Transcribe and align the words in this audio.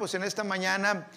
pues 0.00 0.14
en 0.14 0.24
esta 0.24 0.42
mañana 0.44 1.08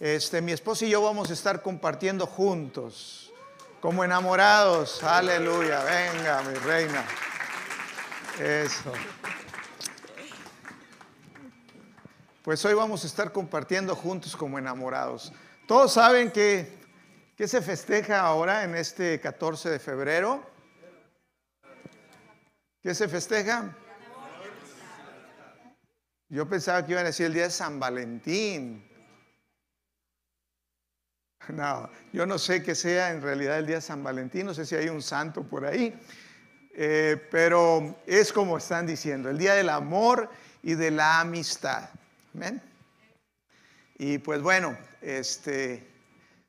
este, 0.00 0.40
mi 0.40 0.52
esposo 0.52 0.86
y 0.86 0.88
yo 0.88 1.02
vamos 1.02 1.28
a 1.28 1.34
estar 1.34 1.60
compartiendo 1.60 2.26
juntos, 2.26 3.30
como 3.78 4.02
enamorados. 4.04 5.02
Aleluya, 5.02 5.84
venga, 5.84 6.42
mi 6.44 6.54
reina. 6.54 7.04
Eso. 8.40 8.90
Pues 12.42 12.64
hoy 12.64 12.72
vamos 12.72 13.04
a 13.04 13.06
estar 13.06 13.32
compartiendo 13.32 13.94
juntos 13.94 14.34
como 14.34 14.58
enamorados. 14.58 15.30
Todos 15.68 15.92
saben 15.92 16.30
que, 16.30 16.74
que 17.36 17.46
se 17.46 17.60
festeja 17.60 18.20
ahora 18.20 18.64
en 18.64 18.76
este 18.76 19.20
14 19.20 19.68
de 19.68 19.78
febrero. 19.78 20.42
¿Qué 22.82 22.94
se 22.94 23.08
festeja? 23.08 23.76
Yo 26.32 26.48
pensaba 26.48 26.82
que 26.86 26.92
iban 26.92 27.04
a 27.04 27.08
decir 27.08 27.26
el 27.26 27.34
día 27.34 27.42
de 27.42 27.50
San 27.50 27.78
Valentín. 27.78 28.88
No, 31.48 31.90
yo 32.12 32.24
no 32.24 32.38
sé 32.38 32.62
qué 32.62 32.76
sea 32.76 33.10
en 33.10 33.20
realidad 33.20 33.58
el 33.58 33.66
día 33.66 33.74
de 33.76 33.82
San 33.82 34.04
Valentín, 34.04 34.46
no 34.46 34.54
sé 34.54 34.64
si 34.64 34.76
hay 34.76 34.88
un 34.88 35.02
santo 35.02 35.42
por 35.42 35.66
ahí, 35.66 35.92
eh, 36.72 37.20
pero 37.32 38.00
es 38.06 38.32
como 38.32 38.58
están 38.58 38.86
diciendo, 38.86 39.28
el 39.28 39.38
día 39.38 39.54
del 39.54 39.68
amor 39.68 40.30
y 40.62 40.74
de 40.74 40.92
la 40.92 41.18
amistad. 41.18 41.90
Amén. 42.32 42.62
Y 43.98 44.18
pues 44.18 44.40
bueno, 44.40 44.78
este, 45.00 45.84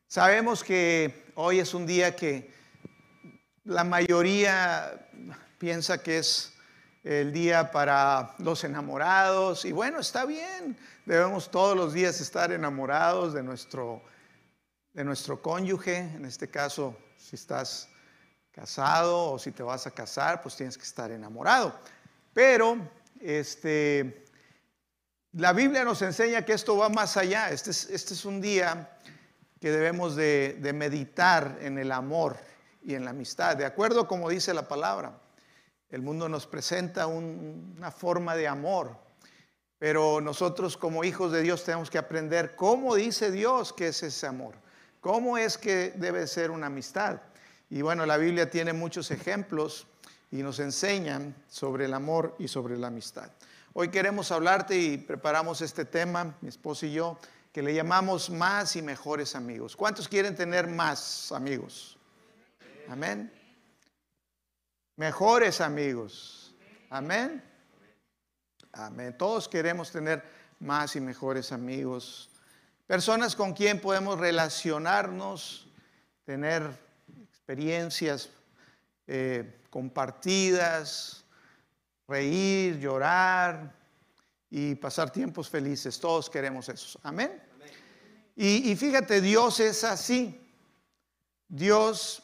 sabemos 0.07 0.63
que 0.63 1.25
hoy 1.33 1.57
es 1.57 1.73
un 1.73 1.87
día 1.87 2.15
que 2.15 2.53
la 3.63 3.83
mayoría 3.83 5.09
piensa 5.57 6.03
que 6.03 6.19
es 6.19 6.52
el 7.03 7.33
día 7.33 7.71
para 7.71 8.33
los 8.39 8.63
enamorados. 8.63 9.65
Y 9.65 9.71
bueno, 9.71 9.99
está 9.99 10.25
bien, 10.25 10.77
debemos 11.05 11.51
todos 11.51 11.75
los 11.75 11.93
días 11.93 12.21
estar 12.21 12.51
enamorados 12.51 13.33
de 13.33 13.43
nuestro, 13.43 14.01
de 14.93 15.03
nuestro 15.03 15.41
cónyuge. 15.41 15.97
En 15.97 16.25
este 16.25 16.49
caso, 16.49 16.97
si 17.17 17.35
estás 17.35 17.89
casado 18.51 19.31
o 19.31 19.39
si 19.39 19.51
te 19.51 19.63
vas 19.63 19.85
a 19.85 19.91
casar, 19.91 20.41
pues 20.41 20.55
tienes 20.55 20.77
que 20.77 20.83
estar 20.83 21.11
enamorado. 21.11 21.77
Pero 22.33 22.77
este, 23.19 24.25
la 25.33 25.51
Biblia 25.51 25.83
nos 25.83 26.01
enseña 26.01 26.45
que 26.45 26.53
esto 26.53 26.77
va 26.77 26.89
más 26.89 27.17
allá. 27.17 27.49
Este 27.49 27.71
es, 27.71 27.89
este 27.89 28.13
es 28.13 28.23
un 28.23 28.39
día 28.39 28.97
que 29.59 29.71
debemos 29.71 30.15
de, 30.15 30.57
de 30.61 30.73
meditar 30.73 31.57
en 31.61 31.77
el 31.77 31.91
amor 31.91 32.37
y 32.81 32.95
en 32.95 33.05
la 33.05 33.11
amistad, 33.11 33.55
de 33.55 33.65
acuerdo 33.65 34.09
como 34.09 34.29
dice 34.29 34.53
la 34.53 34.67
palabra. 34.67 35.22
El 35.93 36.01
mundo 36.01 36.27
nos 36.27 36.47
presenta 36.47 37.05
una 37.05 37.91
forma 37.91 38.35
de 38.35 38.47
amor, 38.47 38.97
pero 39.77 40.21
nosotros 40.21 40.75
como 40.75 41.03
hijos 41.03 41.31
de 41.31 41.43
Dios 41.43 41.63
tenemos 41.63 41.91
que 41.91 41.99
aprender 41.99 42.55
cómo 42.55 42.95
dice 42.95 43.29
Dios 43.29 43.73
que 43.73 43.89
es 43.89 44.01
ese 44.01 44.25
amor, 44.25 44.55
cómo 45.01 45.37
es 45.37 45.55
que 45.55 45.93
debe 45.95 46.25
ser 46.25 46.49
una 46.49 46.65
amistad. 46.65 47.21
Y 47.69 47.83
bueno, 47.83 48.07
la 48.07 48.17
Biblia 48.17 48.49
tiene 48.49 48.73
muchos 48.73 49.11
ejemplos 49.11 49.85
y 50.31 50.37
nos 50.37 50.57
enseñan 50.57 51.35
sobre 51.47 51.85
el 51.85 51.93
amor 51.93 52.35
y 52.39 52.47
sobre 52.47 52.75
la 52.75 52.87
amistad. 52.87 53.29
Hoy 53.73 53.89
queremos 53.89 54.31
hablarte 54.31 54.75
y 54.75 54.97
preparamos 54.97 55.61
este 55.61 55.85
tema, 55.85 56.35
mi 56.41 56.49
esposo 56.49 56.87
y 56.87 56.93
yo, 56.93 57.19
que 57.51 57.61
le 57.61 57.71
llamamos 57.71 58.31
más 58.31 58.75
y 58.75 58.81
mejores 58.81 59.35
amigos. 59.35 59.75
¿Cuántos 59.75 60.07
quieren 60.07 60.35
tener 60.35 60.65
más 60.65 61.31
amigos? 61.31 61.99
Amén 62.89 63.42
mejores 64.95 65.61
amigos. 65.61 66.53
Amén. 66.89 67.43
Amén. 68.71 69.15
Todos 69.17 69.47
queremos 69.47 69.91
tener 69.91 70.23
más 70.59 70.95
y 70.95 71.01
mejores 71.01 71.51
amigos. 71.51 72.29
Personas 72.87 73.35
con 73.35 73.53
quien 73.53 73.79
podemos 73.79 74.19
relacionarnos, 74.19 75.67
tener 76.25 76.63
experiencias 77.29 78.29
eh, 79.07 79.59
compartidas, 79.69 81.23
reír, 82.07 82.79
llorar 82.79 83.73
y 84.49 84.75
pasar 84.75 85.11
tiempos 85.11 85.49
felices. 85.49 85.99
Todos 85.99 86.29
queremos 86.29 86.69
eso. 86.69 86.99
Amén. 87.03 87.41
Y, 88.35 88.71
y 88.71 88.75
fíjate, 88.75 89.21
Dios 89.21 89.59
es 89.59 89.83
así. 89.83 90.39
Dios 91.47 92.22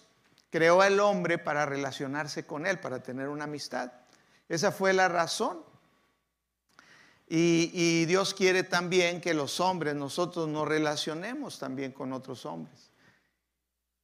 creó 0.49 0.81
al 0.81 0.99
hombre 0.99 1.37
para 1.37 1.65
relacionarse 1.65 2.45
con 2.45 2.65
él, 2.65 2.79
para 2.79 3.01
tener 3.01 3.27
una 3.29 3.45
amistad. 3.45 3.91
Esa 4.47 4.71
fue 4.71 4.93
la 4.93 5.07
razón. 5.07 5.59
Y, 7.31 8.05
Dios 8.05 8.33
quiere 8.33 8.63
también 8.63 9.21
que 9.21 9.35
los 9.35 9.59
hombres, 9.59 9.93
nosotros 9.93 10.47
nos 10.47 10.67
relacionemos 10.67 11.59
también 11.59 11.91
con 11.91 12.11
otros 12.11 12.43
hombres. 12.47 12.89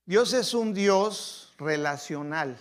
Dios 0.05 0.33
es 0.33 0.53
un 0.53 0.75
Dios 0.75 1.55
relacional. 1.57 2.55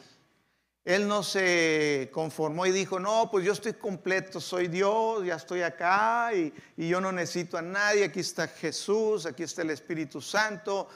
Él 0.86 1.06
no 1.06 1.22
se 1.22 2.10
conformó 2.12 2.64
y 2.64 2.70
dijo, 2.70 2.98
no, 2.98 3.28
pues 3.30 3.44
yo 3.44 3.52
estoy 3.52 3.74
completo, 3.74 4.40
soy 4.40 4.68
Dios, 4.68 5.26
ya 5.26 5.34
estoy 5.34 5.60
acá 5.60 6.30
y, 6.34 6.52
y 6.78 6.88
yo 6.88 7.00
no 7.00 7.12
necesito 7.12 7.58
a 7.58 7.62
nadie, 7.62 8.04
aquí 8.04 8.20
está 8.20 8.48
Jesús, 8.48 9.26
aquí 9.26 9.42
está 9.42 9.62
el 9.62 9.70
Espíritu 9.70 10.22
Santo, 10.22 10.88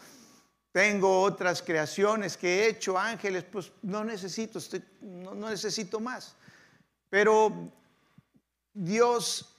tengo 0.73 1.23
otras 1.23 1.62
creaciones 1.62 2.37
que 2.37 2.61
he 2.61 2.69
hecho, 2.69 2.99
ángeles, 2.99 3.45
pues 3.45 3.73
no 3.83 4.05
necesito, 4.05 4.59
no, 5.01 5.34
necesito 5.51 5.99
más. 5.99 6.37
Pero 7.09 7.73
Dios, 8.75 9.55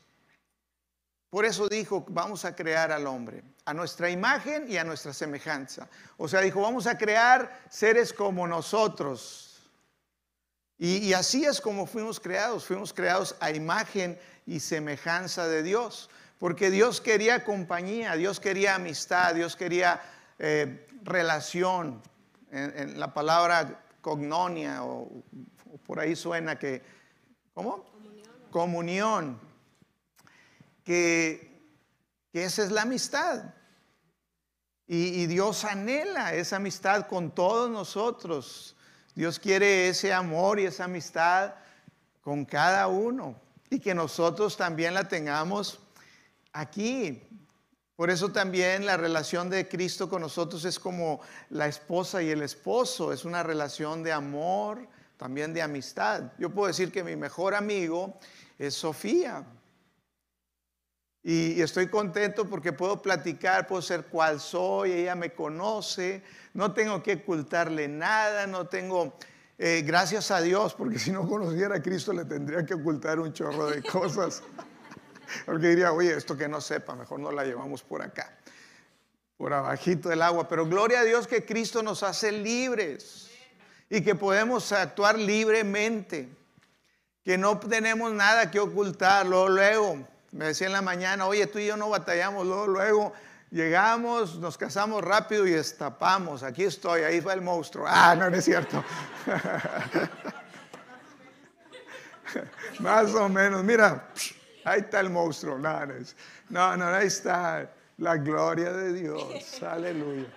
por 1.30 1.46
eso 1.46 1.68
dijo, 1.68 2.06
vamos 2.10 2.46
a 2.46 2.56
crear 2.56 2.92
al 2.92 3.08
hombre, 3.08 3.44
a 3.66 3.74
nuestra 3.74 4.10
imagen 4.10 4.72
y 4.72 4.78
a 4.78 4.84
nuestra 4.84 5.14
semejanza. 5.14 5.90
O 6.18 6.28
sea, 6.28 6.42
dijo, 6.42 6.62
vamos 6.62 6.86
a 6.88 6.98
crear 6.98 7.64
seres 7.70 8.14
como 8.14 8.48
nosotros. 8.48 9.46
y 10.78 11.12
así 11.12 11.44
es 11.44 11.60
como 11.60 11.86
fuimos 11.86 12.22
creados, 12.22 12.64
fuimos 12.64 12.94
creados 12.94 13.36
a 13.42 13.52
imagen 13.52 14.18
y 14.46 14.62
semejanza 14.62 15.48
de 15.48 15.62
Dios, 15.62 16.10
porque 16.40 16.72
Dios 16.72 17.02
quería 17.02 17.44
compañía, 17.44 18.16
Dios 18.16 18.40
quería 18.40 18.76
amistad, 18.76 19.36
Dios 19.36 19.58
quería 19.58 20.02
eh, 20.40 20.88
relación. 21.04 22.02
En, 22.52 23.00
la 23.00 23.14
palabra 23.14 23.84
cognonia, 24.02 24.84
o, 24.84 25.24
por 25.86 26.00
ahí 26.00 26.16
suena 26.16 26.58
que, 26.58 26.82
¿cómo? 27.54 27.86
Comunión. 28.52 29.40
Que, 30.84 31.48
esa 32.34 32.64
es 32.64 32.72
la 32.72 32.84
amistad. 32.84 33.54
Y, 34.88 35.22
y, 35.22 35.28
Dios 35.28 35.66
anhela 35.66 36.34
esa 36.34 36.56
amistad 36.56 37.08
con 37.08 37.32
todos 37.32 37.70
nosotros. 37.70 38.76
Dios 39.14 39.38
quiere 39.38 39.90
ese 39.90 40.14
amor 40.14 40.60
y 40.60 40.66
esa 40.66 40.86
amistad 40.86 41.54
con 42.22 42.46
cada 42.46 42.88
uno. 42.88 43.36
Y 43.70 43.80
que 43.80 43.94
nosotros 43.94 44.58
también 44.58 44.94
la 44.94 45.08
tengamos 45.08 45.80
aquí, 46.54 47.28
por 48.00 48.10
eso 48.10 48.32
también 48.32 48.86
la 48.86 48.96
relación 48.96 49.50
de 49.50 49.68
Cristo 49.68 50.08
con 50.08 50.22
nosotros 50.22 50.64
es 50.64 50.80
como 50.80 51.20
la 51.50 51.68
esposa 51.68 52.24
y 52.24 52.30
el 52.30 52.42
esposo, 52.42 53.12
es 53.12 53.26
una 53.26 53.44
relación 53.44 54.04
de 54.04 54.14
amor, 54.14 54.88
también 55.18 55.54
de 55.54 55.62
amistad. 55.62 56.32
Yo 56.38 56.50
puedo 56.50 56.68
decir 56.68 56.94
que 56.94 57.04
mi 57.04 57.18
mejor 57.18 57.56
amigo 57.56 58.18
es 58.58 58.74
Sofía. 58.74 59.44
Y, 61.22 61.60
estoy 61.60 61.90
contento 61.90 62.48
porque 62.48 62.72
puedo 62.72 63.02
platicar, 63.02 63.68
puedo 63.68 63.82
ser 63.82 64.06
cual 64.06 64.40
soy, 64.40 64.94
ella 64.94 65.16
me 65.16 65.34
conoce, 65.34 66.24
no 66.54 66.72
tengo 66.72 67.04
que 67.04 67.16
ocultarle 67.16 67.90
nada, 67.90 68.48
no 68.48 68.66
tengo, 68.68 69.18
eh, 69.58 69.84
gracias 69.86 70.32
a 70.32 70.40
Dios, 70.40 70.74
porque 70.74 71.00
si 71.00 71.12
no 71.12 71.28
conociera 71.28 71.76
a 71.76 71.82
Cristo 71.82 72.14
le 72.14 72.24
tendría 72.24 72.66
que 72.66 72.76
ocultar 72.76 73.20
un 73.20 73.34
chorro 73.34 73.70
de 73.70 73.84
cosas. 73.84 74.42
Porque 75.46 75.68
diría, 75.68 75.92
oye, 75.92 76.16
esto 76.16 76.38
que 76.38 76.48
no 76.48 76.62
sepa, 76.62 76.96
mejor 76.96 77.20
no 77.20 77.32
la 77.32 77.44
llevamos 77.44 77.84
por 77.84 78.02
acá, 78.02 78.38
por 79.38 79.54
abajito 79.54 80.10
del 80.10 80.22
agua. 80.22 80.48
Pero 80.48 80.66
gloria 80.66 81.02
a 81.02 81.04
Dios 81.04 81.28
que 81.28 81.46
Cristo 81.46 81.84
nos 81.84 82.04
hace 82.04 82.32
libres 82.32 83.30
y 83.90 84.02
que 84.02 84.16
podemos 84.16 84.72
actuar 84.72 85.18
libremente, 85.18 86.30
que 87.24 87.38
no 87.38 87.60
tenemos 87.60 88.12
nada 88.12 88.52
que 88.52 88.60
ocultar. 88.60 89.26
Luego, 89.26 89.50
luego, 89.50 90.08
me 90.32 90.46
decía 90.46 90.68
en 90.68 90.74
la 90.74 90.82
mañana, 90.82 91.26
oye, 91.26 91.48
tú 91.48 91.60
y 91.60 91.68
yo 91.68 91.78
no 91.78 91.90
batallamos, 91.90 92.46
luego, 92.46 92.68
luego. 92.68 93.14
Llegamos, 93.52 94.38
nos 94.38 94.60
casamos 94.60 95.04
rápido 95.04 95.48
y 95.48 95.52
destapamos. 95.52 96.44
Aquí 96.44 96.66
estoy, 96.66 97.02
ahí 97.02 97.20
va 97.20 97.34
el 97.34 97.42
monstruo. 97.42 97.84
Ah, 97.88 98.16
no, 98.16 98.30
no 98.30 98.38
es 98.38 98.46
cierto. 98.46 98.84
Más 102.80 103.12
o 103.16 103.28
menos, 103.28 103.64
mira, 103.64 104.08
Ahí 104.66 104.82
está 104.82 105.00
el 105.00 105.10
monstruo. 105.10 105.58
No, 105.58 105.86
no, 106.50 106.78
no, 106.78 106.86
ahí 106.86 107.08
está 107.08 107.72
la 107.98 108.18
gloria 108.18 108.72
de 108.72 108.94
Dios. 108.94 109.62
Aleluya. 109.68 110.28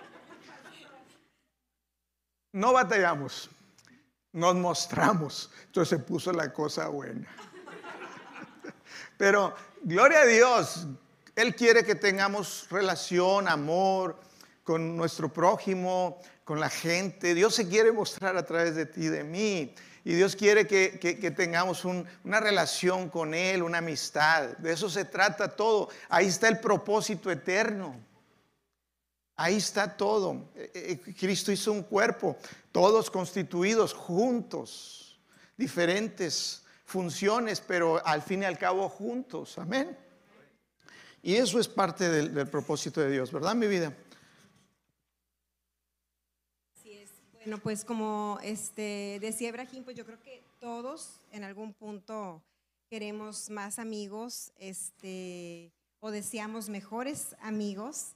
No 2.53 2.73
batallamos, 2.73 3.49
nos 4.31 4.55
mostramos. 4.55 5.51
Entonces 5.65 5.97
se 5.97 6.03
puso 6.03 6.31
la 6.31 6.53
cosa 6.53 6.87
buena. 6.87 7.27
Pero 9.17 9.55
gloria 9.81 10.21
a 10.21 10.25
Dios, 10.25 10.87
Él 11.35 11.55
quiere 11.55 11.83
que 11.83 11.95
tengamos 11.95 12.67
relación, 12.69 13.47
amor 13.47 14.19
con 14.63 14.95
nuestro 14.95 15.31
prójimo, 15.31 16.21
con 16.43 16.59
la 16.59 16.69
gente. 16.69 17.33
Dios 17.33 17.55
se 17.55 17.67
quiere 17.67 17.91
mostrar 17.91 18.37
a 18.37 18.45
través 18.45 18.75
de 18.75 18.85
ti, 18.85 19.07
de 19.07 19.23
mí. 19.23 19.73
Y 20.05 20.15
Dios 20.15 20.35
quiere 20.35 20.67
que, 20.67 21.33
tengamos 21.35 21.85
una 21.85 22.39
relación 22.39 23.09
con 23.09 23.33
Él, 23.33 23.63
una 23.63 23.77
amistad. 23.77 24.57
De 24.57 24.73
eso 24.73 24.89
se 24.89 25.05
trata 25.05 25.55
todo. 25.55 25.89
Ahí 26.09 26.27
está 26.27 26.49
el 26.49 26.59
propósito 26.59 27.31
eterno. 27.31 27.95
Ahí 29.35 29.57
está 29.57 29.95
todo. 29.95 30.49
Eh, 30.55 30.99
eh, 31.05 31.13
Cristo 31.17 31.51
hizo 31.51 31.71
un 31.71 31.83
cuerpo, 31.83 32.37
todos 32.71 33.09
constituidos 33.09 33.93
juntos, 33.93 35.19
diferentes 35.57 36.63
funciones, 36.85 37.61
pero 37.61 38.05
al 38.05 38.21
fin 38.21 38.43
y 38.43 38.45
al 38.45 38.57
cabo 38.57 38.89
juntos. 38.89 39.57
Amén. 39.57 39.97
Y 41.21 41.35
eso 41.35 41.59
es 41.59 41.69
parte 41.69 42.09
del, 42.09 42.33
del 42.33 42.47
propósito 42.47 42.99
de 42.99 43.09
Dios, 43.09 43.31
¿verdad, 43.31 43.55
mi 43.55 43.67
vida? 43.67 43.93
Bueno, 47.45 47.57
pues 47.61 47.83
como 47.83 48.39
este, 48.41 49.17
decía 49.19 49.49
Ibrahim, 49.49 49.83
pues 49.83 49.97
yo 49.97 50.05
creo 50.05 50.17
que 50.21 50.41
todos 50.61 51.19
en 51.33 51.43
algún 51.43 51.73
punto 51.73 52.41
queremos 52.89 53.49
más 53.49 53.79
amigos 53.79 54.53
este, 54.59 55.73
o 55.99 56.09
deseamos 56.09 56.69
mejores 56.69 57.35
amigos. 57.41 58.13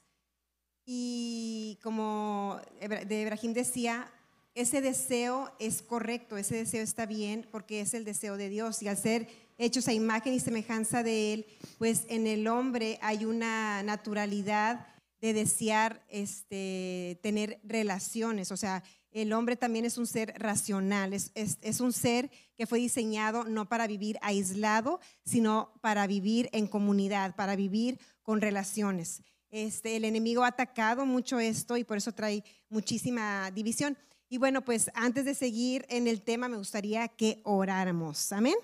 Y 0.86 1.78
como 1.82 2.58
de 2.80 3.20
Ibrahim 3.20 3.52
decía, 3.52 4.10
ese 4.54 4.80
deseo 4.80 5.52
es 5.58 5.82
correcto, 5.82 6.38
ese 6.38 6.56
deseo 6.56 6.82
está 6.82 7.04
bien 7.04 7.46
porque 7.50 7.82
es 7.82 7.92
el 7.92 8.06
deseo 8.06 8.38
de 8.38 8.48
Dios. 8.48 8.82
Y 8.82 8.88
al 8.88 8.96
ser 8.96 9.28
hechos 9.58 9.88
a 9.88 9.92
imagen 9.92 10.32
y 10.32 10.40
semejanza 10.40 11.02
de 11.02 11.34
Él, 11.34 11.46
pues 11.76 12.06
en 12.08 12.26
el 12.26 12.48
hombre 12.48 12.98
hay 13.02 13.26
una 13.26 13.82
naturalidad 13.82 14.86
de 15.20 15.34
desear 15.34 16.02
este, 16.08 17.18
tener 17.22 17.60
relaciones. 17.62 18.52
O 18.52 18.56
sea, 18.56 18.82
el 19.10 19.32
hombre 19.32 19.56
también 19.56 19.84
es 19.84 19.98
un 19.98 20.06
ser 20.06 20.34
racional, 20.36 21.12
es, 21.12 21.80
un 21.80 21.92
ser 21.92 22.30
que 22.56 22.66
fue 22.66 22.78
diseñado 22.78 23.44
no 23.44 23.68
para 23.68 23.86
vivir 23.86 24.18
aislado, 24.20 25.00
sino 25.24 25.72
para 25.80 26.06
vivir 26.06 26.48
en 26.52 26.66
comunidad, 26.66 27.34
para 27.34 27.56
vivir 27.56 27.98
con 28.22 28.40
relaciones. 28.40 29.22
Este, 29.50 29.96
el 29.96 30.04
enemigo 30.04 30.44
ha 30.44 30.48
atacado 30.48 31.06
mucho 31.06 31.40
esto 31.40 31.76
y 31.76 31.84
por 31.84 31.96
eso 31.96 32.12
trae 32.12 32.44
muchísima 32.68 33.50
división. 33.50 33.96
Y 34.28 34.36
bueno, 34.36 34.62
pues 34.62 34.90
antes 34.94 35.24
de 35.24 35.34
seguir 35.34 35.86
en 35.88 36.06
el 36.06 36.20
tema, 36.20 36.48
me 36.48 36.58
gustaría 36.58 37.08
que 37.08 37.40
oráramos. 37.44 38.30
Amén. 38.32 38.56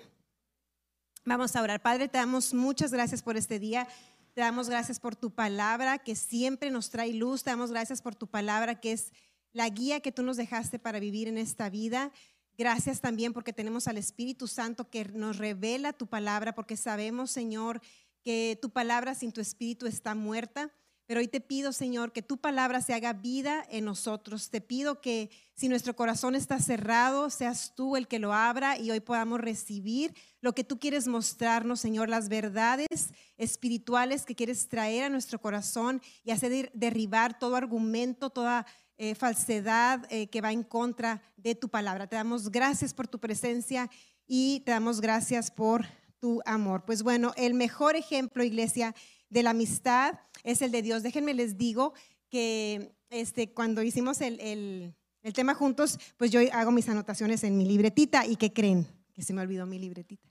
Vamos 1.25 1.55
a 1.55 1.61
orar. 1.63 1.81
Padre, 1.81 2.07
te 2.07 2.19
damos 2.19 2.53
muchas 2.53 2.91
gracias 2.91 3.23
por 3.23 3.35
este 3.35 3.57
día. 3.57 3.87
Te 4.35 4.41
damos 4.41 4.69
gracias 4.69 4.99
por 4.99 5.15
tu 5.15 5.31
palabra 5.31 5.97
que 5.97 6.13
siempre 6.13 6.69
nos 6.69 6.91
trae 6.91 7.13
luz. 7.13 7.43
Te 7.43 7.49
damos 7.49 7.71
gracias 7.71 8.03
por 8.03 8.13
tu 8.13 8.27
palabra 8.27 8.79
que 8.79 8.91
es 8.91 9.11
la 9.55 9.69
guía 9.69 10.01
que 10.01 10.11
tú 10.11 10.21
nos 10.21 10.35
dejaste 10.35 10.79
para 10.79 10.99
vivir 10.99 11.29
en 11.29 11.37
esta 11.37 11.69
vida. 11.69 12.11
Gracias 12.57 12.99
también 12.99 13.31
porque 13.31 13.53
tenemos 13.53 13.87
al 13.87 13.97
Espíritu 13.97 14.47
Santo 14.47 14.89
que 14.89 15.05
nos 15.05 15.37
revela 15.37 15.93
tu 15.93 16.07
palabra, 16.07 16.53
porque 16.53 16.75
sabemos, 16.75 17.31
Señor, 17.31 17.81
que 18.21 18.59
tu 18.61 18.69
palabra 18.69 19.15
sin 19.15 19.31
tu 19.31 19.39
Espíritu 19.39 19.87
está 19.87 20.13
muerta. 20.13 20.73
Pero 21.05 21.21
hoy 21.21 21.29
te 21.29 21.39
pido, 21.39 21.71
Señor, 21.71 22.11
que 22.11 22.21
tu 22.21 22.37
palabra 22.37 22.81
se 22.81 22.93
haga 22.93 23.13
vida 23.13 23.65
en 23.69 23.85
nosotros. 23.85 24.49
Te 24.49 24.59
pido 24.59 24.99
que 24.99 25.29
si 25.53 25.69
nuestro 25.69 25.95
corazón 25.95 26.35
está 26.35 26.59
cerrado, 26.59 27.29
seas 27.29 27.75
tú 27.75 27.95
el 27.95 28.09
que 28.09 28.19
lo 28.19 28.33
abra 28.33 28.77
y 28.77 28.91
hoy 28.91 28.99
podamos 28.99 29.39
recibir 29.39 30.13
lo 30.41 30.53
que 30.53 30.65
tú 30.65 30.79
quieres 30.79 31.07
mostrarnos, 31.07 31.79
Señor, 31.79 32.09
las 32.09 32.27
verdades 32.27 33.13
espirituales 33.37 34.25
que 34.25 34.35
quieres 34.35 34.67
traer 34.67 35.05
a 35.05 35.09
nuestro 35.09 35.39
corazón 35.39 36.01
y 36.25 36.31
hacer 36.31 36.71
derribar 36.73 37.39
todo 37.39 37.55
argumento, 37.55 38.31
toda 38.31 38.65
eh, 38.97 39.15
falsedad 39.15 40.05
eh, 40.09 40.27
que 40.27 40.41
va 40.41 40.51
en 40.51 40.63
contra 40.63 41.21
de 41.37 41.55
tu 41.55 41.69
palabra. 41.69 42.07
Te 42.07 42.15
damos 42.15 42.49
gracias 42.51 42.93
por 42.93 43.07
tu 43.07 43.19
presencia 43.19 43.89
y 44.25 44.61
te 44.61 44.71
damos 44.71 45.01
gracias 45.01 45.51
por 45.51 45.85
tu 46.19 46.41
amor. 46.45 46.85
Pues 46.85 47.03
bueno, 47.03 47.33
el 47.35 47.53
mejor 47.53 47.95
ejemplo, 47.95 48.43
iglesia, 48.43 48.95
de 49.29 49.43
la 49.43 49.51
amistad 49.51 50.19
es 50.43 50.61
el 50.61 50.71
de 50.71 50.81
Dios. 50.81 51.03
Déjenme 51.03 51.33
les 51.33 51.57
digo 51.57 51.93
que 52.29 52.95
este, 53.09 53.53
cuando 53.53 53.83
hicimos 53.83 54.21
el, 54.21 54.39
el, 54.39 55.33
tema 55.33 55.55
juntos, 55.55 55.99
pues 56.17 56.31
yo 56.31 56.39
hago 56.53 56.71
mis 56.71 56.87
anotaciones 56.87 57.43
en 57.43 57.57
mi 57.57 57.65
libretita 57.65 58.25
y 58.25 58.35
¿qué 58.35 58.53
creen? 58.53 58.87
Que 59.13 59.23
se 59.23 59.33
me 59.33 59.41
olvidó 59.41 59.65
mi 59.65 59.79
libretita. 59.79 60.29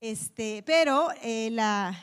Este, 0.00 0.62
pero 0.64 1.08
eh, 1.22 1.50
la, 1.50 1.96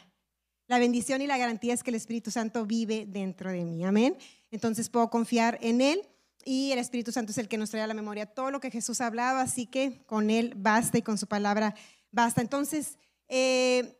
la 0.67 0.79
bendición 0.79 1.21
y 1.21 1.27
la 1.27 1.37
garantía 1.37 1.73
es 1.73 1.83
que 1.83 1.91
el 1.91 1.95
Espíritu 1.95 2.31
Santo 2.31 2.65
vive 2.65 3.05
dentro 3.07 3.51
de 3.51 3.63
mí. 3.63 3.83
Amén. 3.85 4.17
Entonces 4.51 4.89
puedo 4.89 5.09
confiar 5.09 5.57
en 5.61 5.81
Él 5.81 6.07
y 6.45 6.71
el 6.71 6.79
Espíritu 6.79 7.11
Santo 7.11 7.31
es 7.31 7.39
el 7.39 7.47
que 7.47 7.57
nos 7.57 7.71
trae 7.71 7.81
a 7.81 7.87
la 7.87 7.95
memoria 7.95 8.27
todo 8.27 8.51
lo 8.51 8.59
que 8.59 8.69
Jesús 8.69 9.01
ha 9.01 9.07
hablado, 9.07 9.39
así 9.39 9.65
que 9.65 10.03
con 10.05 10.29
Él 10.29 10.53
basta 10.55 10.99
y 10.99 11.01
con 11.01 11.17
su 11.17 11.25
palabra 11.25 11.73
basta. 12.11 12.41
Entonces, 12.41 12.99
eh, 13.27 13.99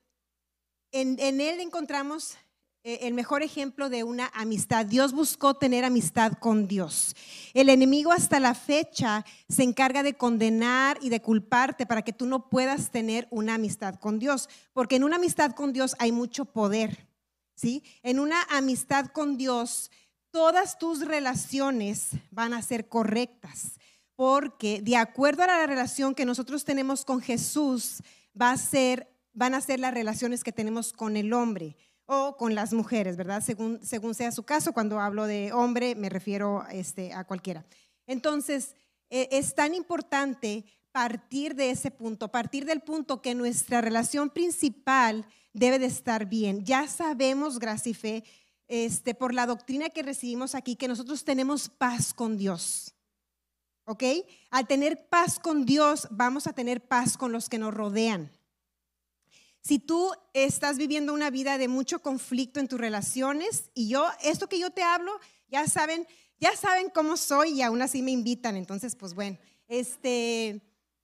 en, 0.92 1.20
Él 1.42 1.60
encontramos 1.60 2.38
eh, 2.84 3.00
el 3.02 3.16
mejor 3.16 3.42
ejemplo 3.42 3.90
de 3.90 4.04
una 4.04 4.32
amistad. 4.36 4.86
Dios 4.86 5.12
buscó 5.12 5.56
tener 5.56 5.84
amistad 5.84 6.34
con 6.34 6.68
Dios. 6.68 7.16
El 7.56 7.68
enemigo 7.70 8.12
hasta 8.12 8.40
la 8.40 8.54
fecha 8.54 9.26
se 9.50 9.64
encarga 9.64 10.04
de 10.04 10.14
condenar 10.14 11.00
y 11.02 11.10
de 11.10 11.24
culparte 11.24 11.88
para 11.88 12.04
que 12.04 12.14
tú 12.14 12.28
no 12.28 12.48
puedas 12.48 12.92
tener 12.92 13.28
una 13.32 13.56
amistad 13.56 13.96
con 13.96 14.20
Dios, 14.20 14.50
porque 14.72 14.98
en 14.98 15.04
una 15.04 15.16
amistad 15.16 15.54
con 15.54 15.74
Dios 15.74 15.96
hay 15.98 16.12
mucho 16.12 16.46
poder. 16.46 17.08
¿Sí? 17.58 17.84
En 18.04 18.20
una 18.20 18.44
amistad 18.50 19.08
con 19.08 19.38
Dios 19.38 19.90
todas 20.36 20.78
tus 20.78 21.08
relaciones 21.08 22.10
van 22.30 22.54
a 22.54 22.62
ser 22.62 22.90
correctas, 22.90 23.80
porque 24.18 24.82
de 24.82 24.98
acuerdo 24.98 25.44
a 25.44 25.48
la 25.48 25.66
relación 25.66 26.14
que 26.14 26.26
nosotros 26.26 26.66
tenemos 26.66 27.06
con 27.06 27.22
Jesús, 27.22 28.04
va 28.40 28.52
a 28.52 28.58
ser, 28.58 29.08
van 29.32 29.54
a 29.54 29.62
ser 29.62 29.80
las 29.80 29.94
relaciones 29.94 30.44
que 30.44 30.52
tenemos 30.52 30.92
con 30.92 31.16
el 31.16 31.32
hombre 31.32 31.78
o 32.06 32.36
con 32.36 32.54
las 32.54 32.74
mujeres, 32.74 33.16
¿verdad? 33.16 33.42
Según, 33.42 33.80
según 33.82 34.14
sea 34.14 34.34
su 34.34 34.44
caso, 34.44 34.74
cuando 34.74 35.00
hablo 35.00 35.26
de 35.26 35.54
hombre 35.54 35.96
me 35.96 36.10
refiero 36.10 36.66
este, 36.70 37.14
a 37.14 37.24
cualquiera. 37.24 37.66
Entonces, 38.06 38.76
e, 39.10 39.30
es 39.32 39.56
tan 39.56 39.74
importante 39.74 40.66
partir 40.92 41.56
de 41.56 41.70
ese 41.70 41.92
punto, 41.92 42.30
partir 42.30 42.66
del 42.66 42.82
punto 42.82 43.22
que 43.22 43.36
nuestra 43.36 43.80
relación 43.80 44.30
principal 44.30 45.26
debe 45.54 45.80
de 45.80 45.86
estar 45.86 46.26
bien. 46.26 46.66
Ya 46.66 46.90
sabemos, 46.90 47.58
gracia 47.58 47.92
y 47.92 47.94
fe, 47.94 48.24
este, 48.68 49.14
por 49.14 49.34
la 49.34 49.46
doctrina 49.46 49.90
que 49.90 50.04
recibimos 50.04 50.56
aquí, 50.56 50.76
que 50.76 50.88
nosotros 50.88 51.24
tenemos 51.24 51.70
paz 51.70 52.14
con 52.14 52.38
Dios. 52.38 52.96
¿Ok? 53.86 54.04
Al 54.50 54.68
tener 54.68 55.08
paz 55.08 55.38
con 55.38 55.66
Dios, 55.66 56.08
vamos 56.10 56.48
a 56.48 56.54
tener 56.54 56.88
paz 56.88 57.18
con 57.18 57.32
los 57.32 57.50
que 57.50 57.60
nos 57.60 57.74
rodean. 57.74 58.32
Si 59.62 59.80
tú 59.80 60.12
estás 60.34 60.78
viviendo 60.78 61.14
una 61.14 61.30
vida 61.30 61.58
de 61.58 61.68
mucho 61.68 62.00
conflicto 62.00 62.60
en 62.60 62.68
tus 62.68 62.80
relaciones, 62.80 63.72
y 63.74 63.90
yo, 63.90 64.08
esto 64.24 64.48
que 64.48 64.60
yo 64.60 64.70
te 64.72 64.84
hablo, 64.84 65.12
ya 65.48 65.68
saben, 65.68 66.08
ya 66.40 66.56
saben 66.56 66.90
cómo 66.90 67.18
soy 67.18 67.54
y 67.54 67.62
aún 67.62 67.82
así 67.82 68.02
me 68.02 68.12
invitan. 68.12 68.56
Entonces, 68.58 68.96
pues 68.96 69.14
bueno, 69.14 69.38
este, 69.68 70.62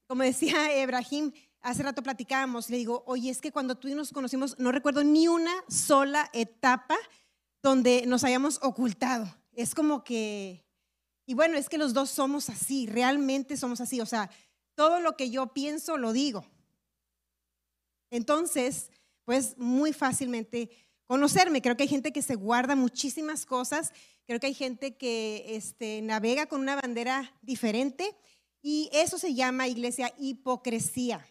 como 0.07 0.23
decía 0.23 0.79
Ibrahim, 0.83 1.31
hace 1.61 1.83
rato 1.83 2.03
platicábamos, 2.03 2.69
le 2.69 2.77
digo, 2.77 3.03
oye, 3.05 3.29
es 3.29 3.41
que 3.41 3.51
cuando 3.51 3.75
tú 3.75 3.87
y 3.87 3.95
nos 3.95 4.11
conocimos, 4.11 4.57
no 4.59 4.71
recuerdo 4.71 5.03
ni 5.03 5.27
una 5.27 5.53
sola 5.67 6.29
etapa 6.33 6.97
donde 7.61 8.05
nos 8.07 8.23
hayamos 8.23 8.59
ocultado. 8.61 9.27
Es 9.53 9.75
como 9.75 10.03
que, 10.03 10.65
y 11.25 11.33
bueno, 11.33 11.57
es 11.57 11.69
que 11.69 11.77
los 11.77 11.93
dos 11.93 12.09
somos 12.09 12.49
así, 12.49 12.87
realmente 12.87 13.57
somos 13.57 13.81
así. 13.81 14.01
O 14.01 14.05
sea, 14.05 14.29
todo 14.75 14.99
lo 14.99 15.15
que 15.15 15.29
yo 15.29 15.53
pienso 15.53 15.97
lo 15.97 16.13
digo. 16.13 16.45
Entonces, 18.09 18.91
pues 19.25 19.57
muy 19.57 19.93
fácilmente 19.93 20.69
conocerme. 21.05 21.61
Creo 21.61 21.77
que 21.77 21.83
hay 21.83 21.89
gente 21.89 22.11
que 22.11 22.21
se 22.21 22.35
guarda 22.35 22.75
muchísimas 22.75 23.45
cosas. 23.45 23.93
Creo 24.25 24.39
que 24.39 24.47
hay 24.47 24.53
gente 24.53 24.95
que 24.95 25.55
este, 25.55 26.01
navega 26.01 26.45
con 26.47 26.61
una 26.61 26.75
bandera 26.75 27.33
diferente. 27.41 28.15
Y 28.61 28.89
eso 28.93 29.17
se 29.17 29.33
llama, 29.33 29.67
iglesia, 29.67 30.13
hipocresía. 30.19 31.25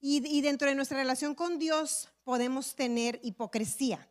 Y, 0.00 0.26
y 0.26 0.40
dentro 0.42 0.68
de 0.68 0.74
nuestra 0.74 0.98
relación 0.98 1.34
con 1.34 1.58
Dios 1.58 2.08
podemos 2.24 2.74
tener 2.74 3.20
hipocresía. 3.22 4.08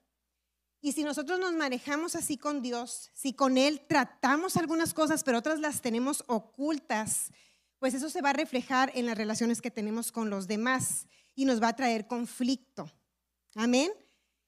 Y 0.82 0.92
si 0.92 1.04
nosotros 1.04 1.40
nos 1.40 1.54
manejamos 1.54 2.16
así 2.16 2.38
con 2.38 2.62
Dios, 2.62 3.10
si 3.14 3.34
con 3.34 3.58
Él 3.58 3.82
tratamos 3.88 4.58
algunas 4.58 4.94
cosas, 4.94 5.24
pero 5.24 5.40
otras 5.40 5.60
las 5.60 5.82
tenemos 5.82 6.24
ocultas, 6.28 7.32
pues 7.80 7.94
eso 7.94 8.10
se 8.10 8.22
va 8.22 8.32
a 8.32 8.34
reflejar 8.34 8.92
en 8.96 9.06
las 9.06 9.18
relaciones 9.18 9.62
que 9.62 9.72
tenemos 9.72 10.12
con 10.12 10.30
los 10.30 10.48
demás 10.48 11.08
y 11.36 11.46
nos 11.46 11.62
va 11.62 11.70
a 11.70 11.76
traer 11.76 12.08
conflicto. 12.08 12.92
Amén. 13.56 13.92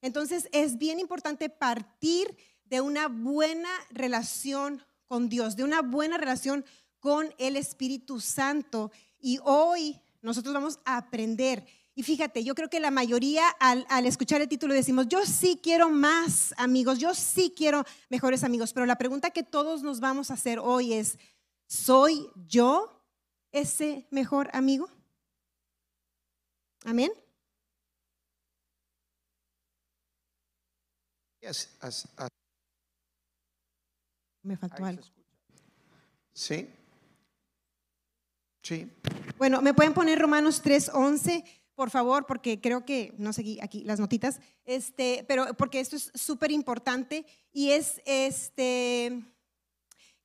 Entonces 0.01 0.48
es 0.51 0.77
bien 0.77 1.00
importante 1.00 1.50
partir 1.50 2.38
de 2.65 2.81
una 2.81 3.07
buena 3.07 3.69
relación 3.89 4.83
con 5.07 5.29
Dios, 5.29 5.55
de 5.55 5.63
una 5.63 5.81
buena 5.81 6.17
relación 6.17 6.63
con 7.00 7.33
el 7.38 7.55
Espíritu 7.55 8.19
Santo. 8.19 8.91
Y 9.19 9.39
hoy 9.43 10.00
nosotros 10.21 10.53
vamos 10.53 10.79
a 10.86 10.98
aprender 10.98 11.65
Y 12.00 12.03
fíjate, 12.03 12.46
yo 12.46 12.56
creo 12.56 12.70
que 12.70 12.79
la 12.79 12.91
mayoría 12.91 13.50
al, 13.60 13.86
al, 13.89 14.06
escuchar 14.06 14.39
el 14.39 14.48
título 14.48 14.74
decimos, 14.74 15.10
yo 15.10 15.25
sí 15.25 15.60
quiero 15.62 15.89
más 15.89 16.53
amigos, 16.56 16.98
yo 16.98 17.13
sí 17.13 17.53
quiero 17.53 17.84
mejores 18.08 18.46
amigos, 18.46 18.72
pero 18.72 18.86
la 18.86 18.98
pregunta 18.98 19.32
que 19.32 19.44
todos 19.44 19.84
nos 19.84 20.00
vamos 20.00 20.32
a 20.32 20.36
hacer 20.36 20.60
hoy 20.60 20.94
es, 20.94 21.20
¿soy 21.68 22.29
yo 22.48 23.03
ese 23.51 24.08
mejor 24.12 24.50
amigo? 24.53 24.89
Amén. 26.86 27.12
Me 34.44 34.56
faltó 34.56 34.86
algo. 34.86 35.03
Sí. 36.32 36.70
Sí. 38.63 38.89
Bueno, 39.38 39.62
¿me 39.62 39.74
pueden 39.74 39.94
poner 39.94 40.18
Romanos 40.20 40.62
3:11, 40.63 41.59
por 41.79 41.91
favor? 41.91 42.25
Porque 42.25 42.59
creo 42.59 42.83
que 42.83 43.13
no 43.17 43.31
seguí 43.31 43.57
aquí 43.62 43.86
las 43.86 44.01
notitas. 44.01 44.41
Este, 44.65 45.24
pero 45.29 45.53
porque 45.53 45.79
esto 45.79 45.95
es 45.95 46.12
súper 46.13 46.51
importante 46.51 47.25
y 47.53 47.69
es 47.69 48.01
este 48.03 49.24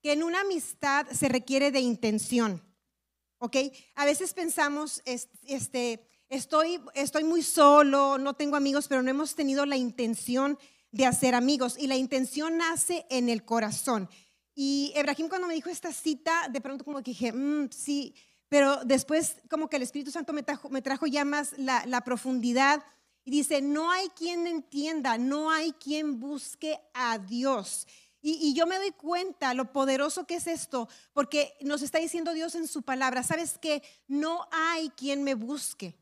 que 0.02 0.12
en 0.14 0.24
una 0.24 0.40
amistad 0.40 1.06
se 1.12 1.28
requiere 1.28 1.70
de 1.70 1.78
intención. 1.78 2.60
¿Ok? 3.38 3.56
A 3.94 4.04
veces 4.04 4.34
pensamos, 4.34 5.00
este, 5.04 6.04
estoy, 6.28 6.80
estoy 6.92 7.22
muy 7.22 7.44
solo, 7.44 8.18
no 8.18 8.34
tengo 8.34 8.56
amigos, 8.56 8.88
pero 8.88 9.04
no 9.04 9.10
hemos 9.10 9.36
tenido 9.36 9.64
la 9.64 9.76
intención 9.76 10.58
de 10.90 11.06
hacer 11.06 11.36
amigos. 11.36 11.76
Y 11.78 11.86
la 11.86 11.94
intención 11.94 12.56
nace 12.56 13.06
en 13.10 13.28
el 13.28 13.44
corazón. 13.44 14.08
Y 14.56 14.92
Ebrahim 14.96 15.28
cuando 15.28 15.46
me 15.46 15.54
dijo 15.54 15.70
esta 15.70 15.92
cita, 15.92 16.48
de 16.48 16.60
pronto 16.60 16.84
como 16.84 17.00
que 17.00 17.12
dije, 17.12 17.32
mm, 17.32 17.70
sí, 17.70 18.12
pero 18.54 18.84
después 18.84 19.34
como 19.50 19.68
que 19.68 19.74
el 19.74 19.82
Espíritu 19.82 20.12
Santo 20.12 20.32
me 20.32 20.44
trajo, 20.44 21.06
ya 21.08 21.24
más 21.24 21.58
la, 21.58 21.84
la 21.86 22.02
profundidad 22.04 22.84
y 23.24 23.32
dice, 23.32 23.60
no 23.60 23.90
hay 23.90 24.06
quien 24.10 24.46
entienda, 24.46 25.18
no 25.18 25.50
hay 25.50 25.72
quien 25.72 26.20
busque 26.20 26.78
a 26.92 27.18
Dios. 27.18 27.84
Y, 28.22 28.34
y, 28.34 28.54
yo 28.54 28.68
me 28.68 28.76
doy 28.76 28.92
cuenta 28.92 29.54
lo 29.54 29.72
poderoso 29.72 30.24
que 30.24 30.36
es 30.36 30.46
esto, 30.46 30.88
porque 31.12 31.56
nos 31.62 31.82
está 31.82 31.98
diciendo 31.98 32.32
Dios 32.32 32.54
en 32.54 32.68
su 32.68 32.82
palabra, 32.82 33.24
¿sabes 33.24 33.58
que 33.58 33.82
No 34.06 34.46
hay 34.52 34.88
quien 34.90 35.24
me 35.24 35.34
busque. 35.34 35.96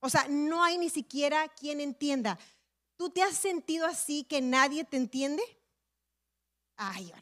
O 0.00 0.10
sea, 0.10 0.26
no 0.28 0.64
hay 0.64 0.78
ni 0.78 0.90
siquiera 0.90 1.46
quien 1.46 1.80
entienda. 1.80 2.40
¿Tú 2.96 3.10
te 3.10 3.22
has 3.22 3.36
sentido 3.36 3.86
así 3.86 4.24
que 4.24 4.40
nadie 4.40 4.82
te 4.82 4.96
entiende? 4.96 5.44
Ay, 6.76 7.12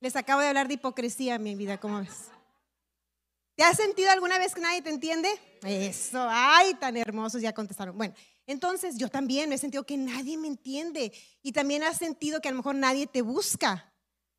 les 0.00 0.16
acabo 0.16 0.40
de 0.40 0.48
hablar 0.48 0.66
de 0.66 0.74
hipocresía 0.74 1.36
en 1.36 1.44
mi 1.44 1.54
vida, 1.54 1.78
¿cómo 1.78 2.00
ves? 2.00 2.30
¿Te 3.60 3.66
has 3.66 3.76
sentido 3.76 4.10
alguna 4.10 4.38
vez 4.38 4.54
que 4.54 4.62
nadie 4.62 4.80
te 4.80 4.88
entiende? 4.88 5.28
Eso, 5.62 6.26
ay, 6.30 6.72
tan 6.80 6.96
hermosos, 6.96 7.42
ya 7.42 7.52
contestaron. 7.52 7.94
Bueno, 7.94 8.14
entonces 8.46 8.96
yo 8.96 9.10
también 9.10 9.50
me 9.50 9.56
he 9.56 9.58
sentido 9.58 9.84
que 9.84 9.98
nadie 9.98 10.38
me 10.38 10.48
entiende 10.48 11.12
y 11.42 11.52
también 11.52 11.82
has 11.82 11.98
sentido 11.98 12.40
que 12.40 12.48
a 12.48 12.52
lo 12.52 12.56
mejor 12.56 12.76
nadie 12.76 13.06
te 13.06 13.20
busca, 13.20 13.92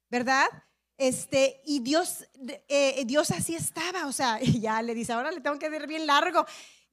¿verdad? 0.09 0.47
Este, 0.97 1.61
y 1.65 1.81
Dios, 1.81 2.27
eh, 2.67 3.03
Dios 3.05 3.29
así 3.29 3.53
estaba, 3.53 4.07
o 4.07 4.11
sea, 4.11 4.39
ya 4.59 4.81
le 4.81 4.95
dice, 4.95 5.13
ahora 5.13 5.29
le 5.29 5.39
tengo 5.39 5.59
que 5.59 5.69
ver 5.69 5.85
bien 5.85 6.07
largo. 6.07 6.43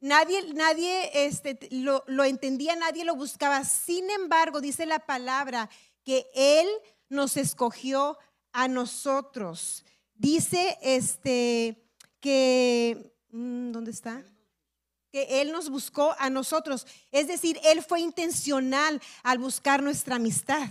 Nadie, 0.01 0.53
nadie 0.53 1.25
este, 1.25 1.59
lo, 1.71 2.05
lo 2.09 2.25
entendía, 2.25 2.77
nadie 2.77 3.07
lo 3.07 3.17
buscaba. 3.17 3.65
Sin 3.65 4.11
embargo, 4.11 4.61
dice 4.61 4.85
la 4.85 4.99
palabra 4.99 5.71
que 6.05 6.27
Él 6.35 6.69
nos 7.09 7.39
escogió 7.39 8.19
a 8.53 8.69
nosotros. 8.69 9.87
Dice 10.13 10.77
este 10.83 11.88
que, 12.21 13.15
mm, 13.31 13.73
¿dónde 13.73 13.91
está? 13.91 14.25
Que 15.11 15.41
Él 15.41 15.53
nos 15.53 15.71
buscó 15.71 16.15
a 16.19 16.31
nosotros. 16.31 16.87
Es 17.11 17.29
decir, 17.29 17.59
Él 17.65 17.83
fue 17.83 18.01
intencional 18.01 19.01
al 19.23 19.39
buscar 19.39 19.83
nuestra 19.83 20.17
amistad. 20.17 20.69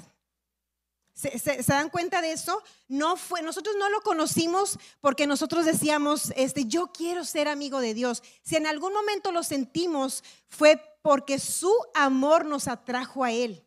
¿Se, 1.18 1.63
dan 1.63 1.89
cuenta 1.89 2.22
de 2.22 2.32
eso? 2.32 2.62
No 2.88 3.18
fue, 3.18 3.42
nosotros 3.42 3.75
no 3.80 3.89
lo 3.89 4.01
conocimos 4.01 4.77
porque 5.01 5.25
nosotros 5.25 5.66
decíamos, 5.66 6.32
este, 6.36 6.66
yo 6.66 6.92
quiero 6.94 7.25
ser 7.25 7.48
amigo 7.48 7.80
de 7.80 7.96
Dios. 7.96 8.22
Si 8.44 8.56
en 8.56 8.68
algún 8.68 8.94
momento 8.94 9.32
lo 9.32 9.42
sentimos, 9.42 10.24
fue 10.48 10.80
porque 11.01 11.39
su 11.39 11.74
amor 11.96 12.46
nos 12.46 12.68
atrajo 12.68 13.24
a 13.24 13.32
Él. 13.32 13.66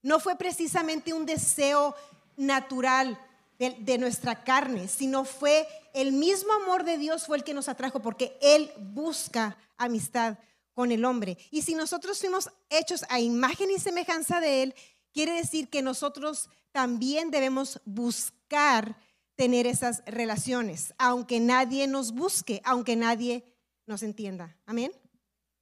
No 0.00 0.18
fue 0.18 0.36
precisamente 0.36 1.12
un 1.12 1.26
deseo 1.26 1.94
natural 2.38 3.20
de, 3.58 3.76
de 3.80 3.98
nuestra 3.98 4.42
carne, 4.42 4.88
sino 4.88 5.26
fue 5.26 5.68
el 6.00 6.12
mismo 6.12 6.52
amor 6.52 6.84
de 6.84 6.96
Dios 6.96 7.26
fue 7.26 7.38
el 7.38 7.44
que 7.44 7.54
nos 7.54 7.68
atrajo 7.68 8.00
porque 8.00 8.38
Él 8.40 8.70
busca 8.78 9.56
amistad 9.76 10.38
con 10.72 10.92
el 10.92 11.04
hombre. 11.04 11.36
Y 11.50 11.62
si 11.62 11.74
nosotros 11.74 12.20
fuimos 12.20 12.50
hechos 12.70 13.04
a 13.08 13.18
imagen 13.18 13.68
y 13.72 13.80
semejanza 13.80 14.38
de 14.40 14.62
Él, 14.62 14.74
quiere 15.12 15.32
decir 15.32 15.68
que 15.68 15.82
nosotros 15.82 16.50
también 16.70 17.32
debemos 17.32 17.80
buscar 17.84 18.96
tener 19.34 19.66
esas 19.66 20.04
relaciones, 20.06 20.94
aunque 20.98 21.40
nadie 21.40 21.88
nos 21.88 22.12
busque, 22.12 22.62
aunque 22.64 22.94
nadie 22.94 23.44
nos 23.86 24.04
entienda. 24.04 24.56
Amén. 24.66 24.92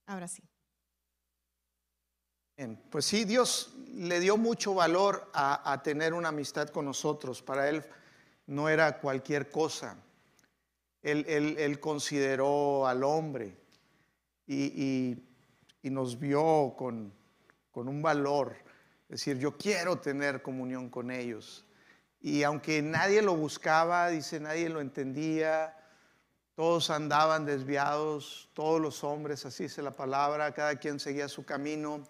Ahora 0.05 0.29
sí. 0.29 0.43
Pues 2.91 3.07
sí, 3.07 3.25
Dios 3.25 3.73
le 3.95 4.21
dio 4.21 4.37
mucho 4.37 4.75
valor 4.75 5.31
a, 5.33 5.81
tener 5.83 6.13
una 6.13 6.29
amistad 6.29 6.69
con 6.69 6.85
nosotros. 6.85 7.43
Para 7.43 7.71
Él 7.71 7.83
no 8.47 8.69
era 8.69 8.99
cualquier 9.01 9.51
cosa. 9.51 9.97
Él, 11.07 11.79
consideró 11.79 12.87
al 12.87 13.05
hombre 13.05 13.57
y, 14.47 15.17
nos 15.83 16.19
vio 16.19 16.75
con, 16.77 17.13
un 17.75 18.03
valor 18.03 18.57
es 19.09 19.21
decir, 19.21 19.39
yo 19.39 19.57
quiero 19.57 20.01
tener 20.01 20.43
comunión 20.43 20.91
con 20.91 21.13
ellos. 21.13 21.65
Y 22.21 22.43
aunque 22.43 22.83
nadie 22.83 23.23
lo 23.23 23.37
buscaba, 23.37 24.09
dice, 24.09 24.41
nadie 24.41 24.69
lo 24.69 24.81
entendía, 24.81 25.77
todos 26.57 26.91
andaban 26.91 27.45
desviados, 27.45 28.51
todos 28.53 28.81
los 28.81 29.05
hombres, 29.05 29.47
así 29.47 29.65
dice 29.65 29.81
la 29.81 29.93
palabra, 29.93 30.53
cada 30.53 30.75
quien 30.75 30.99
seguía 30.99 31.29
su 31.29 31.45
camino. 31.45 32.03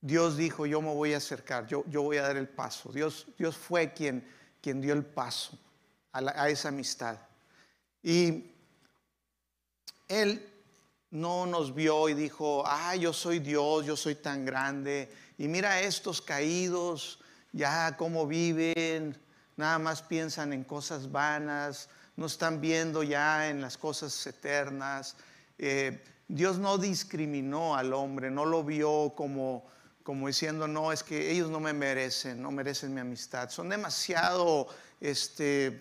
Dios 0.00 0.38
dijo, 0.38 0.64
yo 0.64 0.80
me 0.80 0.94
voy 0.94 1.12
a 1.12 1.18
acercar, 1.18 1.66
yo, 1.66 1.84
voy 1.84 2.16
a 2.16 2.22
dar 2.22 2.38
el 2.38 2.48
paso. 2.48 2.90
Dios, 2.92 3.26
Dios 3.36 3.58
fue 3.58 3.92
quien, 3.92 4.26
quien 4.62 4.80
dio 4.80 4.94
el 4.94 5.04
paso 5.04 5.58
a 6.12 6.48
esa 6.48 6.70
amistad. 6.70 7.18
Y 8.02 8.50
Él 10.08 10.46
no 11.10 11.46
nos 11.46 11.74
vio 11.74 12.08
y 12.08 12.14
dijo, 12.14 12.62
ah, 12.66 12.94
yo 12.96 13.12
soy 13.12 13.40
Dios, 13.40 13.84
yo 13.84 13.96
soy 13.96 14.14
tan 14.14 14.44
grande, 14.44 15.12
y 15.38 15.48
mira 15.48 15.80
estos 15.80 16.20
caídos, 16.20 17.20
ya 17.52 17.96
cómo 17.96 18.26
viven, 18.26 19.18
nada 19.56 19.78
más 19.78 20.02
piensan 20.02 20.52
en 20.52 20.64
cosas 20.64 21.10
vanas, 21.10 21.88
no 22.16 22.26
están 22.26 22.60
viendo 22.60 23.02
ya 23.02 23.48
en 23.48 23.60
las 23.60 23.76
cosas 23.76 24.26
eternas. 24.26 25.16
Eh, 25.58 26.02
Dios 26.28 26.58
no 26.58 26.78
discriminó 26.78 27.74
al 27.74 27.92
hombre, 27.92 28.30
no 28.30 28.44
lo 28.44 28.62
vio 28.62 29.14
como, 29.16 29.64
como 30.02 30.26
diciendo, 30.28 30.68
no, 30.68 30.92
es 30.92 31.02
que 31.02 31.30
ellos 31.30 31.50
no 31.50 31.58
me 31.58 31.72
merecen, 31.72 32.40
no 32.42 32.50
merecen 32.50 32.94
mi 32.94 33.00
amistad. 33.00 33.50
Son 33.50 33.68
demasiado 33.68 34.68
este, 35.00 35.80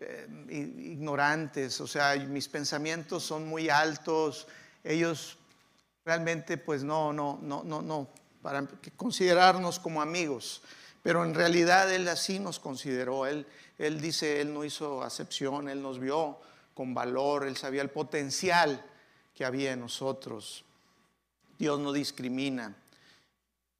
eh, 0.00 0.26
ignorantes, 0.48 1.80
o 1.80 1.86
sea, 1.86 2.16
mis 2.16 2.48
pensamientos 2.48 3.22
son 3.22 3.46
muy 3.46 3.68
altos, 3.68 4.46
ellos 4.82 5.36
realmente 6.04 6.56
pues 6.56 6.82
no, 6.82 7.12
no, 7.12 7.38
no, 7.42 7.62
no, 7.64 7.82
no, 7.82 8.08
para 8.42 8.66
considerarnos 8.96 9.78
como 9.78 10.00
amigos. 10.00 10.62
Pero 11.02 11.24
en 11.24 11.34
realidad 11.34 11.92
Él 11.92 12.08
así 12.08 12.38
nos 12.38 12.58
consideró. 12.58 13.26
Él, 13.26 13.46
él 13.78 14.00
dice, 14.00 14.40
Él 14.40 14.52
no 14.52 14.64
hizo 14.64 15.02
acepción, 15.02 15.68
Él 15.68 15.82
nos 15.82 15.98
vio 15.98 16.38
con 16.74 16.94
valor, 16.94 17.46
Él 17.46 17.56
sabía 17.56 17.82
el 17.82 17.90
potencial 17.90 18.84
que 19.34 19.44
había 19.44 19.72
en 19.72 19.80
nosotros. 19.80 20.64
Dios 21.58 21.78
no 21.78 21.92
discrimina. 21.92 22.76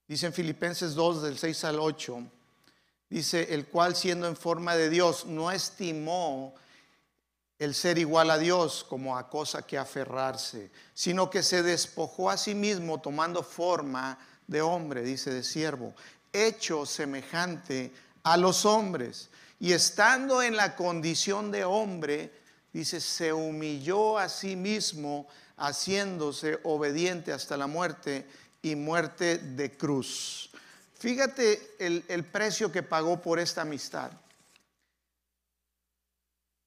Dice 0.07 0.27
en 0.27 0.33
Filipenses 0.33 0.95
2 0.95 1.23
del 1.23 1.39
6 1.39 1.65
al 1.65 1.81
8, 1.81 2.23
dice, 3.11 3.53
el 3.53 3.67
cual 3.67 3.97
siendo 3.97 4.27
en 4.27 4.37
forma 4.37 4.77
de 4.77 4.89
Dios 4.89 5.27
no 5.27 5.51
estimó 5.51 6.55
el 7.59 7.75
ser 7.75 7.99
igual 7.99 8.31
a 8.31 8.39
Dios 8.39 8.87
como 8.89 9.19
a 9.19 9.29
cosa 9.29 9.67
que 9.67 9.77
aferrarse, 9.77 10.71
sino 10.95 11.29
que 11.29 11.43
se 11.43 11.63
despojó 11.63 12.31
a 12.31 12.39
sí 12.39 12.55
mismo 12.55 13.01
tomando 13.01 13.43
forma 13.43 14.19
de 14.47 14.63
hombre, 14.63 15.03
dice 15.03 15.31
de 15.31 15.43
siervo, 15.43 15.95
hecho 16.33 16.87
semejante 16.87 17.93
a 18.23 18.39
los 18.39 18.65
hombres. 18.65 19.29
Y 19.59 19.73
estando 19.73 20.43
en 20.43 20.57
la 20.57 20.75
condición 20.75 21.51
de 21.51 21.65
hombre, 21.65 22.33
dice, 22.73 22.99
se 23.01 23.33
humilló 23.33 24.17
a 24.17 24.31
sí 24.31 24.57
mismo, 24.57 25.29
haciéndose 25.59 26.59
obediente 26.65 27.31
hasta 27.33 27.59
la 27.59 27.67
muerte 27.67 28.27
y 28.63 28.75
muerte 28.75 29.37
de 29.37 29.77
cruz. 29.77 30.50
Fíjate 31.01 31.75
el, 31.81 32.05
el 32.07 32.25
precio 32.25 32.71
que 32.71 32.85
pagó 32.85 33.21
por 33.21 33.41
esta 33.41 33.63
amistad. 33.63 34.13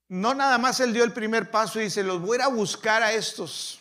No 0.09 0.33
nada 0.33 0.57
más 0.57 0.81
él 0.81 0.91
dio 0.91 1.05
el 1.05 1.13
primer 1.13 1.49
paso 1.49 1.79
y 1.79 1.85
dice, 1.85 2.03
los 2.03 2.21
voy 2.21 2.39
a 2.41 2.47
buscar 2.47 3.01
a 3.01 3.13
estos 3.13 3.79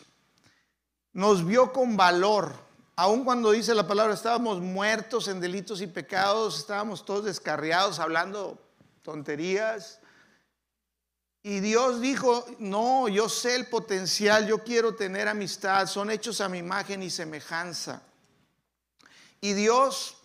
nos 1.12 1.44
vio 1.46 1.72
con 1.72 1.96
valor. 1.96 2.52
Aun 2.96 3.24
cuando 3.24 3.50
dice 3.52 3.74
la 3.74 3.86
palabra, 3.86 4.14
estábamos 4.14 4.60
muertos 4.60 5.28
en 5.28 5.40
delitos 5.40 5.80
y 5.80 5.86
pecados, 5.86 6.58
estábamos 6.58 7.04
todos 7.04 7.24
descarriados 7.24 7.98
hablando 7.98 8.58
tonterías. 9.02 10.00
Y 11.42 11.60
Dios 11.60 12.00
dijo, 12.00 12.46
no, 12.58 13.08
yo 13.08 13.28
sé 13.28 13.56
el 13.56 13.66
potencial, 13.66 14.46
yo 14.46 14.58
quiero 14.58 14.94
tener 14.94 15.26
amistad, 15.26 15.86
son 15.86 16.10
hechos 16.10 16.40
a 16.40 16.48
mi 16.48 16.58
imagen 16.58 17.02
y 17.02 17.10
semejanza. 17.10 18.02
Y 19.40 19.54
Dios 19.54 20.16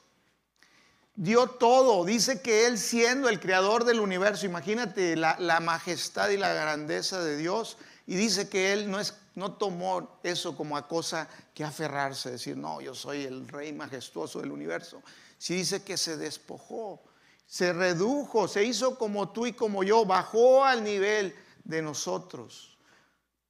dio 1.17 1.47
todo, 1.47 2.05
dice 2.05 2.41
que 2.41 2.67
Él 2.67 2.77
siendo 2.77 3.27
el 3.27 3.39
creador 3.39 3.83
del 3.83 3.99
universo, 3.99 4.45
imagínate 4.45 5.15
la, 5.15 5.35
la 5.39 5.59
majestad 5.59 6.29
y 6.29 6.37
la 6.37 6.53
grandeza 6.53 7.21
de 7.23 7.35
Dios, 7.35 7.77
y 8.05 8.15
dice 8.15 8.47
que 8.47 8.71
Él 8.71 8.89
no, 8.89 8.99
es, 8.99 9.15
no 9.35 9.53
tomó 9.53 10.19
eso 10.23 10.55
como 10.55 10.77
a 10.77 10.87
cosa 10.87 11.27
que 11.53 11.63
aferrarse, 11.63 12.31
decir, 12.31 12.55
no, 12.55 12.79
yo 12.81 12.93
soy 12.93 13.23
el 13.25 13.47
rey 13.47 13.73
majestuoso 13.73 14.39
del 14.39 14.51
universo. 14.51 15.01
Si 15.39 15.55
dice 15.55 15.83
que 15.83 15.97
se 15.97 16.17
despojó, 16.17 17.01
se 17.47 17.73
redujo, 17.73 18.47
se 18.47 18.63
hizo 18.63 18.97
como 18.97 19.29
tú 19.29 19.47
y 19.47 19.53
como 19.53 19.83
yo, 19.83 20.05
bajó 20.05 20.63
al 20.63 20.83
nivel 20.83 21.35
de 21.63 21.81
nosotros. 21.81 22.77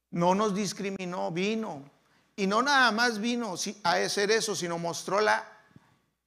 No 0.09 0.35
nos 0.35 0.55
discriminó, 0.55 1.31
vino. 1.31 1.83
Y 2.35 2.47
no 2.47 2.61
nada 2.61 2.91
más 2.91 3.19
vino 3.19 3.55
a 3.83 3.91
hacer 3.93 4.31
eso, 4.31 4.55
sino 4.55 4.77
mostró 4.77 5.19
la 5.19 5.56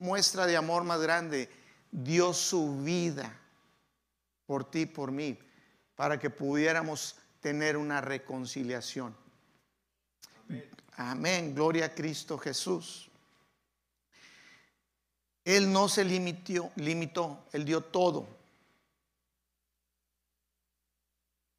muestra 0.00 0.46
de 0.46 0.56
amor 0.56 0.82
más 0.82 1.00
grande. 1.00 1.48
Dio 1.92 2.34
su 2.34 2.82
vida 2.82 3.38
por 4.46 4.68
ti, 4.68 4.86
por 4.86 5.12
mí, 5.12 5.38
para 5.94 6.18
que 6.18 6.30
pudiéramos 6.30 7.16
tener 7.40 7.76
una 7.76 8.00
reconciliación. 8.00 9.16
Amén. 10.96 11.54
Gloria 11.54 11.86
a 11.86 11.94
Cristo 11.94 12.36
Jesús. 12.36 13.08
Él 15.44 15.72
no 15.72 15.88
se 15.88 16.04
limitó, 16.04 16.70
limitó, 16.76 17.46
Él 17.52 17.64
dio 17.64 17.80
todo. 17.80 18.28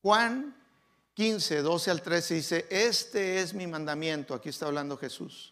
Juan 0.01 0.55
15, 1.13 1.62
12 1.62 1.91
al 1.91 2.01
13 2.01 2.33
dice, 2.33 2.67
este 2.69 3.41
es 3.41 3.53
mi 3.53 3.67
mandamiento, 3.67 4.33
aquí 4.33 4.50
está 4.50 4.67
hablando 4.67 4.98
Jesús, 4.98 5.50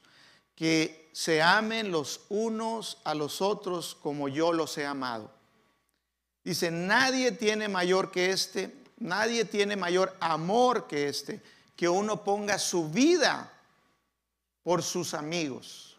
que 0.59 1.09
se 1.13 1.41
amen 1.41 1.89
los 1.89 2.21
unos 2.29 2.99
a 3.03 3.15
los 3.15 3.41
otros 3.41 3.95
como 3.95 4.27
yo 4.27 4.53
los 4.53 4.77
he 4.77 4.85
amado. 4.85 5.31
Dice, 6.43 6.69
nadie 6.69 7.31
tiene 7.31 7.67
mayor 7.67 8.11
que 8.11 8.29
este, 8.29 8.79
Nadie 8.99 9.45
tiene 9.45 9.77
mayor 9.77 10.15
amor 10.19 10.85
que 10.85 11.07
este, 11.07 11.41
que 11.75 11.87
uno 11.87 12.21
ponga 12.23 12.59
su 12.59 12.89
vida 12.89 13.51
por 14.61 14.83
sus 14.83 15.13
amigos. 15.13 15.97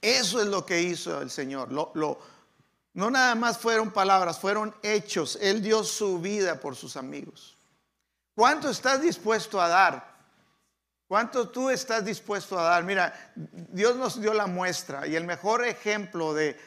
Eso 0.00 0.40
es 0.40 0.48
lo 0.48 0.64
que 0.64 0.80
hizo 0.82 1.20
el 1.20 1.30
Señor. 1.30 1.70
no 1.70 3.10
nada 3.10 3.34
más 3.34 3.58
fueron 3.58 3.90
palabras, 3.90 4.38
fueron 4.38 4.74
hechos. 4.82 5.38
Él 5.40 5.62
dio 5.62 5.84
su 5.84 6.18
vida 6.18 6.60
por 6.60 6.76
sus 6.76 6.96
amigos. 6.96 7.56
¿Cuánto 8.34 8.70
estás 8.70 9.02
dispuesto 9.02 9.60
a 9.60 9.68
dar? 9.68 10.13
¿Cuánto 11.14 11.48
tú 11.48 11.70
estás 11.70 12.04
dispuesto 12.04 12.58
a 12.58 12.64
dar? 12.64 12.82
Mira, 12.82 13.14
Dios 13.36 13.94
nos 13.94 14.20
dio 14.20 14.34
la 14.34 14.48
muestra 14.48 15.06
y 15.06 15.14
el 15.14 15.22
mejor 15.22 15.64
ejemplo 15.64 16.34
de, 16.34 16.58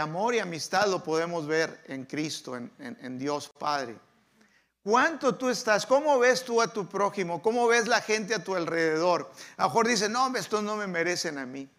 amor 0.00 0.34
y 0.34 0.40
amistad 0.40 0.88
lo 0.88 1.04
podemos 1.04 1.46
ver 1.46 1.84
en 1.86 2.04
Cristo, 2.04 2.56
en 2.56 3.16
Dios 3.16 3.48
Padre. 3.48 3.96
¿Cuánto 4.82 5.36
tú 5.36 5.48
estás? 5.50 5.86
¿Cómo 5.86 6.18
ves 6.18 6.44
tú 6.44 6.60
a 6.60 6.66
tu 6.66 6.88
prójimo? 6.88 7.40
¿Cómo 7.40 7.68
ves 7.68 7.86
la 7.86 8.00
gente 8.00 8.34
a 8.34 8.42
tu 8.42 8.56
alrededor? 8.56 9.30
A 9.56 9.62
lo 9.62 9.68
mejor 9.68 9.86
dice, 9.86 10.08
no, 10.08 10.36
estos 10.36 10.64
no 10.64 10.74
me 10.74 10.88
merecen 10.88 11.38
a 11.38 11.46
mí. 11.46 11.70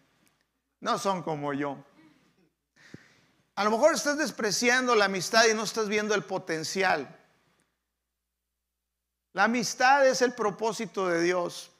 No 0.80 0.98
son 0.98 1.22
como 1.22 1.52
yo. 1.52 1.76
A 3.54 3.64
lo 3.64 3.70
mejor 3.70 3.94
estás 3.94 4.16
despreciando 4.16 4.94
la 4.94 5.04
amistad 5.04 5.44
y 5.44 5.52
no 5.52 5.64
estás 5.64 5.88
viendo 5.88 6.14
el 6.14 6.24
potencial. 6.24 7.14
La 9.34 9.44
amistad 9.44 10.06
es 10.08 10.22
el 10.22 10.32
propósito 10.32 11.06
de 11.06 11.20
Dios, 11.20 11.70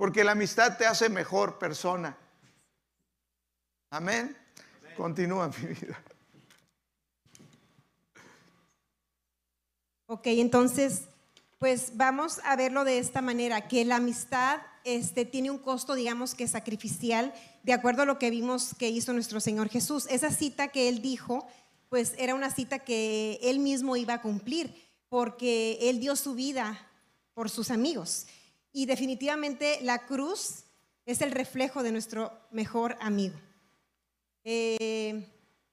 porque 0.00 0.24
la 0.24 0.32
amistad 0.32 0.78
te 0.78 0.86
hace 0.86 1.10
mejor 1.10 1.58
persona. 1.58 2.16
Amén. 3.90 4.34
Continúa 4.96 5.48
mi 5.48 5.66
vida. 5.74 6.02
Ok, 10.06 10.22
entonces, 10.28 11.02
pues 11.58 11.98
vamos 11.98 12.40
a 12.44 12.56
verlo 12.56 12.84
de 12.84 12.98
esta 12.98 13.20
manera, 13.20 13.68
que 13.68 13.84
la 13.84 13.96
amistad 13.96 14.62
este, 14.84 15.26
tiene 15.26 15.50
un 15.50 15.58
costo, 15.58 15.94
digamos 15.94 16.34
que 16.34 16.48
sacrificial, 16.48 17.34
de 17.62 17.74
acuerdo 17.74 18.00
a 18.00 18.06
lo 18.06 18.18
que 18.18 18.30
vimos 18.30 18.74
que 18.78 18.88
hizo 18.88 19.12
nuestro 19.12 19.38
Señor 19.38 19.68
Jesús. 19.68 20.06
Esa 20.08 20.30
cita 20.30 20.68
que 20.68 20.88
Él 20.88 21.02
dijo, 21.02 21.46
pues 21.90 22.14
era 22.16 22.34
una 22.34 22.50
cita 22.50 22.78
que 22.78 23.38
Él 23.42 23.58
mismo 23.58 23.98
iba 23.98 24.14
a 24.14 24.22
cumplir, 24.22 24.74
porque 25.10 25.76
Él 25.82 26.00
dio 26.00 26.16
su 26.16 26.32
vida 26.32 26.86
por 27.34 27.50
sus 27.50 27.70
amigos. 27.70 28.26
Y 28.72 28.86
definitivamente 28.86 29.78
la 29.82 30.06
cruz 30.06 30.64
es 31.06 31.20
el 31.20 31.30
reflejo 31.32 31.82
de 31.82 31.92
nuestro 31.92 32.32
mejor 32.50 32.96
amigo. 33.00 33.38
Eh, 34.44 35.26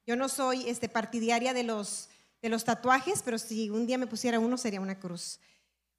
yo 0.05 0.15
no 0.15 0.29
soy 0.29 0.67
este, 0.67 0.89
partidaria 0.89 1.53
de 1.53 1.63
los 1.63 2.10
de 2.41 2.49
los 2.49 2.63
tatuajes, 2.63 3.21
pero 3.23 3.38
si 3.38 3.69
un 3.69 3.88
día 3.88 3.97
me 3.97 4.07
pusiera 4.07 4.39
uno 4.39 4.57
sería 4.57 4.81
una 4.81 4.99
cruz. 4.99 5.39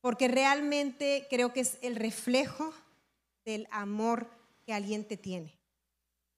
Porque 0.00 0.28
realmente 0.28 1.26
creo 1.28 1.52
que 1.52 1.61
es 1.61 1.78
el 1.82 1.96
reflejo 1.96 2.72
del 3.44 3.66
amor 3.70 4.30
que 4.64 4.72
alguien 4.72 5.04
te 5.04 5.16
tiene, 5.16 5.58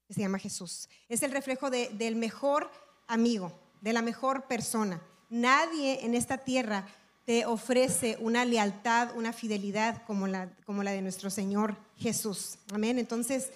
que 0.07 0.13
se 0.13 0.21
llama 0.21 0.39
Jesús. 0.39 0.89
Es 1.09 1.21
el 1.21 1.31
reflejo 1.31 1.69
del 1.69 2.15
mejor 2.15 2.71
amigo, 3.07 3.53
de 3.81 3.93
la 3.93 4.01
mejor 4.01 4.47
persona. 4.47 5.01
Nadie 5.29 6.03
en 6.03 6.15
esta 6.15 6.39
tierra 6.39 6.87
te 7.25 7.45
ofrece 7.45 8.17
una 8.19 8.45
lealtad, 8.45 9.15
una 9.15 9.33
fidelidad 9.33 10.03
como 10.05 10.27
la, 10.27 10.49
como 10.65 10.83
la 10.83 10.91
de 10.91 11.01
nuestro 11.01 11.29
Señor 11.29 11.77
Jesús. 11.97 12.57
Amén. 12.73 12.99
Entonces, 12.99 13.49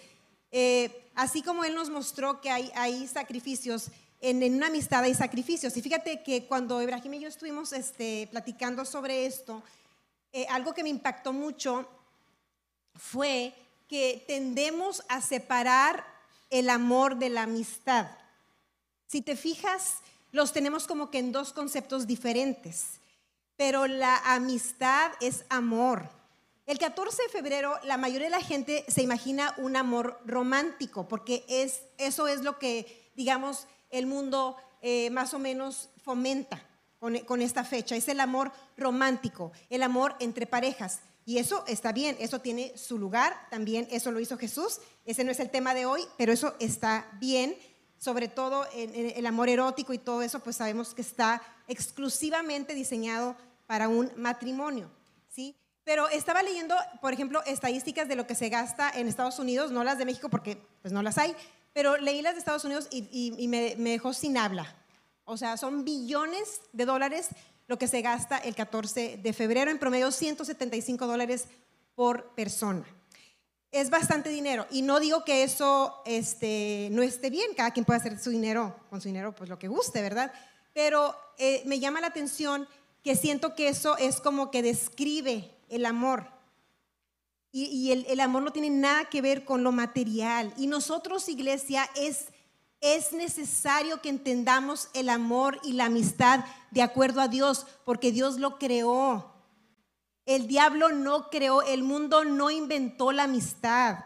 eh, 0.52 1.10
así 1.16 1.42
como 1.42 1.64
Él 1.64 1.76
nos 1.76 1.90
mostró 1.90 2.42
que 2.42 2.50
hay, 2.50 2.72
hay 2.76 3.08
sacrificios 3.08 3.92
en, 4.22 4.56
una 4.56 4.68
amistad 4.68 5.04
hay 5.04 5.14
sacrificios. 5.14 5.76
Y 5.78 5.82
fíjate 5.82 6.24
que 6.24 6.46
cuando 6.46 6.82
Ibrahim 6.82 7.16
y 7.16 7.20
yo 7.22 7.28
estuvimos 7.28 7.74
este, 7.74 8.28
platicando 8.32 8.86
sobre 8.86 9.26
esto, 9.26 9.62
eh, 10.32 10.46
algo 10.50 10.74
que 10.74 10.84
me 10.84 10.90
impactó 10.90 11.34
mucho 11.34 11.88
fue 12.96 13.54
que 13.88 14.24
tendemos 14.28 15.04
a 15.10 15.22
separar 15.22 16.06
el 16.50 16.70
amor 16.70 17.18
de 17.18 17.30
la 17.30 17.44
amistad. 17.44 18.08
Si 19.08 19.22
te 19.22 19.36
fijas, 19.36 19.98
los 20.32 20.54
tenemos 20.54 20.88
como 20.88 21.12
que 21.12 21.20
en 21.20 21.32
dos 21.32 21.54
conceptos 21.54 22.08
diferentes, 22.08 23.00
pero 23.58 23.88
la 23.88 24.18
amistad 24.18 25.12
es 25.22 25.46
amor. 25.50 26.10
El 26.66 26.80
14 26.80 27.24
de 27.24 27.30
febrero 27.30 27.76
la 27.84 27.98
mayoría 27.98 28.28
de 28.28 28.32
la 28.32 28.42
gente 28.42 28.86
se 28.88 29.04
imagina 29.04 29.54
un 29.58 29.76
amor 29.76 30.20
romántico, 30.26 31.08
porque 31.08 31.46
es, 31.48 31.82
eso 31.98 32.28
es 32.28 32.42
lo 32.42 32.58
que, 32.58 33.12
digamos, 33.16 33.68
el 33.92 34.08
mundo 34.08 34.58
eh, 34.82 35.10
más 35.12 35.34
o 35.34 35.40
menos 35.40 35.90
fomenta 36.04 36.64
con, 37.00 37.42
esta 37.42 37.64
fecha. 37.64 37.96
Es 37.96 38.08
el 38.08 38.20
amor 38.20 38.52
romántico, 38.78 39.52
el 39.70 39.84
amor 39.84 40.16
entre 40.20 40.48
parejas. 40.48 41.02
Y 41.26 41.38
eso 41.38 41.64
está 41.68 41.92
bien, 41.92 42.16
eso 42.20 42.40
tiene 42.40 42.76
su 42.78 42.98
lugar, 42.98 43.36
también 43.50 43.88
eso 43.92 44.12
lo 44.12 44.20
hizo 44.20 44.38
Jesús. 44.38 44.80
Ese 45.06 45.24
no 45.24 45.32
es 45.32 45.40
el 45.40 45.50
tema 45.50 45.74
de 45.74 45.86
hoy, 45.86 46.02
pero 46.18 46.34
eso 46.34 46.56
está 46.60 47.08
bien. 47.20 47.56
Sobre 47.98 48.28
todo 48.28 48.66
en, 48.74 49.14
el 49.16 49.26
amor 49.26 49.50
erótico 49.50 49.94
y 49.94 49.98
todo 49.98 50.22
eso, 50.22 50.40
pues 50.40 50.58
sabemos 50.58 50.94
que 50.94 51.02
está 51.02 51.42
exclusivamente 51.68 52.74
diseñado 52.74 53.36
para 53.68 53.88
un 53.88 54.12
matrimonio. 54.18 54.90
¿sí? 55.30 55.56
Pero 55.84 56.10
estaba 56.10 56.42
leyendo, 56.42 56.76
por 57.02 57.14
ejemplo, 57.14 57.44
estadísticas 57.46 58.08
de 58.08 58.16
lo 58.16 58.26
que 58.26 58.36
se 58.36 58.50
gasta 58.50 58.90
en 58.90 59.08
Estados 59.08 59.38
Unidos, 59.38 59.72
no 59.72 59.84
las 59.84 59.98
de 59.98 60.06
México 60.06 60.30
porque 60.30 60.58
pues 60.82 60.92
no 60.94 61.04
las 61.04 61.18
hay, 61.18 61.36
pero 61.74 61.98
leí 61.98 62.22
las 62.22 62.34
de 62.34 62.40
Estados 62.40 62.66
Unidos 62.66 62.88
y, 62.90 63.48
me, 63.48 63.76
dejó 63.76 64.14
sin 64.14 64.38
habla. 64.38 64.76
O 65.26 65.38
sea, 65.38 65.58
son 65.58 65.84
billones 65.84 66.62
de 66.74 66.86
dólares 66.86 67.30
lo 67.68 67.78
que 67.78 67.88
se 67.88 68.02
gasta 68.02 68.38
el 68.38 68.56
14 68.56 69.18
de 69.18 69.34
febrero, 69.34 69.72
en 69.72 69.80
promedio 69.80 70.12
175 70.12 71.06
dólares 71.06 71.46
por 71.94 72.34
persona. 72.34 72.86
Es 73.72 73.90
bastante 73.90 74.30
dinero 74.30 74.66
y 74.72 74.84
no 74.84 75.00
digo 75.00 75.26
que 75.26 75.44
eso 75.44 76.02
este, 76.06 76.88
no 76.92 77.02
esté 77.02 77.30
bien, 77.30 77.54
cada 77.56 77.72
quien 77.72 77.86
puede 77.86 78.00
hacer 78.00 78.18
su 78.20 78.30
dinero, 78.30 78.76
con 78.90 79.02
su 79.02 79.10
dinero, 79.10 79.36
pues 79.36 79.50
lo 79.50 79.60
que 79.60 79.68
guste, 79.68 80.02
¿verdad? 80.02 80.32
Pero 80.76 81.16
eh, 81.38 81.64
me 81.66 81.80
llama 81.80 82.02
la 82.02 82.08
atención 82.08 82.68
que 83.02 83.16
siento 83.16 83.56
que 83.56 83.70
eso 83.70 83.98
es 83.98 84.20
como 84.20 84.52
que 84.52 84.62
describe 84.62 85.50
el 85.70 85.86
amor. 85.86 86.28
Y, 87.54 87.92
el, 87.92 88.20
amor 88.20 88.44
no 88.44 88.52
tiene 88.52 88.70
nada 88.70 89.06
que 89.06 89.22
ver 89.22 89.46
con 89.46 89.64
lo 89.64 89.72
material. 89.72 90.54
Y 90.58 90.68
nosotros, 90.68 91.30
iglesia, 91.30 91.90
es, 91.96 92.26
es 92.82 93.14
necesario 93.14 94.02
que 94.02 94.10
entendamos 94.10 94.90
el 94.94 95.08
amor 95.08 95.62
y 95.64 95.72
la 95.72 95.86
amistad 95.86 96.44
de 96.72 96.82
acuerdo 96.82 97.22
a 97.22 97.30
Dios, 97.30 97.66
porque 97.86 98.12
Dios 98.12 98.40
lo 98.40 98.60
creó. 98.60 99.32
El 100.26 100.48
diablo 100.48 100.90
no 100.90 101.30
creó, 101.30 101.62
el 101.62 101.84
mundo 101.84 102.26
no 102.26 102.52
inventó 102.52 103.14
la 103.14 103.24
amistad. 103.24 104.00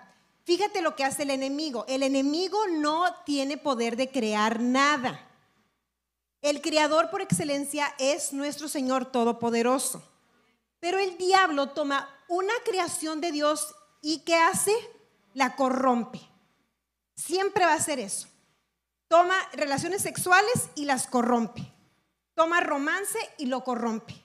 Fíjate 0.43 0.83
lo 0.83 0.95
que 0.95 1.03
hace 1.03 1.23
el 1.23 1.31
enemigo. 1.31 1.85
El 1.87 2.03
enemigo 2.03 2.59
no 2.67 3.05
tiene 3.25 3.57
poder 3.57 3.95
de 3.95 4.11
crear 4.11 4.59
nada. 4.59 5.28
El 6.41 6.61
creador 6.61 7.09
por 7.09 7.21
excelencia 7.21 7.93
es 7.99 8.31
nuestro 8.31 8.67
Señor 8.67 9.11
Todopoderoso. 9.11 10.01
Pero 10.79 10.97
el 10.97 11.17
diablo 11.17 11.69
toma 11.69 12.09
una 12.29 12.53
creación 12.63 13.19
de 13.19 13.31
Dios 13.31 13.75
y 14.01 14.19
¿qué 14.19 14.35
hace? 14.35 14.73
La 15.33 15.55
corrompe. 15.55 16.21
Siempre 17.15 17.65
va 17.65 17.73
a 17.73 17.77
hacer 17.77 17.99
eso. 17.99 18.27
Toma 19.09 19.35
relaciones 19.53 20.01
sexuales 20.01 20.69
y 20.75 20.85
las 20.85 21.07
corrompe. 21.07 21.73
Toma 22.35 22.61
romance 22.61 23.19
y 23.37 23.47
lo 23.47 23.63
corrompe. 23.63 24.15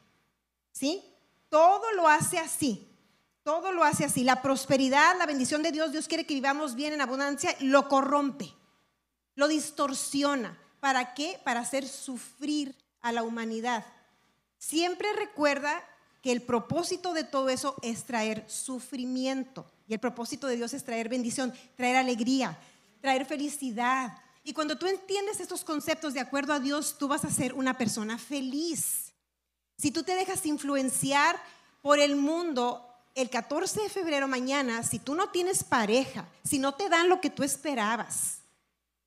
¿Sí? 0.70 1.02
Todo 1.48 1.92
lo 1.92 2.06
hace 2.06 2.38
así. 2.38 2.88
Todo 3.42 3.72
lo 3.72 3.82
hace 3.82 4.04
así. 4.04 4.22
La 4.22 4.40
prosperidad, 4.40 5.18
la 5.18 5.26
bendición 5.26 5.62
de 5.62 5.72
Dios, 5.72 5.90
Dios 5.90 6.06
quiere 6.06 6.26
que 6.26 6.34
vivamos 6.34 6.76
bien 6.76 6.92
en 6.92 7.00
abundancia, 7.00 7.56
lo 7.60 7.88
corrompe. 7.88 8.54
Lo 9.34 9.48
distorsiona. 9.48 10.56
¿Para 10.84 11.14
qué? 11.14 11.40
Para 11.42 11.60
hacer 11.60 11.88
sufrir 11.88 12.76
a 13.00 13.10
la 13.10 13.22
humanidad. 13.22 13.86
Siempre 14.58 15.10
recuerda 15.14 15.82
que 16.20 16.30
el 16.30 16.42
propósito 16.42 17.14
de 17.14 17.24
todo 17.24 17.48
eso 17.48 17.74
es 17.80 18.04
traer 18.04 18.44
sufrimiento. 18.50 19.64
Y 19.88 19.94
el 19.94 19.98
propósito 19.98 20.46
de 20.46 20.56
Dios 20.56 20.74
es 20.74 20.84
traer 20.84 21.08
bendición, 21.08 21.54
traer 21.74 21.96
alegría, 21.96 22.58
traer 23.00 23.24
felicidad. 23.24 24.18
Y 24.42 24.52
cuando 24.52 24.76
tú 24.76 24.86
entiendes 24.86 25.40
estos 25.40 25.64
conceptos 25.64 26.12
de 26.12 26.20
acuerdo 26.20 26.52
a 26.52 26.60
Dios, 26.60 26.96
tú 26.98 27.08
vas 27.08 27.24
a 27.24 27.30
ser 27.30 27.54
una 27.54 27.78
persona 27.78 28.18
feliz. 28.18 29.14
Si 29.78 29.90
tú 29.90 30.02
te 30.02 30.14
dejas 30.14 30.44
influenciar 30.44 31.40
por 31.80 31.98
el 31.98 32.14
mundo, 32.14 32.86
el 33.14 33.30
14 33.30 33.84
de 33.84 33.88
febrero 33.88 34.28
mañana, 34.28 34.82
si 34.82 34.98
tú 34.98 35.14
no 35.14 35.30
tienes 35.30 35.64
pareja, 35.64 36.28
si 36.44 36.58
no 36.58 36.74
te 36.74 36.90
dan 36.90 37.08
lo 37.08 37.22
que 37.22 37.30
tú 37.30 37.42
esperabas, 37.42 38.40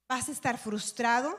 vas 0.07 0.27
a 0.27 0.31
estar 0.31 0.57
frustrado, 0.57 1.37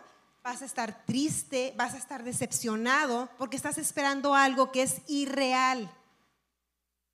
vas 0.48 0.62
a 0.62 0.64
estar 0.64 1.04
triste, 1.04 1.74
vas 1.76 1.92
a 1.92 1.98
estar 1.98 2.24
decepcionado 2.24 3.28
porque 3.36 3.54
estás 3.54 3.76
esperando 3.76 4.34
algo 4.34 4.72
que 4.72 4.80
es 4.80 5.02
irreal. 5.06 5.90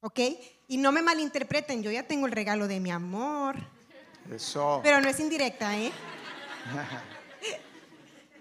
¿Ok? 0.01 0.21
Y 0.69 0.77
no 0.77 0.93
me 0.93 1.03
malinterpreten, 1.03 1.83
yo 1.83 1.91
ya 1.91 2.07
tengo 2.07 2.27
el 2.27 2.33
regalo 2.33 2.69
de 2.69 2.79
mi 2.79 2.93
amor. 2.93 3.57
Eso. 4.31 4.79
Pero 4.85 5.01
no 5.01 5.09
es 5.09 5.19
indirecta, 5.19 5.77
¿eh? 5.77 5.93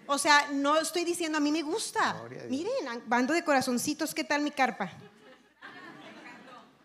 O 0.06 0.18
sea, 0.18 0.50
no 0.52 0.78
estoy 0.78 1.06
diciendo 1.06 1.38
a 1.38 1.42
mí 1.42 1.50
me 1.50 1.62
gusta. 1.62 2.22
Miren, 2.50 2.74
bando 3.06 3.34
de 3.34 3.42
corazoncitos, 3.42 4.14
¿qué 4.14 4.26
tal 4.26 4.42
mi 4.42 4.52
carpa? 4.52 4.92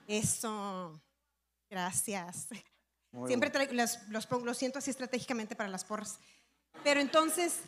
Eso. 0.07 1.03
Gracias. 1.68 2.47
Siempre 3.27 3.51
traigo, 3.51 3.73
los, 3.75 3.99
los, 4.09 4.31
lo 4.31 4.55
siento 4.55 4.79
así 4.79 4.90
estratégicamente 4.90 5.57
para 5.57 5.68
las 5.68 5.85
porras. 5.85 6.21
Pero 6.85 7.01
entonces, 7.01 7.59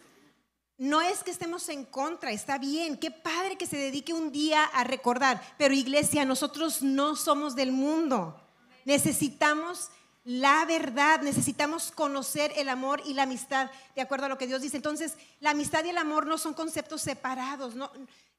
no 0.80 1.02
es 1.02 1.22
que 1.22 1.30
estemos 1.30 1.68
en 1.68 1.84
contra, 1.84 2.32
está 2.32 2.56
bien, 2.56 2.96
qué 2.96 3.10
padre 3.10 3.58
que 3.58 3.66
se 3.66 3.76
dedique 3.76 4.14
un 4.14 4.32
día 4.32 4.64
a 4.64 4.82
recordar, 4.82 5.38
pero 5.58 5.74
iglesia, 5.74 6.24
nosotros 6.24 6.80
no 6.80 7.16
somos 7.16 7.54
del 7.54 7.70
mundo. 7.70 8.40
Necesitamos 8.86 9.90
la 10.24 10.64
verdad, 10.64 11.20
necesitamos 11.20 11.92
conocer 11.92 12.54
el 12.56 12.70
amor 12.70 13.02
y 13.04 13.12
la 13.12 13.24
amistad 13.24 13.70
de 13.94 14.00
acuerdo 14.00 14.24
a 14.24 14.28
lo 14.30 14.38
que 14.38 14.46
Dios 14.46 14.62
dice. 14.62 14.78
Entonces, 14.78 15.18
la 15.40 15.50
amistad 15.50 15.84
y 15.84 15.90
el 15.90 15.98
amor 15.98 16.26
no 16.26 16.38
son 16.38 16.54
conceptos 16.54 17.02
separados, 17.02 17.74
no, 17.74 17.92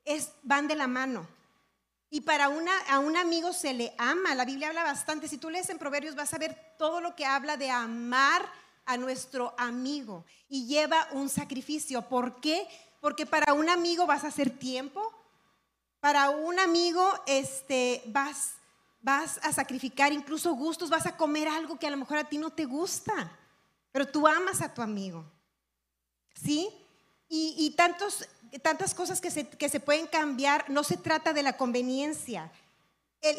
es, 0.04 0.32
van 0.42 0.68
de 0.68 0.76
la 0.76 0.88
mano. 0.88 1.28
Y 2.10 2.22
para 2.22 2.50
una, 2.50 2.76
a 2.90 2.98
un 2.98 3.18
amigo 3.18 3.54
se 3.54 3.76
le 3.76 3.94
ama, 4.00 4.34
la 4.34 4.46
Biblia 4.46 4.70
habla 4.70 4.84
bastante, 4.84 5.28
si 5.28 5.38
tú 5.38 5.52
lees 5.52 5.70
en 5.70 5.78
Proverbios 5.78 6.16
vas 6.16 6.34
a 6.34 6.40
ver 6.40 6.58
todo 6.80 7.02
lo 7.02 7.16
que 7.16 7.28
habla 7.28 7.56
de 7.56 7.70
amar 7.70 8.42
a 8.92 8.98
nuestro 8.98 9.56
amigo 9.58 10.26
y 10.50 10.68
lleva 10.68 11.08
un 11.14 11.30
sacrificio. 11.30 12.02
¿Por 12.10 12.42
qué? 12.42 12.68
Porque 13.00 13.26
para 13.26 13.54
un 13.54 13.70
amigo 13.70 14.06
vas 14.06 14.26
a 14.26 14.28
hacer 14.28 14.50
tiempo, 14.50 15.02
para 16.02 16.30
un 16.30 16.60
amigo 16.60 17.10
este, 17.26 18.04
vas, 18.08 18.56
vas 19.02 19.40
a 19.44 19.54
sacrificar 19.54 20.12
incluso 20.12 20.54
gustos, 20.56 20.90
vas 20.90 21.06
a 21.06 21.16
comer 21.16 21.48
algo 21.48 21.80
que 21.80 21.88
a 21.88 21.92
lo 21.92 21.98
mejor 21.98 22.18
a 22.18 22.28
ti 22.28 22.38
no 22.38 22.50
te 22.50 22.66
gusta, 22.66 23.32
pero 23.94 24.06
tú 24.06 24.28
amas 24.28 24.62
a 24.62 24.74
tu 24.74 24.82
amigo. 24.82 25.24
¿Sí? 26.34 26.70
Y, 27.30 27.56
y 27.58 27.72
tantos, 27.72 28.28
tantas 28.62 28.94
cosas 28.94 29.22
que 29.22 29.32
se, 29.32 29.48
que 29.48 29.70
se 29.70 29.80
pueden 29.80 30.08
cambiar, 30.08 30.70
no 30.70 30.84
se 30.84 30.98
trata 30.98 31.32
de 31.32 31.44
la 31.44 31.56
conveniencia, 31.56 32.52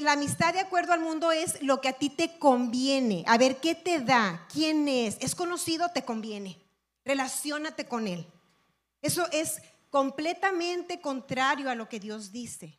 la 0.00 0.12
amistad 0.12 0.54
de 0.54 0.60
acuerdo 0.60 0.92
al 0.92 1.00
mundo 1.00 1.32
es 1.32 1.60
lo 1.62 1.80
que 1.80 1.88
a 1.88 1.94
ti 1.94 2.08
te 2.08 2.38
conviene. 2.38 3.24
A 3.26 3.36
ver, 3.36 3.58
¿qué 3.58 3.74
te 3.74 4.00
da? 4.00 4.46
¿Quién 4.52 4.86
es? 4.86 5.16
¿Es 5.20 5.34
conocido? 5.34 5.90
Te 5.90 6.04
conviene. 6.04 6.58
Relaciónate 7.04 7.86
con 7.86 8.06
él. 8.06 8.26
Eso 9.00 9.26
es 9.32 9.60
completamente 9.90 11.00
contrario 11.00 11.68
a 11.68 11.74
lo 11.74 11.88
que 11.88 11.98
Dios 11.98 12.30
dice. 12.30 12.78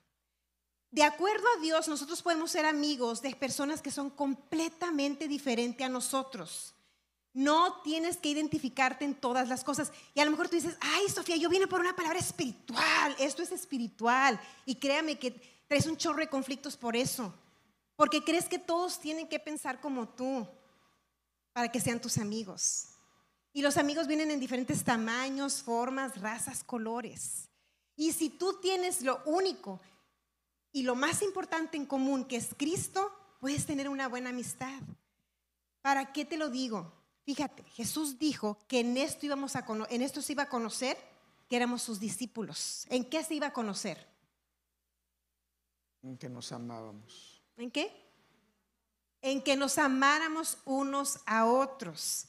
De 0.91 1.03
acuerdo 1.03 1.45
a 1.57 1.61
Dios, 1.61 1.87
nosotros 1.87 2.21
podemos 2.21 2.51
ser 2.51 2.65
amigos 2.65 3.21
de 3.21 3.35
personas 3.35 3.81
que 3.81 3.91
son 3.91 4.09
completamente 4.09 5.27
diferentes 5.27 5.85
a 5.85 5.89
nosotros. 5.89 6.73
No 7.33 7.81
tienes 7.81 8.17
que 8.17 8.29
identificarte 8.29 9.03
en 9.03 9.15
todas 9.15 9.49
las 9.49 9.63
cosas. 9.63 9.91
Y 10.13 10.19
a 10.19 10.25
lo 10.25 10.31
mejor 10.31 10.49
tú 10.49 10.55
dices, 10.55 10.77
ay, 10.79 11.09
Sofía, 11.09 11.35
yo 11.35 11.49
vine 11.49 11.67
por 11.67 11.79
una 11.79 11.95
palabra 11.95 12.19
espiritual. 12.19 13.15
Esto 13.17 13.41
es 13.41 13.51
espiritual. 13.51 14.39
Y 14.67 14.75
créame 14.75 15.17
que 15.17 15.52
Traes 15.67 15.85
un 15.85 15.97
chorro 15.97 16.19
de 16.19 16.29
conflictos 16.29 16.77
por 16.77 16.95
eso. 16.95 17.33
Porque 17.95 18.23
crees 18.23 18.49
que 18.49 18.59
todos 18.59 18.99
tienen 18.99 19.27
que 19.27 19.39
pensar 19.39 19.79
como 19.79 20.07
tú 20.07 20.47
para 21.53 21.71
que 21.71 21.79
sean 21.79 22.01
tus 22.01 22.17
amigos. 22.17 22.87
Y 23.53 23.61
los 23.61 23.77
amigos 23.77 24.07
vienen 24.07 24.31
en 24.31 24.39
diferentes 24.39 24.83
tamaños, 24.83 25.61
formas, 25.61 26.19
razas, 26.19 26.63
colores. 26.63 27.49
Y 27.95 28.11
si 28.13 28.29
tú 28.29 28.59
tienes 28.59 29.03
lo 29.03 29.21
único 29.25 29.79
y 30.71 30.81
lo 30.81 30.95
más 30.95 31.21
importante 31.21 31.77
en 31.77 31.85
común, 31.85 32.25
que 32.25 32.37
es 32.37 32.49
Cristo, 32.57 33.11
puedes 33.39 33.67
tener 33.67 33.87
una 33.89 34.07
buena 34.07 34.31
amistad. 34.31 34.81
¿Para 35.81 36.11
qué 36.11 36.25
te 36.25 36.37
lo 36.37 36.49
digo? 36.49 36.91
Fíjate, 37.25 37.63
Jesús 37.63 38.17
dijo 38.17 38.57
que 38.67 38.79
en 38.79 38.97
esto, 38.97 39.27
íbamos 39.27 39.55
a 39.55 39.65
en 39.89 40.01
esto 40.01 40.21
se 40.21 40.33
iba 40.33 40.43
a 40.43 40.49
conocer 40.49 40.97
que 41.47 41.55
éramos 41.55 41.83
sus 41.83 41.99
discípulos. 41.99 42.87
¿En 42.89 43.05
qué 43.05 43.23
se 43.23 43.35
iba 43.35 43.47
a 43.47 43.53
conocer? 43.53 44.12
En 46.03 46.17
que 46.17 46.29
nos 46.29 46.51
amábamos. 46.51 47.41
¿En 47.57 47.71
qué? 47.71 47.91
En 49.21 49.41
que 49.41 49.55
nos 49.55 49.77
amáramos 49.77 50.57
unos 50.65 51.19
a 51.25 51.45
otros. 51.45 52.25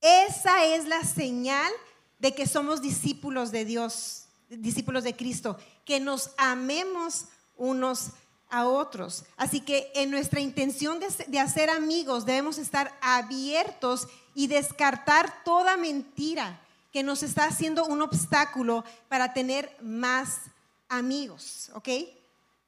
Esa 0.00 0.64
es 0.66 0.86
la 0.86 1.02
señal 1.02 1.72
de 2.18 2.34
que 2.34 2.46
somos 2.46 2.82
discípulos 2.82 3.50
de 3.50 3.64
Dios, 3.64 4.26
discípulos 4.48 5.04
de 5.04 5.16
Cristo, 5.16 5.58
que 5.84 5.98
nos 5.98 6.30
amemos 6.36 7.24
unos 7.56 8.10
a 8.50 8.66
otros. 8.66 9.24
Así 9.36 9.60
que 9.60 9.90
en 9.94 10.10
nuestra 10.10 10.40
intención 10.40 11.00
de, 11.00 11.08
de, 11.26 11.40
hacer 11.40 11.70
amigos 11.70 12.26
debemos 12.26 12.58
estar 12.58 12.96
abiertos 13.00 14.06
y 14.34 14.46
descartar 14.46 15.42
toda 15.42 15.76
mentira 15.76 16.60
que 16.92 17.02
nos 17.02 17.22
está 17.22 17.46
haciendo 17.46 17.86
un 17.86 18.02
obstáculo 18.02 18.84
para 19.08 19.32
tener 19.32 19.74
más 19.82 20.42
amigos, 20.88 21.70
¿ok? 21.74 21.88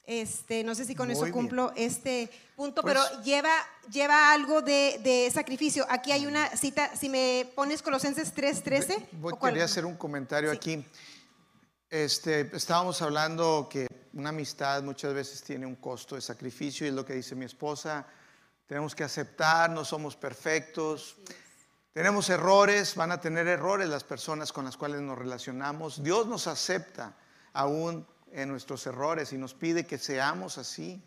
Este, 0.08 0.64
no 0.64 0.74
sé 0.74 0.86
si 0.86 0.94
con 0.94 1.10
eso 1.10 1.30
cumplo 1.30 1.70
este 1.76 2.30
punto, 2.56 2.82
pero 2.82 3.02
pues 3.10 3.26
lleva, 3.26 3.52
lleva 3.92 4.32
algo 4.32 4.62
de, 4.62 5.30
sacrificio. 5.30 5.84
Aquí 5.86 6.12
hay 6.12 6.24
una 6.24 6.48
cita, 6.56 6.96
si 6.96 7.10
me 7.10 7.46
pones 7.54 7.82
Colosenses 7.82 8.34
3:13. 8.34 9.38
Quería 9.38 9.64
hacer 9.64 9.84
un 9.84 9.96
comentario 9.96 10.50
aquí. 10.50 10.82
Este, 11.90 12.50
estábamos 12.56 13.02
hablando 13.02 13.68
que 13.70 13.86
una 14.14 14.30
amistad 14.30 14.82
muchas 14.82 15.12
veces 15.12 15.42
tiene 15.42 15.66
un 15.66 15.76
costo 15.76 16.14
de 16.14 16.22
sacrificio 16.22 16.86
y 16.86 16.88
es 16.88 16.94
lo 16.94 17.04
que 17.04 17.12
dice 17.12 17.34
mi 17.34 17.44
esposa. 17.44 18.06
Tenemos 18.66 18.94
que 18.94 19.04
aceptar, 19.04 19.68
no 19.68 19.84
somos 19.84 20.16
perfectos. 20.16 21.16
Tenemos 21.92 22.30
errores, 22.30 22.94
van 22.94 23.12
a 23.12 23.20
tener 23.20 23.46
errores 23.46 23.90
las 23.90 24.04
personas 24.04 24.54
con 24.54 24.64
las 24.64 24.78
cuales 24.78 25.02
nos 25.02 25.18
relacionamos. 25.18 26.02
Dios 26.02 26.26
nos 26.26 26.46
acepta 26.46 27.14
aún 27.52 28.06
en 28.32 28.48
nuestros 28.48 28.86
errores 28.86 29.32
y 29.32 29.38
nos 29.38 29.54
pide 29.54 29.86
que 29.86 29.98
seamos 29.98 30.58
así. 30.58 31.02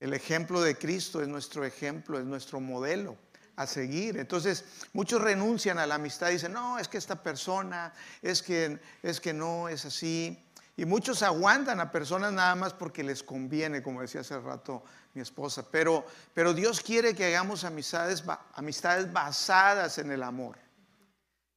El 0.00 0.14
ejemplo 0.14 0.60
de 0.60 0.76
Cristo 0.76 1.22
es 1.22 1.28
nuestro 1.28 1.64
ejemplo, 1.64 2.18
es 2.18 2.24
nuestro 2.24 2.60
modelo 2.60 3.16
a 3.56 3.66
seguir. 3.66 4.18
Entonces, 4.18 4.64
muchos 4.92 5.20
renuncian 5.20 5.78
a 5.78 5.86
la 5.86 5.94
amistad 5.94 6.30
y 6.30 6.34
dicen, 6.34 6.52
no, 6.52 6.78
es 6.78 6.88
que 6.88 6.98
esta 6.98 7.22
persona, 7.22 7.92
es 8.20 8.42
que, 8.42 8.78
es 9.02 9.20
que 9.20 9.32
no, 9.32 9.68
es 9.68 9.84
así. 9.84 10.44
Y 10.76 10.84
muchos 10.84 11.22
aguantan 11.22 11.80
a 11.80 11.92
personas 11.92 12.32
nada 12.32 12.54
más 12.56 12.72
porque 12.72 13.04
les 13.04 13.22
conviene, 13.22 13.82
como 13.82 14.00
decía 14.00 14.22
hace 14.22 14.38
rato 14.40 14.84
mi 15.14 15.22
esposa. 15.22 15.64
Pero, 15.70 16.04
pero 16.34 16.52
Dios 16.52 16.80
quiere 16.80 17.14
que 17.14 17.26
hagamos 17.26 17.64
amistades, 17.64 18.24
amistades 18.54 19.12
basadas 19.12 19.98
en 19.98 20.10
el 20.10 20.22
amor 20.22 20.56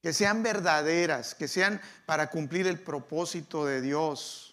que 0.02 0.12
sean 0.12 0.42
verdaderas, 0.42 1.34
que 1.34 1.48
sean 1.48 1.80
para 2.06 2.30
cumplir 2.30 2.66
el 2.66 2.80
propósito 2.80 3.66
de 3.66 3.80
Dios. 3.80 4.47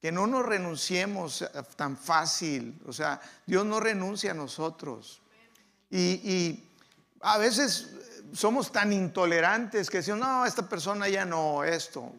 Que 0.00 0.12
no 0.12 0.26
nos 0.26 0.46
renunciemos 0.46 1.44
tan 1.76 1.96
fácil. 1.96 2.80
O 2.86 2.92
sea, 2.92 3.20
Dios 3.46 3.66
no 3.66 3.80
renuncia 3.80 4.30
a 4.30 4.34
nosotros. 4.34 5.20
Y, 5.90 6.64
a 7.20 7.36
veces 7.36 7.88
somos 8.32 8.70
tan 8.70 8.92
intolerantes 8.92 9.90
que 9.90 9.98
decimos, 9.98 10.20
no, 10.20 10.46
esta 10.46 10.68
persona 10.68 11.08
ya 11.08 11.24
no, 11.24 11.64
esto. 11.64 12.12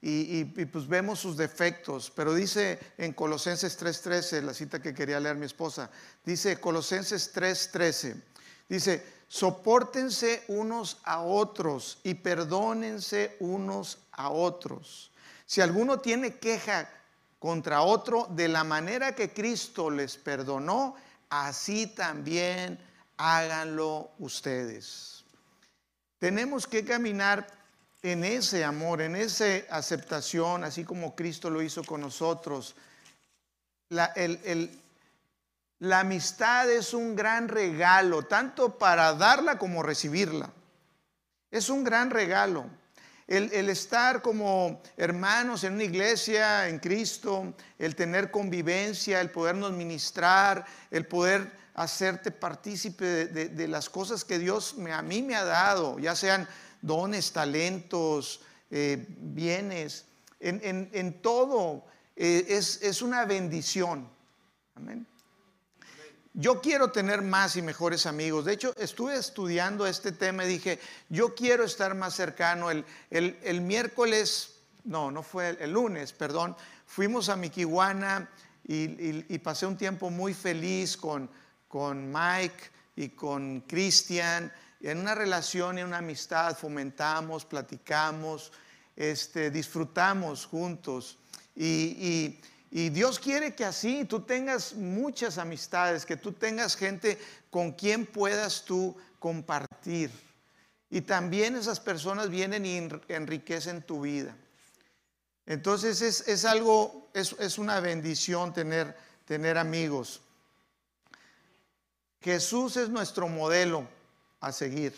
Y, 0.00 0.44
pues 0.66 0.86
vemos 0.88 1.18
sus 1.18 1.36
defectos. 1.36 2.10
Pero 2.14 2.32
dice 2.32 2.78
en 2.96 3.12
Colosenses 3.12 3.78
3:13, 3.78 4.42
la 4.42 4.54
cita 4.54 4.80
que 4.80 4.94
quería 4.94 5.20
leer 5.20 5.36
mi 5.36 5.46
esposa, 5.46 5.90
dice 6.24 6.58
Colosenses 6.58 7.34
3:13, 7.34 8.22
dice, 8.68 9.04
soportense 9.28 10.44
unos 10.48 10.98
a 11.02 11.20
otros 11.20 11.98
y 12.02 12.14
perdónense 12.14 13.36
unos 13.40 13.98
a 14.12 14.30
otros. 14.30 15.10
Si 15.44 15.60
alguno 15.60 16.00
tiene 16.00 16.38
queja 16.38 16.88
contra 17.38 17.82
otro, 17.82 18.26
de 18.30 18.48
la 18.48 18.64
manera 18.64 19.14
que 19.14 19.32
Cristo 19.32 19.90
les 19.90 20.16
perdonó, 20.16 20.96
así 21.30 21.86
también 21.86 22.78
háganlo 23.16 24.10
ustedes. 24.18 25.24
Tenemos 26.18 26.66
que 26.66 26.84
caminar 26.84 27.46
en 28.02 28.24
ese 28.24 28.64
amor, 28.64 29.00
en 29.00 29.16
esa 29.16 29.44
aceptación, 29.70 30.64
así 30.64 30.84
como 30.84 31.14
Cristo 31.14 31.50
lo 31.50 31.60
hizo 31.60 31.84
con 31.84 32.00
nosotros. 32.00 32.74
La, 33.88 34.14
la 35.80 36.00
amistad 36.00 36.70
es 36.70 36.94
un 36.94 37.16
gran 37.16 37.48
regalo, 37.48 38.22
tanto 38.22 38.78
para 38.78 39.12
darla 39.14 39.58
como 39.58 39.82
recibirla. 39.82 40.50
Es 41.50 41.68
un 41.68 41.84
gran 41.84 42.10
regalo. 42.10 42.66
El, 43.26 43.68
estar 43.68 44.22
como 44.22 44.80
hermanos 44.96 45.64
en 45.64 45.74
una 45.74 45.84
iglesia, 45.84 46.68
en 46.68 46.78
Cristo, 46.78 47.54
el 47.76 47.96
tener 47.96 48.30
convivencia, 48.30 49.20
el 49.20 49.30
podernos 49.30 49.72
ministrar, 49.72 50.64
el 50.92 51.06
poder 51.06 51.50
hacerte 51.74 52.30
partícipe 52.30 53.26
de, 53.26 53.68
las 53.68 53.90
cosas 53.90 54.24
que 54.24 54.38
Dios 54.38 54.76
me, 54.76 54.92
a 54.92 55.02
mí 55.02 55.22
me 55.22 55.34
ha 55.34 55.44
dado, 55.44 55.98
ya 55.98 56.14
sean 56.14 56.48
dones, 56.80 57.32
talentos, 57.32 58.42
eh, 58.70 59.04
bienes, 59.08 60.04
en, 60.38 61.20
todo 61.20 61.84
eh, 62.14 62.44
es, 62.48 62.80
es 62.82 63.02
una 63.02 63.24
bendición. 63.24 64.08
Amén. 64.76 65.06
Yo 66.38 66.60
quiero 66.60 66.90
tener 66.90 67.22
más 67.22 67.56
y 67.56 67.62
mejores 67.62 68.04
amigos. 68.04 68.44
De 68.44 68.52
hecho, 68.52 68.74
estuve 68.76 69.16
estudiando 69.16 69.86
este 69.86 70.12
tema 70.12 70.44
y 70.44 70.48
dije, 70.48 70.78
yo 71.08 71.34
quiero 71.34 71.64
estar 71.64 71.94
más 71.94 72.14
cercano. 72.14 72.70
El, 72.70 72.84
el, 73.10 73.60
miércoles, 73.62 74.50
no, 74.84 75.10
no 75.10 75.22
fue 75.22 75.56
el, 75.58 75.72
lunes, 75.72 76.12
perdón, 76.12 76.54
fuimos 76.84 77.30
a 77.30 77.36
Miquihuana 77.36 78.28
y, 78.68 79.24
y, 79.34 79.38
pasé 79.38 79.64
un 79.64 79.78
tiempo 79.78 80.10
muy 80.10 80.34
feliz 80.34 80.98
con, 80.98 81.30
con 81.68 82.12
Mike 82.12 82.70
y 82.96 83.08
con 83.08 83.62
Cristian. 83.62 84.52
En 84.82 84.98
una 84.98 85.14
relación 85.14 85.78
y 85.78 85.84
una 85.84 85.98
amistad 85.98 86.54
fomentamos, 86.54 87.46
platicamos, 87.46 88.52
este, 88.94 89.50
disfrutamos 89.50 90.44
juntos. 90.44 91.16
y 91.54 92.38
Dios 92.70 93.18
quiere 93.18 93.54
que 93.54 93.64
así 93.64 94.04
tú 94.04 94.20
tengas 94.20 94.74
muchas 94.74 95.38
amistades, 95.38 96.04
que 96.04 96.16
tú 96.16 96.32
tengas 96.32 96.76
gente 96.76 97.18
con 97.50 97.72
quien 97.72 98.06
puedas 98.06 98.64
tú 98.64 98.96
compartir. 99.18 100.10
Y 100.90 101.00
también 101.00 101.56
esas 101.56 101.80
personas 101.80 102.28
vienen 102.28 102.66
y 102.66 102.76
enriquecen 103.08 103.82
tu 103.82 104.02
vida. 104.02 104.36
Entonces 105.46 106.02
es, 106.02 106.44
algo, 106.44 107.08
es, 107.14 107.34
es, 107.38 107.58
una 107.58 107.78
bendición 107.80 108.52
tener, 108.52 108.96
tener 109.24 109.58
amigos. 109.58 110.20
Jesús 112.20 112.76
es 112.76 112.88
nuestro 112.88 113.28
modelo 113.28 113.88
a 114.40 114.50
seguir. 114.50 114.92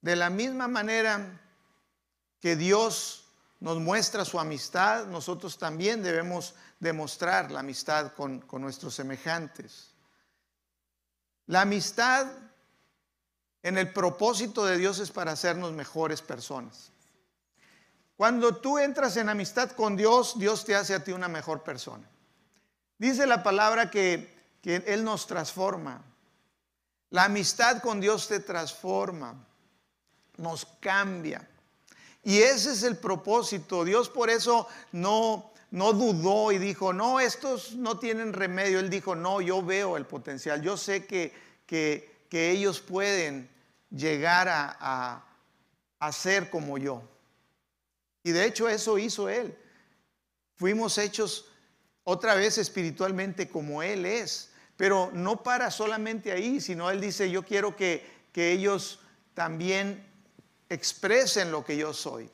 De 0.00 0.14
la 0.14 0.30
misma 0.30 0.68
manera 0.68 1.40
que 2.40 2.54
Dios 2.54 3.19
nos 3.60 3.78
muestra 3.78 4.24
su 4.24 4.40
amistad, 4.40 5.06
nosotros 5.06 5.58
también 5.58 6.02
debemos 6.02 6.54
demostrar 6.78 7.50
la 7.50 7.60
amistad 7.60 8.12
con, 8.14 8.42
nuestros 8.52 8.94
semejantes. 8.94 9.90
La 11.46 11.60
amistad 11.60 12.26
en 13.62 13.76
el 13.76 13.92
propósito 13.92 14.64
de 14.64 14.78
Dios 14.78 14.98
es 14.98 15.10
para 15.10 15.32
hacernos 15.32 15.72
mejores 15.72 16.22
personas. 16.22 16.90
Cuando 18.16 18.56
tú 18.56 18.78
entras 18.78 19.16
en 19.18 19.28
amistad 19.28 19.72
con 19.72 19.94
Dios, 19.94 20.38
Dios 20.38 20.64
te 20.64 20.74
hace 20.74 20.94
a 20.94 21.04
ti 21.04 21.12
una 21.12 21.28
mejor 21.28 21.62
persona. 21.62 22.08
Dice 22.96 23.26
la 23.26 23.42
palabra 23.42 23.90
que, 23.90 24.34
que 24.62 24.76
Él 24.86 25.04
nos 25.04 25.26
transforma. 25.26 26.02
La 27.10 27.24
amistad 27.24 27.82
con 27.82 28.00
Dios 28.00 28.28
te 28.28 28.40
transforma, 28.40 29.34
nos 30.36 30.64
cambia. 30.80 31.46
Y 32.22 32.38
ese 32.38 32.72
es 32.72 32.82
el 32.82 32.96
propósito. 32.96 33.84
Dios 33.84 34.08
por 34.08 34.30
eso 34.30 34.68
no, 34.92 35.52
no 35.70 35.92
dudó 35.92 36.52
y 36.52 36.58
dijo, 36.58 36.92
no, 36.92 37.20
estos 37.20 37.74
no 37.76 37.98
tienen 37.98 38.32
remedio. 38.32 38.78
Él 38.78 38.90
dijo, 38.90 39.14
no, 39.14 39.40
yo 39.40 39.62
veo 39.62 39.96
el 39.96 40.04
potencial. 40.04 40.60
Yo 40.60 40.76
sé 40.76 41.06
que, 41.06 41.32
que, 41.66 42.10
ellos 42.30 42.80
pueden 42.80 43.48
llegar 43.90 44.48
a, 44.48 45.24
a, 45.98 46.12
ser 46.12 46.50
como 46.50 46.78
yo. 46.78 47.02
Y 48.22 48.32
de 48.32 48.44
hecho 48.44 48.68
eso 48.68 48.98
hizo 48.98 49.28
Él. 49.28 49.56
Fuimos 50.56 50.98
hechos 50.98 51.46
otra 52.04 52.34
vez 52.34 52.58
espiritualmente 52.58 53.48
como 53.48 53.82
Él 53.82 54.04
es. 54.04 54.50
Pero 54.76 55.10
no 55.12 55.42
para 55.42 55.70
solamente 55.70 56.32
ahí, 56.32 56.60
sino 56.60 56.90
Él 56.90 57.00
dice, 57.00 57.30
yo 57.30 57.42
quiero 57.42 57.76
que, 57.76 58.06
que 58.32 58.52
ellos 58.52 59.00
también 59.34 60.09
expresen 60.70 61.50
lo 61.50 61.62
que 61.64 61.76
yo 61.76 61.92
soy. 61.92 62.30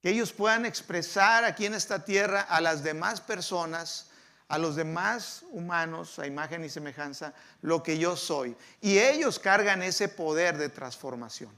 Que 0.00 0.10
ellos 0.10 0.32
puedan 0.32 0.64
expresar 0.64 1.44
aquí 1.44 1.66
en 1.66 1.74
esta 1.74 2.04
tierra 2.04 2.40
a 2.40 2.60
las 2.60 2.82
demás 2.82 3.20
personas, 3.20 4.08
a 4.48 4.58
los 4.58 4.76
demás 4.76 5.44
humanos, 5.50 6.18
a 6.18 6.26
imagen 6.26 6.64
y 6.64 6.70
semejanza, 6.70 7.34
lo 7.60 7.82
que 7.82 7.98
yo 7.98 8.16
soy. 8.16 8.56
Y 8.80 8.98
ellos 8.98 9.38
cargan 9.38 9.82
ese 9.82 10.08
poder 10.08 10.56
de 10.56 10.70
transformación. 10.70 11.50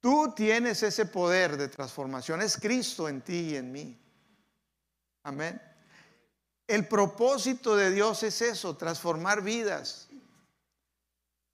Tú 0.00 0.32
tienes 0.34 0.82
ese 0.82 1.06
poder 1.06 1.56
de 1.56 1.68
transformación. 1.68 2.40
Es 2.40 2.56
Cristo 2.56 3.08
en 3.08 3.20
ti 3.20 3.50
y 3.50 3.56
en 3.56 3.72
mí. 3.72 3.98
Amén. 5.24 5.60
El 6.66 6.86
propósito 6.86 7.74
de 7.76 7.90
Dios 7.90 8.22
es 8.22 8.40
eso, 8.42 8.76
transformar 8.76 9.42
vidas. 9.42 10.08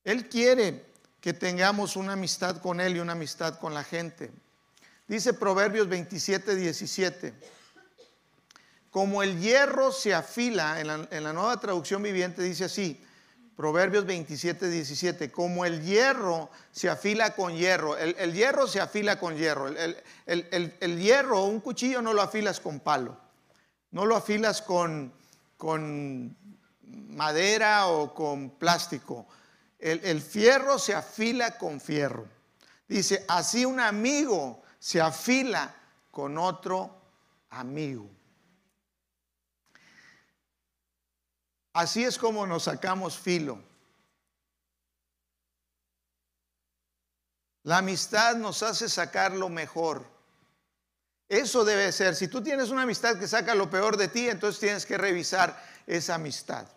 Él 0.03 0.29
quiere 0.29 0.93
que 1.25 1.33
tengamos 1.33 1.97
una 1.97 2.13
amistad 2.13 2.59
con 2.59 2.83
Él 2.83 2.99
y 2.99 3.01
una 3.01 3.13
amistad 3.13 3.59
con 3.59 3.73
la 3.73 3.83
gente. 3.83 4.31
Dice 5.09 5.33
Proverbios 5.33 5.89
27, 5.89 6.55
17. 6.55 7.33
Como 8.91 9.23
el 9.23 9.41
hierro 9.41 9.91
se 9.91 10.13
afila, 10.13 10.79
en 10.83 11.25
la, 11.25 11.33
nueva 11.33 11.59
traducción 11.59 12.03
viviente 12.03 12.43
dice 12.43 12.65
así, 12.65 13.03
Proverbios 13.57 14.05
27, 14.05 14.69
17, 14.69 15.33
como 15.33 15.65
el 15.65 15.83
hierro 15.83 16.51
se 16.73 16.91
afila 16.91 17.35
con 17.35 17.57
hierro, 17.57 17.97
el, 17.97 18.35
hierro 18.35 18.67
se 18.67 18.83
afila 18.83 19.19
con 19.19 19.35
hierro, 19.35 19.69
el, 20.27 20.99
hierro, 21.01 21.45
un 21.45 21.61
cuchillo 21.61 22.03
no 22.03 22.13
lo 22.13 22.21
afilas 22.21 22.61
con 22.61 22.81
palo, 22.81 23.17
no 23.93 24.05
lo 24.05 24.15
afilas 24.15 24.61
con 24.61 25.11
madera 27.09 27.87
o 27.87 28.13
con 28.13 28.51
plástico, 28.51 29.27
el, 29.79 30.21
fierro 30.23 30.79
se 30.79 30.95
afila 30.95 31.59
con 31.59 31.81
fierro. 31.81 32.27
Dice, 32.89 33.25
así 33.29 33.65
un 33.65 33.81
amigo 33.81 34.63
se 34.79 35.01
afila 35.01 35.75
con 36.11 36.39
otro 36.39 37.03
amigo. 37.51 38.09
Así 41.73 42.05
es 42.05 42.19
como 42.19 42.47
nos 42.47 42.65
sacamos 42.65 43.19
filo. 43.19 43.59
La 47.65 47.79
amistad 47.79 48.37
nos 48.37 48.63
hace 48.63 48.89
sacar 48.89 49.33
lo 49.33 49.49
mejor. 49.49 50.07
Eso 51.29 51.65
debe 51.65 51.91
ser. 51.93 52.15
Si 52.15 52.29
tú 52.29 52.43
tienes 52.43 52.71
una 52.71 52.83
amistad 52.83 53.19
que 53.19 53.27
saca 53.27 53.55
lo 53.55 53.71
peor 53.71 53.97
de 53.97 54.09
ti, 54.09 54.29
entonces 54.29 54.61
tienes 54.61 54.87
que 54.87 54.99
revisar 54.99 55.61
esa 55.87 56.15
amistad. 56.15 56.69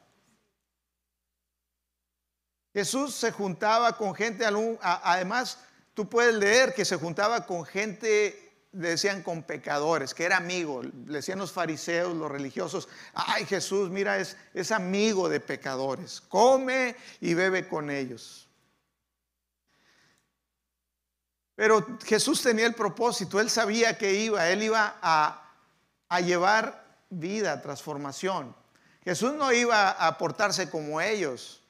Jesús 2.77 3.15
se 3.15 3.31
juntaba 3.31 3.97
con 3.97 4.13
gente, 4.13 4.45
además 4.45 5.57
tú 5.95 6.07
puedes 6.07 6.35
leer 6.35 6.75
que 6.75 6.85
se 6.85 6.95
juntaba 6.95 7.43
con 7.43 7.65
gente, 7.65 8.53
decían 8.71 9.23
con 9.23 9.41
pecadores, 9.41 10.13
que 10.13 10.25
era 10.25 10.37
amigo, 10.37 10.81
decían 10.83 11.39
los 11.39 11.51
fariseos, 11.51 12.15
los 12.15 12.31
religiosos, 12.31 12.87
ay 13.15 13.45
Jesús, 13.47 13.89
mira, 13.89 14.19
es, 14.19 14.37
es 14.53 14.71
amigo 14.71 15.27
de 15.27 15.39
pecadores, 15.39 16.21
come 16.21 16.95
y 17.19 17.33
bebe 17.33 17.67
con 17.67 17.89
ellos. 17.89 18.47
Pero 21.55 21.83
Jesús 22.05 22.43
tenía 22.43 22.67
el 22.67 22.75
propósito, 22.75 23.39
él 23.39 23.49
sabía 23.49 23.97
que 23.97 24.13
iba, 24.13 24.47
él 24.49 24.61
iba 24.61 24.99
a, 25.01 25.51
a 26.09 26.21
llevar 26.21 26.85
vida, 27.09 27.59
transformación. 27.59 28.55
Jesús 29.03 29.33
no 29.33 29.51
iba 29.51 29.89
a 29.89 30.15
portarse 30.19 30.69
como 30.69 31.01
ellos. 31.01 31.63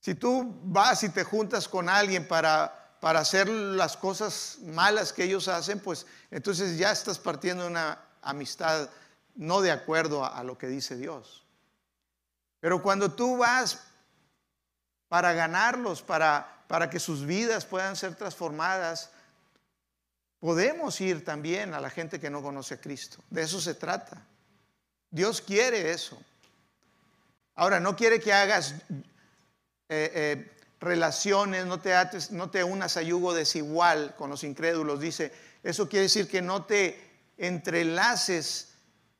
Si 0.00 0.14
tú 0.14 0.58
vas 0.64 1.02
y 1.02 1.10
te 1.10 1.24
juntas 1.24 1.68
con 1.68 1.88
alguien 1.88 2.26
para, 2.26 2.96
para 3.00 3.20
hacer 3.20 3.48
las 3.48 3.96
cosas 3.96 4.58
malas 4.62 5.12
que 5.12 5.24
ellos 5.24 5.46
hacen, 5.48 5.78
pues 5.80 6.06
entonces 6.30 6.78
ya 6.78 6.90
estás 6.90 7.18
partiendo 7.18 7.66
una 7.66 7.98
amistad 8.22 8.88
no 9.34 9.60
de 9.60 9.70
acuerdo 9.70 10.24
a, 10.24 10.38
a 10.38 10.44
lo 10.44 10.56
que 10.58 10.66
dice 10.66 10.96
Dios. 10.96 11.44
Pero 12.60 12.82
cuando 12.82 13.12
tú 13.12 13.38
vas 13.38 13.80
para 15.08 15.32
ganarlos, 15.32 16.02
para, 16.02 16.64
para 16.68 16.88
que 16.88 17.00
sus 17.00 17.26
vidas 17.26 17.64
puedan 17.64 17.96
ser 17.96 18.14
transformadas, 18.14 19.10
podemos 20.38 21.00
ir 21.00 21.24
también 21.24 21.74
a 21.74 21.80
la 21.80 21.90
gente 21.90 22.20
que 22.20 22.30
no 22.30 22.42
conoce 22.42 22.74
a 22.74 22.80
Cristo. 22.80 23.18
De 23.28 23.42
eso 23.42 23.60
se 23.60 23.74
trata. 23.74 24.22
Dios 25.10 25.40
quiere 25.40 25.90
eso. 25.90 26.16
Ahora, 27.54 27.80
no 27.80 27.96
quiere 27.96 28.20
que 28.20 28.32
hagas 28.32 28.74
eh, 29.92 30.12
eh, 30.14 30.50
relaciones, 30.78 31.66
no 31.66 31.80
te, 31.80 31.92
no 32.30 32.48
te 32.48 32.62
unas 32.62 32.96
a 32.96 33.02
yugo 33.02 33.34
desigual 33.34 34.14
con 34.14 34.30
los 34.30 34.44
incrédulos. 34.44 35.00
Dice, 35.00 35.32
eso 35.64 35.88
quiere 35.88 36.04
decir 36.04 36.28
que 36.28 36.40
no 36.40 36.64
te 36.64 36.96
entrelaces 37.36 38.68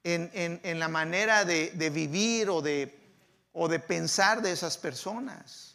en, 0.05 0.79
la 0.79 0.87
manera 0.87 1.45
de, 1.45 1.91
vivir 1.93 2.51
o 2.51 2.63
de, 2.63 2.97
o 3.53 3.67
de 3.67 3.81
pensar 3.81 4.43
de 4.43 4.53
esas 4.53 4.79
personas, 4.79 5.75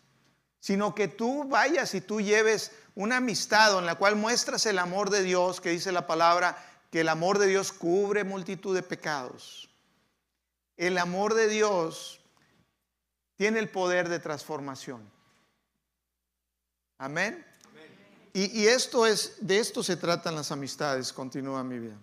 sino 0.61 0.95
que 0.95 1.09
tú 1.09 1.43
vayas 1.43 1.93
y 1.93 1.99
tú 1.99 2.21
lleves 2.21 2.71
una 2.95 3.17
amistad 3.17 3.77
en 3.77 3.85
la 3.85 3.95
cual 3.95 4.15
muestras 4.15 4.65
el 4.65 4.79
amor 4.79 5.09
de 5.09 5.23
Dios, 5.23 5.59
que 5.59 5.71
dice 5.71 5.91
la 5.91 6.07
palabra, 6.07 6.57
que 6.89 7.01
el 7.01 7.09
amor 7.09 7.37
de 7.37 7.47
Dios 7.47 7.73
cubre 7.73 8.23
multitud 8.23 8.73
de 8.73 8.81
pecados. 8.81 9.69
El 10.77 10.97
amor 10.97 11.33
de 11.33 11.49
Dios 11.49 12.21
tiene 13.35 13.59
el 13.59 13.69
poder 13.69 14.09
de 14.09 14.19
transformación. 14.19 15.09
Amén. 16.97 17.45
Y, 18.33 18.67
esto 18.67 19.05
es, 19.05 19.37
de 19.39 19.59
esto 19.59 19.81
se 19.81 19.95
tratan 19.95 20.35
las 20.35 20.51
amistades, 20.51 21.13
continúa 21.13 21.63
mi 21.63 21.79
vida. 21.79 21.97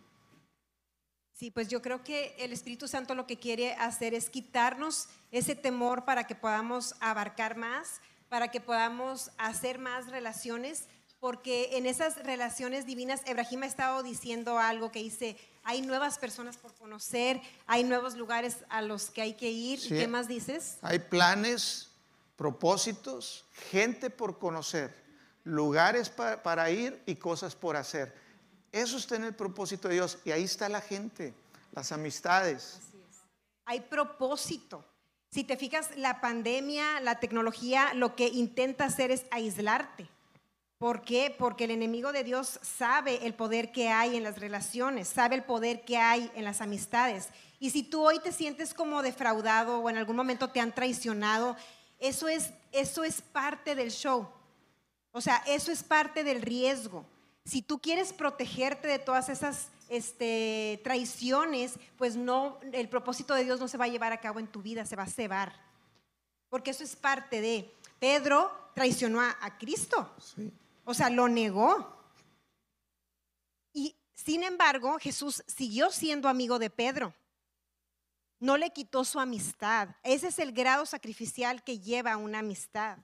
Sí, 1.35 1.51
pues 1.51 1.69
yo 1.69 1.83
creo 1.83 2.03
que 2.03 2.35
el 2.39 2.55
Espíritu 2.55 2.89
Santo 2.89 3.15
lo 3.15 3.27
que 3.27 3.39
quiere 3.39 3.75
hacer 3.75 4.15
es 4.15 4.31
quitarnos 4.31 5.09
ese 5.31 5.55
temor 5.55 6.07
para 6.07 6.27
que 6.27 6.35
podamos 6.35 6.95
abarcar 7.01 7.59
más, 7.59 8.01
para 8.31 8.49
que 8.49 8.63
podamos 8.63 9.31
hacer 9.37 9.79
más 9.79 10.09
relaciones, 10.09 10.87
porque 11.21 11.77
en 11.77 11.85
esas 11.85 12.17
relaciones 12.25 12.87
divinas, 12.87 13.21
Ebrahim 13.27 13.65
ha 13.65 13.67
estado 13.67 14.03
diciendo 14.03 14.59
algo 14.59 14.91
que 14.91 15.03
dice, 15.03 15.37
hay 15.65 15.83
nuevas 15.83 16.19
personas 16.19 16.57
por 16.57 16.75
conocer, 16.75 17.41
hay 17.67 17.85
nuevos 17.85 18.17
lugares 18.17 18.59
a 18.69 18.83
los 18.83 19.11
que 19.11 19.23
hay 19.23 19.35
que 19.35 19.51
ir. 19.51 19.79
¿Y 19.85 19.89
qué 19.89 20.09
más 20.09 20.29
dices? 20.29 20.79
Hay 20.83 20.99
planes, 20.99 21.91
propósitos, 22.37 23.45
gente 23.71 24.11
por 24.11 24.39
conocer, 24.39 24.95
lugares 25.45 26.11
para 26.11 26.71
ir 26.71 27.01
y 27.07 27.17
cosas 27.17 27.55
por 27.55 27.77
hacer. 27.77 28.15
Eso 28.73 28.97
está 28.97 29.17
en 29.17 29.25
el 29.25 29.35
propósito 29.35 29.89
de 29.89 29.95
Dios 29.95 30.19
y 30.25 30.31
ahí 30.31 30.45
está 30.45 30.69
la 30.69 30.81
gente, 30.81 31.35
las 31.73 31.93
amistades. 31.93 32.79
Hay 33.65 33.81
propósito. 33.81 34.85
Si 35.31 35.45
te 35.45 35.57
fijas, 35.57 35.97
la 35.97 36.21
pandemia, 36.21 37.01
la 37.01 37.21
tecnología, 37.21 37.95
lo 37.95 38.17
que 38.17 38.29
intenta 38.29 38.85
hacer 38.85 39.11
es 39.11 39.25
aislarte. 39.31 40.09
¿Por 40.83 41.03
qué? 41.03 41.33
Porque 41.39 41.63
el 41.63 41.71
enemigo 41.71 42.11
de 42.11 42.25
Dios 42.25 42.59
sabe 42.61 43.25
el 43.25 43.35
poder 43.35 43.71
que 43.71 43.91
hay 43.91 44.17
en 44.17 44.25
las 44.25 44.41
relaciones, 44.41 45.07
sabe 45.07 45.37
el 45.37 45.45
poder 45.45 45.85
que 45.85 45.97
hay 45.97 46.29
en 46.35 46.43
las 46.43 46.61
amistades. 46.61 47.29
Y 47.61 47.71
si 47.71 47.85
tú 47.85 48.05
hoy 48.05 48.19
te 48.19 48.33
sientes 48.33 48.75
como 48.75 49.01
defraudado 49.01 49.79
o 49.79 49.89
en 49.89 49.97
algún 49.97 50.17
momento 50.17 50.51
te 50.51 50.59
han 50.59 50.75
traicionado, 50.75 51.57
eso 52.01 52.27
es, 52.27 52.51
eso 52.73 53.05
es 53.05 53.23
parte 53.23 53.77
del 53.77 53.93
show. 53.93 54.29
O 55.13 55.21
sea, 55.21 55.37
eso 55.47 55.71
es 55.71 55.85
parte 55.85 56.25
del 56.25 56.43
riesgo. 56.43 57.05
Si 57.45 57.63
tú 57.63 57.79
quieres 57.79 58.13
protegerte 58.13 58.89
de 58.89 58.99
todas 58.99 59.29
esas 59.29 59.69
este, 59.89 60.81
traiciones, 60.83 61.75
pues 61.97 62.17
no, 62.17 62.59
el 62.73 62.89
propósito 62.89 63.35
de 63.35 63.45
Dios 63.45 63.61
no 63.61 63.69
se 63.69 63.79
va 63.79 63.85
a 63.85 63.89
llevar 63.89 64.13
a 64.13 64.21
cabo 64.21 64.41
en 64.41 64.49
tu 64.49 64.63
vida, 64.63 64.85
se 64.85 64.97
va 64.97 65.05
a 65.05 65.07
cebar. 65.07 65.55
Porque 66.49 66.73
eso 66.73 66.83
es 66.83 66.97
parte 66.97 67.41
de. 67.41 67.73
Pedro 68.01 68.51
traicionó 68.75 69.21
a, 69.21 69.37
a 69.41 69.57
Cristo. 69.59 70.13
Sí. 70.19 70.53
O 70.85 70.95
sea, 70.95 71.11
lo 71.11 71.29
negó. 71.29 71.97
Y 73.73 73.97
sin 74.15 74.43
embargo, 74.43 74.99
Jesús 74.99 75.43
siguió 75.47 75.91
siendo 75.91 76.29
amigo 76.29 76.59
de 76.59 76.71
Pedro. 76.71 77.15
No 78.39 78.57
le 78.57 78.71
quitó 78.71 79.05
su 79.05 79.21
amistad. 79.21 79.91
Ese 80.03 80.29
es 80.29 80.39
el 80.39 80.53
grado 80.53 80.85
sacrificial 80.85 81.63
que 81.63 81.79
lleva 81.79 82.17
una 82.17 82.41
amistad. 82.41 82.99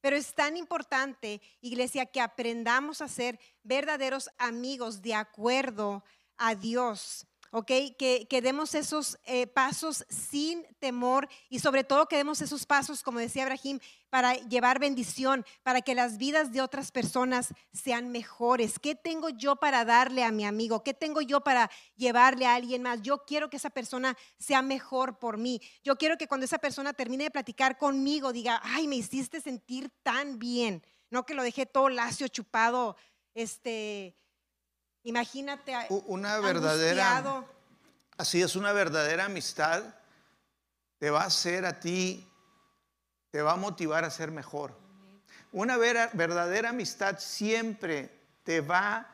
Pero 0.00 0.16
es 0.16 0.34
tan 0.34 0.56
importante, 0.56 1.40
iglesia, 1.60 2.06
que 2.06 2.20
aprendamos 2.20 3.00
a 3.00 3.08
ser 3.08 3.38
verdaderos 3.62 4.30
amigos 4.38 5.00
de 5.00 5.14
acuerdo 5.14 6.04
a 6.36 6.54
Dios. 6.54 7.26
¿Ok? 7.52 7.70
Que, 7.98 8.26
que 8.28 8.42
demos 8.42 8.74
esos 8.74 9.18
eh, 9.24 9.46
pasos 9.46 10.04
sin 10.08 10.64
temor 10.80 11.28
y 11.50 11.60
sobre 11.60 11.84
todo 11.84 12.08
que 12.08 12.16
demos 12.16 12.40
esos 12.40 12.66
pasos, 12.66 13.02
como 13.02 13.18
decía 13.18 13.44
Abraham, 13.44 13.78
para 14.08 14.34
llevar 14.34 14.78
bendición, 14.78 15.44
para 15.62 15.82
que 15.82 15.94
las 15.94 16.16
vidas 16.16 16.52
de 16.52 16.62
otras 16.62 16.90
personas 16.90 17.54
sean 17.72 18.10
mejores. 18.10 18.78
¿Qué 18.78 18.94
tengo 18.94 19.28
yo 19.28 19.56
para 19.56 19.84
darle 19.84 20.24
a 20.24 20.32
mi 20.32 20.44
amigo? 20.44 20.82
¿Qué 20.82 20.94
tengo 20.94 21.20
yo 21.20 21.42
para 21.42 21.70
llevarle 21.94 22.46
a 22.46 22.54
alguien 22.54 22.82
más? 22.82 23.02
Yo 23.02 23.24
quiero 23.26 23.50
que 23.50 23.58
esa 23.58 23.70
persona 23.70 24.16
sea 24.38 24.62
mejor 24.62 25.18
por 25.18 25.36
mí. 25.36 25.60
Yo 25.84 25.96
quiero 25.96 26.16
que 26.16 26.28
cuando 26.28 26.46
esa 26.46 26.58
persona 26.58 26.94
termine 26.94 27.24
de 27.24 27.30
platicar 27.30 27.76
conmigo 27.76 28.32
diga, 28.32 28.60
ay, 28.64 28.88
me 28.88 28.96
hiciste 28.96 29.40
sentir 29.42 29.90
tan 30.02 30.38
bien. 30.38 30.82
No 31.10 31.26
que 31.26 31.34
lo 31.34 31.42
dejé 31.42 31.66
todo 31.66 31.90
lacio, 31.90 32.28
chupado, 32.28 32.96
este, 33.34 34.16
Imagínate. 35.04 35.74
Una 36.06 36.38
verdadera. 36.38 37.44
Así 38.16 38.42
es, 38.42 38.56
una 38.56 38.72
verdadera 38.72 39.24
amistad 39.24 39.82
te 40.98 41.10
va 41.10 41.22
a 41.22 41.26
hacer 41.26 41.66
a 41.66 41.80
ti, 41.80 42.28
te 43.30 43.42
va 43.42 43.52
a 43.52 43.56
motivar 43.56 44.04
a 44.04 44.10
ser 44.10 44.30
mejor. 44.30 44.78
Una 45.50 45.76
verdadera 45.76 46.70
amistad 46.70 47.18
siempre 47.18 48.10
te 48.44 48.60
va 48.60 49.08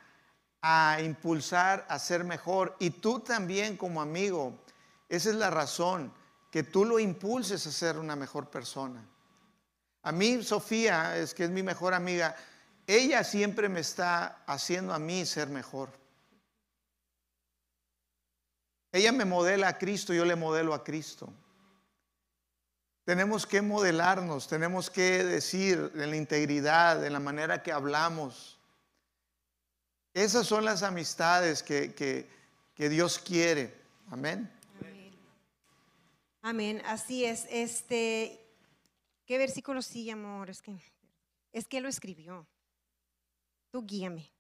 a 0.61 1.01
impulsar 1.01 1.87
a 1.89 1.99
ser 1.99 2.25
mejor. 2.25 2.77
Y 2.79 2.91
tú 2.91 3.21
también 3.21 3.77
como 3.77 4.03
amigo, 4.03 4.59
esa 5.09 5.31
es 5.31 5.37
la 5.37 5.51
razón, 5.51 6.13
que 6.51 6.63
tú 6.63 6.85
lo 6.85 6.99
impulses 6.99 7.67
a 7.67 7.73
ser 7.73 7.99
una 7.99 8.17
mejor 8.17 8.51
persona. 8.51 9.03
A 10.03 10.13
mí, 10.13 10.43
Sofía, 10.43 11.17
es 11.17 11.35
que 11.35 11.45
es 11.45 11.51
mi 11.51 11.63
mejor 11.63 11.95
amiga, 11.95 12.37
ella 12.89 13.23
siempre 13.23 13.69
me 13.69 13.81
está 13.81 14.43
haciendo 14.47 14.95
a 14.95 14.99
mí 14.99 15.27
ser 15.27 15.51
mejor. 15.51 15.91
Ella 18.91 19.13
me 19.13 19.27
modela 19.27 19.69
a 19.69 19.77
Cristo, 19.77 20.15
yo 20.15 20.25
le 20.25 20.37
modelo 20.37 20.73
a 20.73 20.83
Cristo. 20.83 21.31
Tenemos 23.05 23.47
que 23.47 23.61
modelarnos, 23.61 24.49
tenemos 24.49 24.89
que 24.89 25.23
decir 25.23 25.93
en 25.97 26.11
la 26.11 26.17
integridad, 26.17 27.05
en 27.05 27.13
la 27.13 27.21
manera 27.21 27.63
que 27.63 27.73
hablamos. 27.73 28.59
Esas 30.15 30.47
son 30.47 30.65
las 30.65 30.83
amistades 30.83 31.63
que, 31.63 32.27
Dios 32.75 33.19
quiere. 33.19 33.75
Amén. 34.11 34.51
Amén. 36.41 36.81
Así 36.87 37.27
es. 37.27 37.47
Este, 37.51 38.41
¿qué 39.27 39.37
versículo 39.37 39.83
sigue, 39.83 40.13
amor? 40.13 40.49
Es 40.49 40.63
que, 40.63 40.75
es 41.53 41.69
que 41.69 41.83
lo 41.83 41.89
escribió. 41.89 42.47
Tú 43.71 43.85
guíame. 43.85 44.33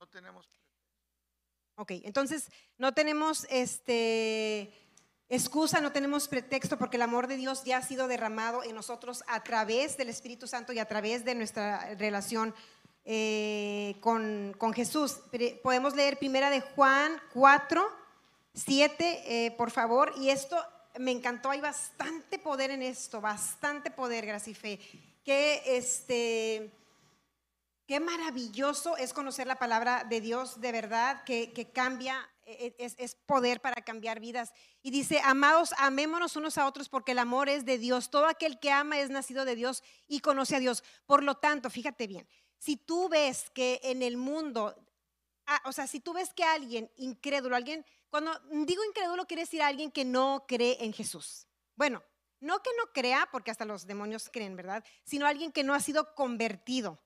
No 0.00 0.06
tenemos. 0.06 0.48
Ok, 1.76 1.92
entonces 2.04 2.50
no 2.78 2.92
tenemos 2.92 3.46
este 3.50 4.72
excusa, 5.30 5.80
no 5.80 5.92
tenemos 5.92 6.28
pretexto 6.28 6.76
porque 6.76 6.96
el 6.96 7.02
amor 7.02 7.28
de 7.28 7.36
Dios 7.36 7.64
ya 7.64 7.78
ha 7.78 7.82
sido 7.82 8.08
derramado 8.08 8.64
en 8.64 8.74
nosotros 8.74 9.22
a 9.28 9.42
través 9.42 9.96
del 9.96 10.08
Espíritu 10.08 10.46
Santo 10.46 10.72
y 10.72 10.78
a 10.78 10.88
través 10.88 11.24
de 11.24 11.34
nuestra 11.34 11.94
relación 11.94 12.54
eh, 13.04 13.96
con, 14.00 14.54
Jesús. 14.74 15.20
Podemos 15.62 15.94
leer 15.94 16.18
primera 16.18 16.50
de 16.50 16.60
Juan 16.60 17.12
4, 17.32 17.88
7, 18.54 19.46
eh, 19.46 19.50
por 19.52 19.70
favor. 19.70 20.12
Y 20.18 20.30
esto 20.30 20.56
me 20.98 21.12
encantó, 21.12 21.50
hay 21.50 21.60
bastante 21.60 22.38
poder 22.38 22.72
en 22.72 22.82
esto, 22.82 23.20
bastante 23.20 23.90
poder, 23.90 24.26
gracia 24.26 24.50
y 24.50 24.54
fe. 24.54 24.80
Que 25.24 25.62
este 25.64 26.70
Qué 27.90 27.98
maravilloso 27.98 28.96
es 28.96 29.12
conocer 29.12 29.48
la 29.48 29.58
palabra 29.58 30.04
de 30.08 30.20
Dios 30.20 30.60
de 30.60 30.70
verdad, 30.70 31.24
que, 31.24 31.72
cambia, 31.74 32.30
e, 32.46 32.72
e, 32.78 32.94
es, 32.96 33.16
poder 33.16 33.60
para 33.60 33.82
cambiar 33.82 34.20
vidas. 34.20 34.52
Y 34.80 34.92
dice, 34.92 35.20
amados, 35.24 35.74
amémonos 35.76 36.36
unos 36.36 36.56
a 36.56 36.68
otros 36.68 36.88
porque 36.88 37.10
el 37.10 37.18
amor 37.18 37.48
es 37.48 37.64
de 37.64 37.78
Dios. 37.78 38.08
Todo 38.08 38.26
aquel 38.26 38.60
que 38.60 38.70
ama 38.70 39.00
es 39.00 39.10
nacido 39.10 39.44
de 39.44 39.56
Dios 39.56 39.82
y 40.06 40.20
conoce 40.20 40.54
a 40.54 40.60
Dios. 40.60 40.84
Por 41.04 41.24
lo 41.24 41.38
tanto, 41.38 41.68
fíjate 41.68 42.06
bien, 42.06 42.28
si 42.58 42.76
tú 42.76 43.08
ves 43.08 43.50
que 43.50 43.80
en 43.82 44.04
el 44.04 44.16
mundo 44.16 44.76
ah, 45.46 45.60
o 45.64 45.72
sea, 45.72 45.88
si 45.88 45.98
tú 45.98 46.12
ves 46.12 46.32
que 46.32 46.44
alguien 46.44 46.92
incrédulo, 46.94 47.56
alguien, 47.56 47.84
cuando 48.08 48.30
digo 48.52 48.84
incrédulo 48.84 49.26
quiere 49.26 49.42
decir 49.42 49.62
alguien 49.62 49.90
que 49.90 50.04
no 50.04 50.44
cree 50.46 50.76
en 50.84 50.92
Jesús. 50.92 51.48
Bueno, 51.74 52.04
no 52.38 52.62
que 52.62 52.70
no 52.78 52.92
crea, 52.92 53.28
porque 53.32 53.50
hasta 53.50 53.64
los 53.64 53.84
demonios 53.84 54.30
creen, 54.32 54.54
¿verdad? 54.54 54.84
Sino 55.02 55.26
alguien 55.26 55.50
que 55.50 55.64
no 55.64 55.74
ha 55.74 55.80
sido 55.80 56.14
convertido 56.14 57.00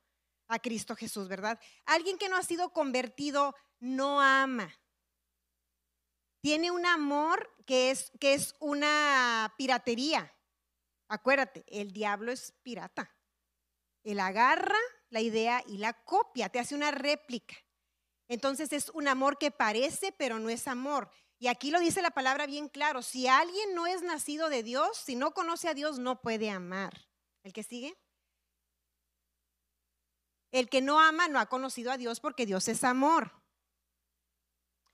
a 0.48 0.58
Cristo 0.58 0.94
Jesús, 0.96 1.28
¿verdad? 1.28 1.58
Alguien 1.84 2.18
que 2.18 2.28
no 2.28 2.36
ha 2.36 2.42
sido 2.42 2.72
convertido 2.72 3.54
no 3.80 4.20
ama. 4.20 4.72
Tiene 6.40 6.70
un 6.70 6.84
amor 6.84 7.50
que 7.66 7.90
es, 7.90 8.12
que 8.20 8.34
es 8.34 8.54
una 8.60 9.54
piratería. 9.56 10.30
Acuérdate, 11.08 11.64
el 11.68 11.92
diablo 11.92 12.32
es 12.32 12.52
pirata. 12.62 13.10
Él 14.02 14.20
agarra 14.20 14.78
la 15.08 15.20
idea 15.20 15.62
y 15.66 15.78
la 15.78 15.92
copia, 16.04 16.50
te 16.50 16.58
hace 16.58 16.74
una 16.74 16.90
réplica. 16.90 17.54
Entonces 18.28 18.72
es 18.72 18.90
un 18.90 19.08
amor 19.08 19.38
que 19.38 19.50
parece, 19.50 20.12
pero 20.12 20.38
no 20.38 20.50
es 20.50 20.68
amor. 20.68 21.10
Y 21.38 21.48
aquí 21.48 21.70
lo 21.70 21.80
dice 21.80 22.02
la 22.02 22.10
palabra 22.10 22.46
bien 22.46 22.68
claro, 22.68 23.02
si 23.02 23.26
alguien 23.26 23.74
no 23.74 23.86
es 23.86 24.02
nacido 24.02 24.48
de 24.48 24.62
Dios, 24.62 24.96
si 24.96 25.16
no 25.16 25.32
conoce 25.32 25.68
a 25.68 25.74
Dios, 25.74 25.98
no 25.98 26.20
puede 26.20 26.50
amar. 26.50 27.08
¿El 27.42 27.52
que 27.52 27.62
sigue? 27.62 27.96
El 30.54 30.68
que 30.68 30.80
no 30.80 31.00
ama 31.00 31.26
no 31.26 31.40
ha 31.40 31.46
conocido 31.46 31.90
a 31.90 31.96
Dios 31.96 32.20
porque 32.20 32.46
Dios 32.46 32.68
es 32.68 32.84
amor. 32.84 33.32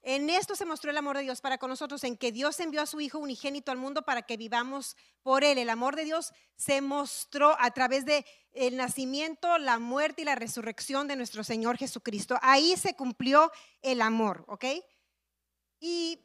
En 0.00 0.30
esto 0.30 0.56
se 0.56 0.64
mostró 0.64 0.90
el 0.90 0.96
amor 0.96 1.18
de 1.18 1.22
Dios 1.24 1.42
para 1.42 1.58
con 1.58 1.68
nosotros, 1.68 2.02
en 2.04 2.16
que 2.16 2.32
Dios 2.32 2.58
envió 2.60 2.80
a 2.80 2.86
su 2.86 2.98
Hijo 3.02 3.18
unigénito 3.18 3.70
al 3.70 3.76
mundo 3.76 4.00
para 4.00 4.22
que 4.22 4.38
vivamos 4.38 4.96
por 5.20 5.44
Él. 5.44 5.58
El 5.58 5.68
amor 5.68 5.96
de 5.96 6.04
Dios 6.04 6.32
se 6.56 6.80
mostró 6.80 7.54
a 7.60 7.72
través 7.72 8.06
de 8.06 8.24
el 8.52 8.78
nacimiento, 8.78 9.58
la 9.58 9.78
muerte 9.78 10.22
y 10.22 10.24
la 10.24 10.34
resurrección 10.34 11.06
de 11.08 11.16
nuestro 11.16 11.44
Señor 11.44 11.76
Jesucristo. 11.76 12.38
Ahí 12.40 12.74
se 12.78 12.96
cumplió 12.96 13.52
el 13.82 14.00
amor, 14.00 14.46
¿ok? 14.48 14.64
Y 15.78 16.20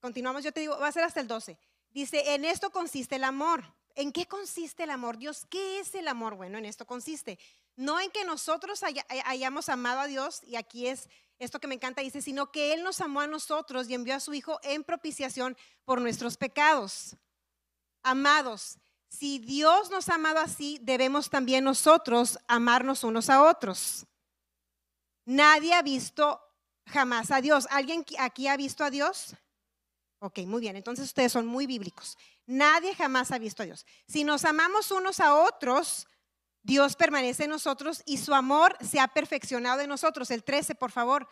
continuamos, 0.00 0.42
yo 0.42 0.50
te 0.50 0.58
digo, 0.58 0.76
va 0.80 0.88
a 0.88 0.92
ser 0.92 1.04
hasta 1.04 1.20
el 1.20 1.28
12. 1.28 1.56
Dice, 1.90 2.34
en 2.34 2.44
esto 2.44 2.70
consiste 2.70 3.14
el 3.14 3.22
amor. 3.22 3.72
¿En 3.94 4.12
qué 4.12 4.26
consiste 4.26 4.84
el 4.84 4.90
amor? 4.90 5.18
Dios, 5.18 5.46
¿qué 5.48 5.78
es 5.78 5.94
el 5.94 6.08
amor? 6.08 6.34
Bueno, 6.34 6.58
en 6.58 6.64
esto 6.64 6.86
consiste. 6.86 7.38
No 7.76 7.98
en 8.00 8.10
que 8.10 8.24
nosotros 8.24 8.82
hayamos 9.24 9.68
amado 9.68 10.00
a 10.00 10.06
Dios, 10.06 10.42
y 10.44 10.56
aquí 10.56 10.86
es 10.86 11.08
esto 11.38 11.58
que 11.58 11.66
me 11.66 11.74
encanta, 11.74 12.02
dice, 12.02 12.20
sino 12.20 12.52
que 12.52 12.74
Él 12.74 12.82
nos 12.82 13.00
amó 13.00 13.20
a 13.20 13.26
nosotros 13.26 13.88
y 13.88 13.94
envió 13.94 14.14
a 14.14 14.20
su 14.20 14.34
Hijo 14.34 14.60
en 14.62 14.84
propiciación 14.84 15.56
por 15.84 16.00
nuestros 16.00 16.36
pecados. 16.36 17.16
Amados, 18.02 18.78
si 19.08 19.38
Dios 19.38 19.90
nos 19.90 20.08
ha 20.08 20.14
amado 20.16 20.38
así, 20.38 20.78
debemos 20.82 21.30
también 21.30 21.64
nosotros 21.64 22.38
amarnos 22.46 23.04
unos 23.04 23.30
a 23.30 23.42
otros. 23.42 24.06
Nadie 25.24 25.74
ha 25.74 25.82
visto 25.82 26.40
jamás 26.86 27.30
a 27.30 27.40
Dios. 27.40 27.66
¿Alguien 27.70 28.04
aquí 28.18 28.46
ha 28.46 28.56
visto 28.56 28.84
a 28.84 28.90
Dios? 28.90 29.34
Ok, 30.20 30.40
muy 30.40 30.60
bien. 30.60 30.76
Entonces 30.76 31.06
ustedes 31.06 31.32
son 31.32 31.46
muy 31.46 31.66
bíblicos. 31.66 32.18
Nadie 32.46 32.94
jamás 32.94 33.32
ha 33.32 33.38
visto 33.38 33.62
a 33.62 33.66
Dios. 33.66 33.86
Si 34.06 34.24
nos 34.24 34.44
amamos 34.44 34.90
unos 34.90 35.20
a 35.20 35.34
otros, 35.34 36.06
Dios 36.62 36.96
permanece 36.96 37.44
en 37.44 37.50
nosotros 37.50 38.02
y 38.04 38.18
su 38.18 38.34
amor 38.34 38.76
se 38.80 39.00
ha 39.00 39.08
perfeccionado 39.08 39.80
en 39.80 39.88
nosotros. 39.88 40.30
El 40.30 40.44
13, 40.44 40.74
por 40.74 40.90
favor. 40.90 41.26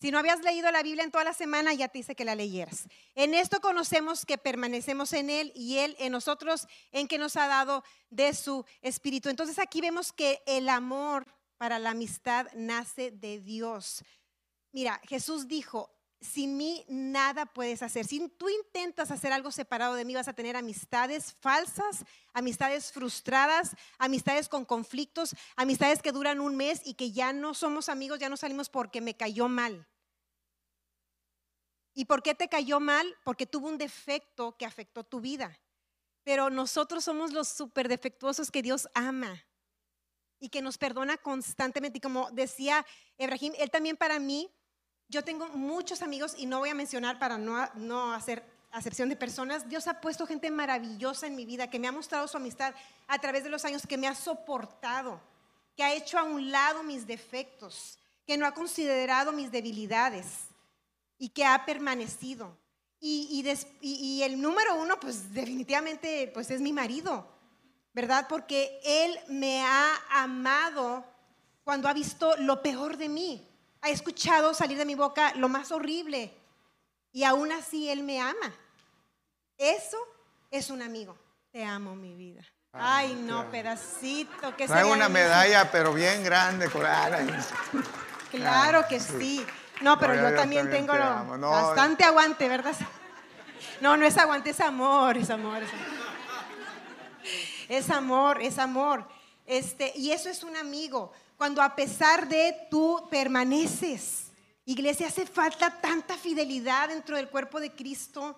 Si 0.00 0.10
no 0.10 0.18
habías 0.18 0.42
leído 0.42 0.70
la 0.70 0.82
Biblia 0.82 1.04
en 1.04 1.10
toda 1.10 1.24
la 1.24 1.32
semana, 1.32 1.72
ya 1.72 1.88
te 1.88 1.98
dice 1.98 2.14
que 2.14 2.24
la 2.24 2.34
leyeras. 2.34 2.86
En 3.14 3.34
esto 3.34 3.60
conocemos 3.60 4.26
que 4.26 4.36
permanecemos 4.36 5.12
en 5.14 5.30
Él 5.30 5.52
y 5.54 5.78
Él 5.78 5.96
en 5.98 6.12
nosotros, 6.12 6.68
en 6.92 7.08
que 7.08 7.18
nos 7.18 7.36
ha 7.36 7.46
dado 7.48 7.82
de 8.10 8.34
su 8.34 8.64
Espíritu. 8.82 9.30
Entonces 9.30 9.58
aquí 9.58 9.80
vemos 9.80 10.12
que 10.12 10.42
el 10.46 10.68
amor 10.68 11.26
para 11.56 11.78
la 11.78 11.90
amistad 11.90 12.46
nace 12.54 13.10
de 13.10 13.40
Dios. 13.40 14.04
Mira, 14.70 15.00
Jesús 15.08 15.48
dijo, 15.48 15.95
sin 16.26 16.56
mí 16.56 16.84
nada 16.88 17.46
puedes 17.46 17.82
hacer. 17.82 18.06
Si 18.06 18.28
tú 18.28 18.48
intentas 18.48 19.10
hacer 19.10 19.32
algo 19.32 19.50
separado 19.50 19.94
de 19.94 20.04
mí, 20.04 20.14
vas 20.14 20.28
a 20.28 20.34
tener 20.34 20.56
amistades 20.56 21.32
falsas, 21.40 22.04
amistades 22.34 22.92
frustradas, 22.92 23.74
amistades 23.98 24.48
con 24.48 24.64
conflictos, 24.64 25.34
amistades 25.56 26.02
que 26.02 26.12
duran 26.12 26.40
un 26.40 26.56
mes 26.56 26.82
y 26.84 26.94
que 26.94 27.12
ya 27.12 27.32
no 27.32 27.54
somos 27.54 27.88
amigos, 27.88 28.18
ya 28.18 28.28
no 28.28 28.36
salimos 28.36 28.68
porque 28.68 29.00
me 29.00 29.16
cayó 29.16 29.48
mal. 29.48 29.86
¿Y 31.94 32.04
por 32.04 32.22
qué 32.22 32.34
te 32.34 32.48
cayó 32.48 32.78
mal? 32.78 33.16
Porque 33.24 33.46
tuvo 33.46 33.68
un 33.68 33.78
defecto 33.78 34.56
que 34.58 34.66
afectó 34.66 35.02
tu 35.02 35.20
vida. 35.20 35.58
Pero 36.24 36.50
nosotros 36.50 37.04
somos 37.04 37.32
los 37.32 37.48
súper 37.48 37.88
defectuosos 37.88 38.50
que 38.50 38.60
Dios 38.60 38.88
ama 38.92 39.46
y 40.38 40.50
que 40.50 40.60
nos 40.60 40.76
perdona 40.76 41.16
constantemente. 41.16 41.98
Y 41.98 42.00
como 42.00 42.30
decía 42.32 42.84
Ebrahim, 43.16 43.54
Él 43.56 43.70
también 43.70 43.96
para 43.96 44.18
mí 44.18 44.52
yo 45.08 45.22
tengo 45.22 45.48
muchos 45.48 46.02
amigos 46.02 46.34
y 46.36 46.46
no 46.46 46.58
voy 46.58 46.70
a 46.70 46.74
mencionar 46.74 47.18
para 47.18 47.38
no, 47.38 47.68
no 47.74 48.12
hacer 48.12 48.42
acepción 48.72 49.08
de 49.08 49.16
personas. 49.16 49.68
Dios 49.68 49.86
ha 49.86 50.00
puesto 50.00 50.26
gente 50.26 50.50
maravillosa 50.50 51.26
en 51.26 51.36
mi 51.36 51.46
vida 51.46 51.70
que 51.70 51.78
me 51.78 51.88
ha 51.88 51.92
mostrado 51.92 52.26
su 52.28 52.36
amistad 52.36 52.74
a 53.06 53.18
través 53.18 53.44
de 53.44 53.50
los 53.50 53.64
años, 53.64 53.86
que 53.86 53.96
me 53.96 54.08
ha 54.08 54.14
soportado, 54.14 55.20
que 55.76 55.84
ha 55.84 55.94
hecho 55.94 56.18
a 56.18 56.24
un 56.24 56.50
lado 56.50 56.82
mis 56.82 57.06
defectos, 57.06 57.98
que 58.26 58.36
no 58.36 58.46
ha 58.46 58.54
considerado 58.54 59.32
mis 59.32 59.50
debilidades 59.52 60.26
y 61.18 61.28
que 61.28 61.44
ha 61.44 61.64
permanecido. 61.64 62.56
Y, 62.98 63.44
y, 63.80 64.22
el 64.22 64.40
número 64.40 64.74
uno, 64.74 64.98
pues 64.98 65.32
definitivamente, 65.32 66.30
pues 66.34 66.50
es 66.50 66.60
mi 66.60 66.72
marido, 66.72 67.28
¿verdad? 67.92 68.26
Porque 68.28 68.80
él 68.82 69.16
me 69.28 69.62
ha 69.62 69.94
amado 70.10 71.04
cuando 71.62 71.88
ha 71.88 71.92
visto 71.92 72.34
lo 72.38 72.62
peor 72.62 72.96
de 72.96 73.08
mí 73.08 73.55
ha 73.86 73.90
escuchado 73.90 74.52
salir 74.52 74.76
de 74.78 74.84
mi 74.84 74.96
boca 74.96 75.32
lo 75.36 75.48
más 75.48 75.70
horrible 75.70 76.32
y 77.12 77.22
aún 77.22 77.52
así 77.52 77.88
Él 77.88 78.02
me 78.02 78.20
ama. 78.20 78.52
Eso 79.56 79.96
es 80.50 80.70
un 80.70 80.82
amigo. 80.82 81.16
Te 81.52 81.64
amo, 81.64 81.94
mi 81.94 82.14
vida. 82.16 82.42
Ah, 82.72 82.96
Ay, 82.98 83.14
no, 83.14 83.48
pedacito. 83.48 84.56
Que 84.56 84.64
una 84.64 85.08
medalla, 85.08 85.70
pero 85.70 85.94
bien 85.94 86.24
grande. 86.24 86.68
Claro 88.30 88.84
que 88.88 88.98
sí. 88.98 89.46
No, 89.80 89.98
pero 90.00 90.14
yo, 90.14 90.34
también, 90.34 90.68
tengo 90.68 90.92
bastante 91.38 92.04
aguante, 92.04 92.48
¿verdad? 92.48 92.74
No, 93.80 93.94
no 93.96 94.06
es 94.06 94.16
aguante, 94.16 94.50
es 94.50 94.60
amor, 94.60 95.18
es 95.18 95.28
amor, 95.28 95.62
es 95.62 95.70
amor. 95.70 95.86
Es 97.68 97.90
amor, 97.90 98.42
es 98.42 98.58
amor. 98.58 99.08
Este, 99.44 99.92
y 99.96 100.12
eso 100.12 100.30
es 100.30 100.42
un 100.42 100.56
amigo 100.56 101.12
cuando 101.36 101.62
a 101.62 101.74
pesar 101.74 102.28
de 102.28 102.54
tú 102.70 103.06
permaneces. 103.10 104.26
Iglesia, 104.64 105.06
hace 105.06 105.26
falta 105.26 105.80
tanta 105.80 106.16
fidelidad 106.16 106.88
dentro 106.88 107.16
del 107.16 107.28
cuerpo 107.28 107.60
de 107.60 107.72
Cristo, 107.72 108.36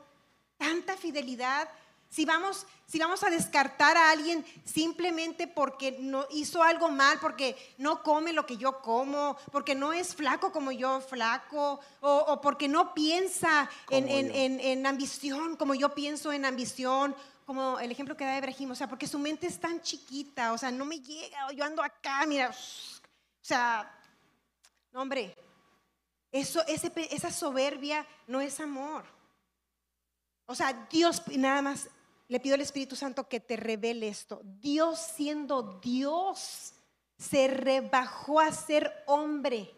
tanta 0.58 0.96
fidelidad. 0.96 1.68
Si 2.10 2.24
vamos, 2.24 2.66
si 2.86 2.98
vamos 2.98 3.22
a 3.22 3.30
descartar 3.30 3.96
a 3.96 4.10
alguien 4.10 4.44
simplemente 4.64 5.46
porque 5.46 5.96
no 6.00 6.26
hizo 6.30 6.62
algo 6.62 6.90
mal, 6.90 7.18
porque 7.20 7.56
no 7.78 8.02
come 8.02 8.32
lo 8.32 8.46
que 8.46 8.56
yo 8.56 8.80
como, 8.80 9.36
porque 9.52 9.74
no 9.74 9.92
es 9.92 10.14
flaco 10.14 10.50
como 10.52 10.72
yo 10.72 11.00
flaco, 11.00 11.80
o, 12.00 12.40
porque 12.42 12.68
no 12.68 12.94
piensa 12.94 13.70
en, 13.90 14.08
en, 14.08 14.86
ambición 14.86 15.56
como 15.56 15.74
yo 15.74 15.94
pienso 15.94 16.32
en 16.32 16.44
ambición, 16.44 17.14
como 17.48 17.78
el 17.78 17.90
ejemplo 17.90 18.14
que 18.14 18.26
da 18.26 18.36
Ibrahim, 18.36 18.72
o 18.72 18.74
sea, 18.74 18.86
porque 18.86 19.06
su 19.06 19.18
mente 19.18 19.46
es 19.46 19.58
tan 19.58 19.80
chiquita, 19.80 20.52
o 20.52 20.58
sea, 20.58 20.70
no 20.70 20.84
me 20.84 21.00
llega, 21.00 21.50
yo 21.52 21.64
ando 21.64 21.82
acá, 21.82 22.26
mira, 22.26 22.50
o 22.50 22.52
sea, 23.40 23.90
no, 24.92 25.00
hombre, 25.00 25.34
eso, 26.30 26.62
esa 26.66 27.32
soberbia 27.32 28.06
no 28.26 28.42
es 28.42 28.60
amor. 28.60 29.02
O 30.44 30.54
sea, 30.54 30.86
Dios, 30.90 31.22
nada 31.38 31.62
más 31.62 31.88
le 32.28 32.38
pido 32.38 32.54
al 32.54 32.60
Espíritu 32.60 32.94
Santo 32.94 33.26
que 33.26 33.40
te 33.40 33.56
revele 33.56 34.08
esto. 34.08 34.42
Dios 34.44 34.98
siendo 35.16 35.80
Dios, 35.80 36.74
se 37.16 37.48
rebajó 37.48 38.40
a 38.40 38.52
ser 38.52 38.92
hombre. 39.06 39.74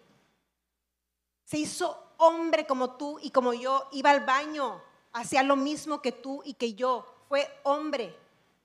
Se 1.45 1.59
hizo 1.59 2.15
hombre 2.17 2.67
como 2.67 2.97
tú 2.97 3.21
y 3.23 3.31
como 3.31 3.55
yo. 3.55 3.89
Iba 3.93 4.11
al 4.11 4.27
baño, 4.27 4.83
hacía 5.13 5.45
lo 5.45 5.55
mismo 5.55 6.03
que 6.03 6.11
tú 6.11 6.43
y 6.45 6.55
que 6.55 6.75
yo 6.75 7.07
fue 7.31 7.49
hombre. 7.63 8.13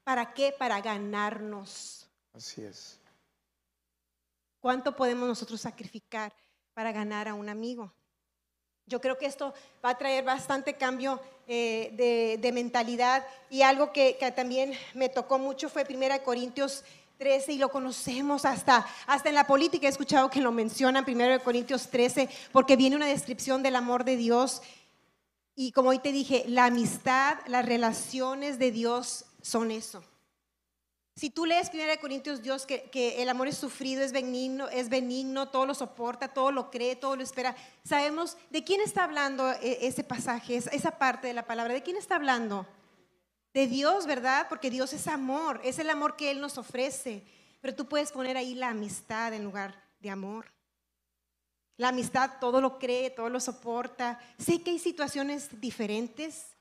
¿Para 0.04 0.34
qué? 0.34 0.52
Para 0.52 0.82
ganarnos. 0.82 2.08
Así 2.34 2.64
es. 2.64 3.00
¿Cuánto 4.60 4.96
podemos 4.96 5.28
nosotros 5.28 5.62
sacrificar 5.62 6.34
para 6.74 6.92
ganar 6.92 7.28
a 7.28 7.36
un 7.36 7.48
amigo? 7.48 7.94
Yo 8.88 9.00
creo 9.00 9.20
que 9.20 9.28
esto 9.28 9.54
va 9.86 9.92
a 9.92 9.98
traer 9.98 10.24
bastante 10.24 10.74
cambio 10.74 11.22
eh, 11.48 12.40
de, 12.42 12.52
mentalidad 12.52 13.24
y 13.52 13.62
algo 13.62 13.94
que, 13.94 14.18
también 14.36 14.74
me 14.96 15.10
tocó 15.10 15.38
mucho 15.38 15.70
fue 15.70 15.86
1 15.88 16.24
Corintios 16.24 16.84
13 17.20 17.54
y 17.54 17.58
lo 17.60 17.70
conocemos 17.70 18.46
hasta, 18.46 18.88
hasta 19.06 19.30
en 19.30 19.36
la 19.36 19.46
política. 19.46 19.86
He 19.86 19.92
escuchado 19.92 20.32
que 20.32 20.42
lo 20.42 20.52
mencionan 20.52 21.06
1 21.08 21.44
Corintios 21.44 21.88
13 21.90 22.30
porque 22.52 22.76
viene 22.76 22.96
una 22.96 23.08
descripción 23.08 23.62
del 23.62 23.76
amor 23.76 24.06
de 24.06 24.18
Dios 24.18 24.64
y 25.56 25.72
como 25.72 25.90
hoy 25.90 26.00
te 26.00 26.12
dije, 26.12 26.44
la 26.48 26.66
amistad, 26.66 27.38
las 27.48 27.66
relaciones 27.66 28.60
de 28.60 28.72
Dios 28.72 29.26
son 29.42 29.72
eso. 29.72 30.04
Si 31.16 31.30
tú 31.30 31.46
lees 31.46 31.72
1 31.74 31.82
Corintios, 32.02 32.42
Dios, 32.42 32.66
que, 32.66 32.90
que, 32.90 33.22
el 33.22 33.30
amor 33.30 33.48
es 33.48 33.56
sufrido, 33.56 34.04
es 34.04 34.12
benigno, 34.12 34.68
es 34.68 34.90
benigno, 34.90 35.48
todo 35.48 35.66
lo 35.66 35.74
soporta, 35.74 36.28
todo 36.28 36.52
lo 36.52 36.70
cree, 36.70 36.98
todo 36.98 37.16
lo 37.16 37.24
espera. 37.24 37.56
Sabemos 37.86 38.36
de 38.50 38.66
quién 38.66 38.82
está 38.82 39.06
hablando 39.06 39.50
e, 39.62 39.88
ese 39.88 40.04
pasaje, 40.04 40.58
esa 40.58 40.92
parte 40.92 41.28
de 41.28 41.34
la 41.34 41.48
palabra. 41.48 41.74
¿De 41.74 41.84
quién 41.84 41.96
está 41.96 42.18
hablando? 42.18 42.68
De 43.54 43.68
Dios, 43.68 44.06
¿verdad? 44.06 44.48
Porque 44.50 44.70
Dios 44.70 44.92
es 44.92 45.08
amor, 45.08 45.62
es 45.64 45.80
el 45.80 45.90
amor 45.90 46.18
que 46.18 46.32
Él 46.32 46.42
nos 46.42 46.58
ofrece. 46.58 47.24
Pero 47.62 47.76
tú 47.76 47.86
puedes 47.86 48.12
poner 48.12 48.36
ahí 48.36 48.54
la 48.54 48.70
amistad 48.70 49.34
en 49.34 49.46
lugar 49.46 49.82
de 50.02 50.10
amor. 50.10 50.55
La 51.78 51.90
amistad 51.90 52.40
todo 52.40 52.62
lo 52.62 52.80
cree, 52.80 53.10
todo 53.10 53.30
lo 53.30 53.40
soporta. 53.40 54.20
Sé 54.38 54.62
que 54.62 54.72
hay 54.72 54.80
situaciones 54.80 55.60
diferentes. 55.60 56.56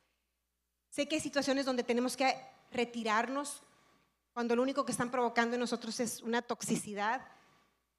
Sé 0.91 1.09
que 1.09 1.17
hay 1.17 1.21
situaciones 1.21 1.65
donde 1.67 1.85
tenemos 1.85 2.17
que 2.17 2.37
retirarnos 2.71 3.63
cuando 4.33 4.57
lo 4.57 4.63
único 4.63 4.85
que 4.85 4.93
están 4.93 5.11
provocando 5.11 5.55
en 5.55 5.61
nosotros 5.61 6.01
es 6.01 6.21
una 6.23 6.43
toxicidad. 6.43 7.23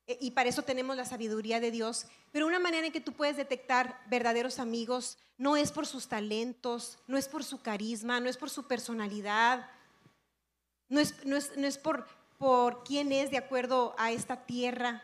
E, 0.05 0.17
y 0.19 0.31
para 0.31 0.49
eso 0.49 0.63
tenemos 0.63 0.97
la 0.97 1.05
sabiduría 1.05 1.59
de 1.59 1.71
Dios. 1.71 2.07
Pero 2.31 2.47
una 2.47 2.59
manera 2.59 2.85
en 2.85 2.93
que 2.93 3.01
tú 3.01 3.13
puedes 3.13 3.37
detectar 3.37 4.01
verdaderos 4.07 4.59
amigos 4.59 5.17
no 5.37 5.55
es 5.55 5.71
por 5.71 5.87
sus 5.87 6.07
talentos, 6.07 6.99
no 7.07 7.17
es 7.17 7.27
por 7.27 7.43
su 7.43 7.61
carisma, 7.61 8.19
no 8.19 8.29
es 8.29 8.37
por 8.37 8.49
su 8.49 8.67
personalidad, 8.67 9.69
no 10.89 10.99
es, 10.99 11.25
no 11.25 11.35
es, 11.37 11.55
no 11.57 11.65
es 11.65 11.77
por, 11.77 12.05
por 12.37 12.83
quién 12.83 13.11
es 13.11 13.31
de 13.31 13.37
acuerdo 13.37 13.95
a 13.97 14.11
esta 14.11 14.45
tierra. 14.45 15.03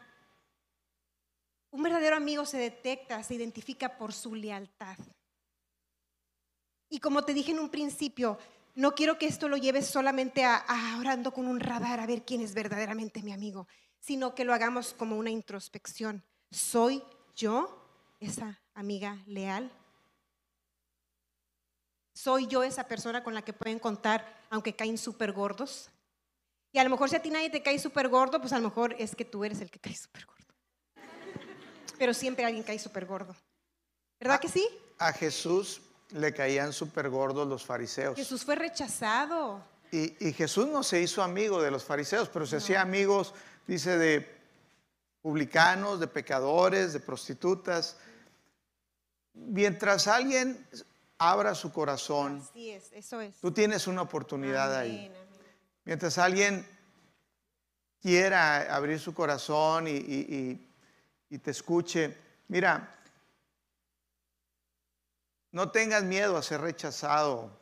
Un 1.71 1.83
verdadero 1.83 2.17
amigo 2.17 2.45
se 2.45 2.57
detecta, 2.57 3.23
se 3.23 3.35
identifica 3.35 3.97
por 3.97 4.11
su 4.11 4.35
lealtad. 4.35 4.97
Y 6.89 6.99
como 6.99 7.23
te 7.23 7.33
dije 7.33 7.51
en 7.51 7.59
un 7.59 7.69
principio, 7.69 8.37
no 8.75 8.93
quiero 8.93 9.17
que 9.17 9.25
esto 9.25 9.47
lo 9.47 9.55
lleves 9.55 9.87
solamente 9.87 10.43
a, 10.43 10.65
orando 10.99 11.33
con 11.33 11.47
un 11.47 11.61
radar 11.61 12.01
a 12.01 12.05
ver 12.05 12.23
quién 12.23 12.41
es 12.41 12.53
verdaderamente 12.53 13.23
mi 13.23 13.31
amigo, 13.31 13.67
sino 13.99 14.35
que 14.35 14.43
lo 14.43 14.53
hagamos 14.53 14.93
como 14.93 15.17
una 15.17 15.29
introspección. 15.29 16.23
¿Soy 16.51 17.01
yo 17.35 17.87
esa 18.19 18.59
amiga 18.73 19.23
leal? 19.25 19.71
¿Soy 22.13 22.47
yo 22.47 22.63
esa 22.63 22.87
persona 22.87 23.23
con 23.23 23.33
la 23.33 23.43
que 23.43 23.53
pueden 23.53 23.79
contar 23.79 24.41
aunque 24.49 24.75
caen 24.75 24.97
súper 24.97 25.31
gordos? 25.31 25.89
Y 26.73 26.79
a 26.79 26.83
lo 26.83 26.89
mejor 26.89 27.09
si 27.09 27.15
a 27.15 27.21
ti 27.21 27.29
nadie 27.29 27.49
te 27.49 27.63
cae 27.63 27.79
súper 27.79 28.09
gordo, 28.09 28.41
pues 28.41 28.51
a 28.51 28.57
lo 28.57 28.67
mejor 28.67 28.95
es 28.99 29.15
que 29.15 29.25
tú 29.25 29.45
eres 29.45 29.61
el 29.61 29.71
que 29.71 29.79
cae 29.79 29.95
súper 29.95 30.25
gordo. 30.25 30.40
Pero 32.01 32.15
siempre 32.15 32.43
alguien 32.43 32.63
cae 32.63 32.79
súper 32.79 33.05
gordo. 33.05 33.35
¿Verdad 34.19 34.39
que 34.39 34.49
sí? 34.49 34.67
A 34.97 35.13
Jesús 35.13 35.83
le 36.09 36.33
caían 36.33 36.73
súper 36.73 37.09
gordos 37.09 37.47
los 37.47 37.63
fariseos. 37.63 38.15
Jesús 38.15 38.43
fue 38.43 38.55
rechazado. 38.55 39.63
Y, 39.91 40.33
Jesús 40.33 40.65
no 40.65 40.81
se 40.81 40.99
hizo 40.99 41.21
amigo 41.21 41.61
de 41.61 41.69
los 41.69 41.83
fariseos, 41.83 42.27
pero 42.27 42.47
se 42.47 42.55
hacía 42.55 42.81
amigos, 42.81 43.35
dice, 43.67 43.99
de 43.99 44.27
publicanos, 45.21 45.99
de 45.99 46.07
pecadores, 46.07 46.93
de 46.93 47.01
prostitutas. 47.01 47.97
Mientras 49.35 50.07
alguien 50.07 50.67
abra 51.19 51.53
su 51.53 51.71
corazón, 51.71 52.43
tú 53.41 53.51
tienes 53.51 53.85
una 53.85 54.01
oportunidad 54.01 54.75
ahí. 54.75 55.11
Mientras 55.85 56.17
alguien 56.17 56.67
quiera 58.01 58.75
abrir 58.75 58.99
su 58.99 59.13
corazón 59.13 59.87
y 59.87 60.70
te 61.39 61.51
escuche, 61.51 62.17
mira, 62.47 62.95
no 65.51 65.71
tengas 65.71 66.03
miedo 66.03 66.37
a 66.37 66.43
ser 66.43 66.61
rechazado. 66.61 67.59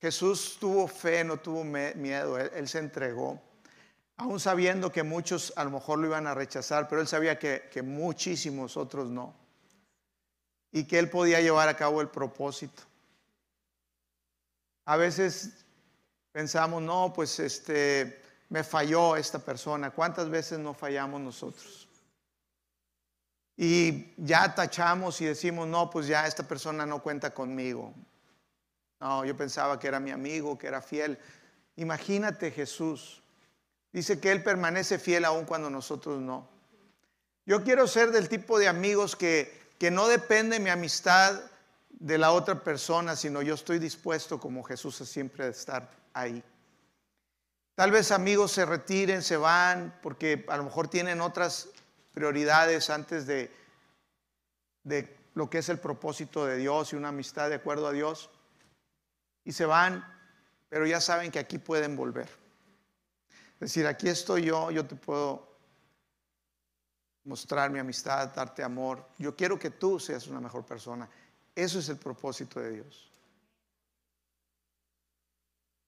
Jesús 0.00 0.56
tuvo 0.60 0.86
fe, 0.86 1.24
no 1.24 1.38
tuvo 1.38 1.64
miedo, 1.64 2.38
él, 2.38 2.68
se 2.68 2.78
entregó, 2.78 3.40
aún 4.16 4.38
sabiendo 4.38 4.92
que 4.92 5.02
muchos 5.02 5.52
a 5.56 5.64
lo 5.64 5.70
mejor 5.70 5.98
lo 5.98 6.06
iban 6.06 6.26
a 6.26 6.34
rechazar, 6.34 6.88
pero 6.88 7.00
él 7.00 7.08
sabía 7.08 7.38
que, 7.38 7.68
que 7.72 7.82
muchísimos 7.82 8.76
otros 8.76 9.08
no, 9.08 9.34
y 10.70 10.84
que 10.84 10.98
él 10.98 11.10
podía 11.10 11.40
llevar 11.40 11.68
a 11.68 11.76
cabo 11.76 12.00
el 12.02 12.08
propósito. 12.08 12.82
A 14.84 14.96
veces 14.96 15.64
pensamos, 16.30 16.82
no, 16.82 17.12
pues 17.12 17.40
este, 17.40 18.22
me 18.48 18.64
falló 18.64 19.16
esta 19.16 19.38
persona. 19.38 19.90
¿Cuántas 19.90 20.28
veces 20.30 20.58
no 20.58 20.74
fallamos 20.74 21.20
nosotros? 21.20 21.86
y 23.56 24.12
ya 24.18 24.54
tachamos 24.54 25.20
y 25.20 25.24
decimos, 25.24 25.66
no, 25.66 25.88
pues 25.88 26.06
ya 26.06 26.26
esta 26.26 26.46
persona 26.46 26.84
no 26.84 27.02
cuenta 27.02 27.32
conmigo. 27.32 27.94
No, 29.00 29.24
yo 29.24 29.36
pensaba 29.36 29.78
que 29.78 29.88
era 29.88 29.98
mi 29.98 30.10
amigo, 30.10 30.58
que 30.58 30.66
era 30.66 30.82
fiel. 30.82 31.18
Imagínate 31.76 32.50
Jesús. 32.50 33.22
Dice 33.92 34.20
que 34.20 34.30
Él 34.30 34.42
permanece 34.42 34.98
fiel 34.98 35.24
aún 35.24 35.46
cuando 35.46 35.70
nosotros 35.70 36.20
no. 36.20 36.48
Yo 37.46 37.62
quiero 37.62 37.86
ser 37.86 38.10
del 38.10 38.28
tipo 38.28 38.58
de 38.58 38.68
amigos 38.68 39.16
que, 39.16 39.70
que 39.78 39.90
no 39.90 40.06
depende 40.06 40.60
mi 40.60 40.68
amistad 40.68 41.40
de 41.90 42.18
la 42.18 42.32
otra 42.32 42.62
persona, 42.62 43.16
sino 43.16 43.40
yo 43.40 43.54
estoy 43.54 43.78
dispuesto 43.78 44.38
como 44.38 44.64
Jesús 44.64 45.00
a 45.00 45.06
siempre 45.06 45.48
estar 45.48 45.88
ahí. 46.12 46.42
Tal 47.76 47.90
vez 47.90 48.10
amigos 48.10 48.52
se 48.52 48.64
retiren, 48.64 49.22
se 49.22 49.36
van, 49.36 49.98
porque 50.02 50.46
a 50.48 50.56
lo 50.56 50.64
mejor 50.64 50.88
tienen 50.88 51.20
otras 51.20 51.68
prioridades 52.14 52.88
antes 52.88 53.26
de, 53.26 53.54
de 54.82 55.14
lo 55.34 55.50
que 55.50 55.58
es 55.58 55.68
el 55.68 55.78
propósito 55.78 56.46
de 56.46 56.56
Dios 56.56 56.92
y 56.92 56.96
una 56.96 57.08
amistad 57.08 57.50
de 57.50 57.56
acuerdo 57.56 57.86
a 57.86 57.92
Dios. 57.92 58.30
Y 59.44 59.52
se 59.52 59.66
van, 59.66 60.02
pero 60.70 60.86
ya 60.86 61.02
saben 61.02 61.30
que 61.30 61.38
aquí 61.38 61.58
pueden 61.58 61.96
volver. 61.96 62.30
Es 63.56 63.60
decir, 63.60 63.86
aquí 63.86 64.08
estoy 64.08 64.46
yo, 64.46 64.70
yo 64.70 64.86
te 64.86 64.96
puedo 64.96 65.46
mostrar 67.24 67.68
mi 67.70 67.78
amistad, 67.78 68.32
darte 68.34 68.62
amor. 68.62 69.06
Yo 69.18 69.36
quiero 69.36 69.58
que 69.58 69.68
tú 69.68 70.00
seas 70.00 70.26
una 70.28 70.40
mejor 70.40 70.64
persona. 70.64 71.06
Eso 71.54 71.78
es 71.78 71.90
el 71.90 71.98
propósito 71.98 72.58
de 72.58 72.70
Dios. 72.70 73.10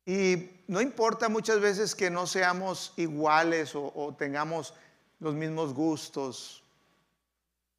Y 0.09 0.63
no 0.69 0.81
importa 0.81 1.29
muchas 1.29 1.61
veces 1.61 1.95
que 1.95 2.09
no 2.09 2.27
seamos 2.27 2.95
iguales 2.97 3.73
o, 3.75 4.17
tengamos 4.19 4.73
los 5.21 5.35
mismos 5.35 5.75
gustos. 5.75 6.65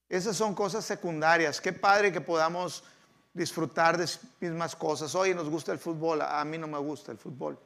Esas 0.08 0.38
son 0.38 0.54
cosas 0.54 0.86
secundarias. 0.86 1.60
Qué 1.60 1.74
padre 1.74 2.12
que 2.12 2.22
podamos 2.22 2.84
disfrutar 3.34 3.98
de 3.98 4.08
mismas 4.42 4.76
cosas. 4.76 5.16
Oye, 5.16 5.34
nos 5.34 5.50
gusta 5.50 5.72
el 5.72 5.80
fútbol, 5.80 6.22
a 6.22 6.46
mí 6.46 6.60
no 6.60 6.68
me 6.68 6.78
gusta 6.78 7.12
el 7.12 7.18
fútbol. 7.18 7.58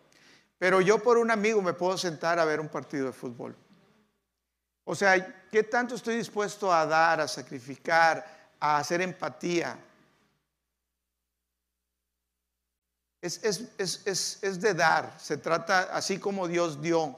Pero 0.58 0.80
yo 0.80 0.98
por 0.98 1.18
un 1.18 1.30
amigo 1.30 1.62
me 1.62 1.74
puedo 1.74 1.98
sentar 1.98 2.40
a 2.40 2.46
ver 2.46 2.62
un 2.62 2.70
partido 2.70 3.08
de 3.08 3.12
fútbol. 3.12 3.58
O 4.86 4.96
sea, 4.96 5.50
¿qué 5.52 5.64
tanto 5.64 5.96
estoy 5.96 6.16
dispuesto 6.16 6.72
a 6.72 6.86
dar, 6.86 7.20
a 7.20 7.28
sacrificar, 7.28 8.26
a 8.62 8.78
hacer 8.78 9.02
empatía? 9.02 9.78
Es, 13.24 13.42
es 14.44 14.62
de 14.62 14.74
dar. 14.74 15.16
Se 15.20 15.38
trata 15.38 15.96
así 15.96 16.20
como 16.20 16.48
Dios 16.48 16.82
dio 16.82 17.18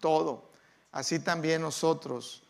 todo 0.00 0.54
así 0.94 1.18
también 1.18 1.60
nosotros. 1.60 2.42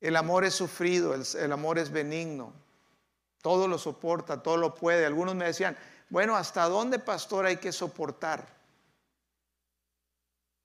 El 0.00 0.16
amor 0.16 0.44
es 0.44 0.54
sufrido, 0.54 1.14
el, 1.14 1.52
amor 1.52 1.78
es 1.78 1.90
benigno, 1.90 2.52
todo 3.40 3.68
lo 3.68 3.78
soporta, 3.78 4.42
todo 4.42 4.56
lo 4.56 4.74
puede. 4.74 5.06
Algunos 5.06 5.34
me 5.34 5.44
decían, 5.46 5.76
bueno, 6.08 6.36
¿hasta 6.36 6.68
dónde, 6.68 6.98
pastor, 6.98 7.46
hay 7.46 7.58
que 7.58 7.72
soportar? 7.72 8.46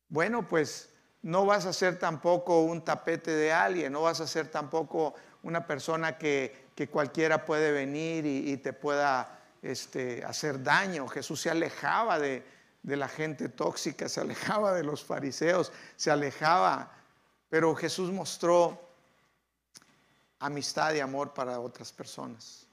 Bueno, 0.07 0.47
pues 0.47 0.89
no 1.21 1.45
vas 1.45 1.65
a 1.65 1.73
ser 1.73 1.99
tampoco 1.99 2.61
un 2.61 2.83
tapete 2.83 3.31
de 3.31 3.51
alguien, 3.51 3.93
no 3.93 4.01
vas 4.01 4.21
a 4.21 4.27
ser 4.27 4.49
tampoco 4.49 5.13
una 5.43 5.67
persona 5.67 6.17
que, 6.17 6.65
cualquiera 6.91 7.45
puede 7.45 7.71
venir 7.71 8.25
y, 8.25 8.57
te 8.57 8.73
pueda 8.73 9.39
este, 9.71 10.23
hacer 10.23 10.63
daño. 10.63 11.07
Jesús 11.07 11.41
se 11.41 11.49
alejaba 11.49 12.19
de, 12.19 12.45
de 12.83 12.95
la 12.95 13.07
gente 13.07 13.49
tóxica, 13.49 14.07
se 14.07 14.21
alejaba 14.21 14.73
de 14.73 14.83
los 14.83 15.03
fariseos, 15.03 15.71
se 15.95 16.11
alejaba, 16.11 16.91
pero 17.49 17.75
Jesús 17.75 18.11
mostró 18.11 18.79
amistad 20.39 20.93
y 20.93 20.99
amor 20.99 21.33
para 21.33 21.59
otras 21.59 21.91
personas. 21.91 22.67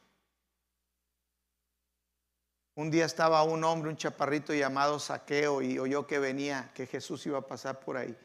Un 2.75 2.91
día 2.91 3.05
estaba 3.05 3.43
un 3.43 3.65
hombre, 3.65 3.91
un 3.91 3.97
chaparrito 3.97 4.55
llamado 4.55 4.99
Saqueo, 4.99 5.61
y 5.61 5.79
oyó 5.79 6.07
que 6.07 6.19
venía, 6.19 6.71
que 6.75 6.87
Jesús 6.87 7.27
iba 7.27 7.39
a 7.39 7.47
pasar 7.47 7.81
por 7.81 7.99
ahí. 7.99 8.17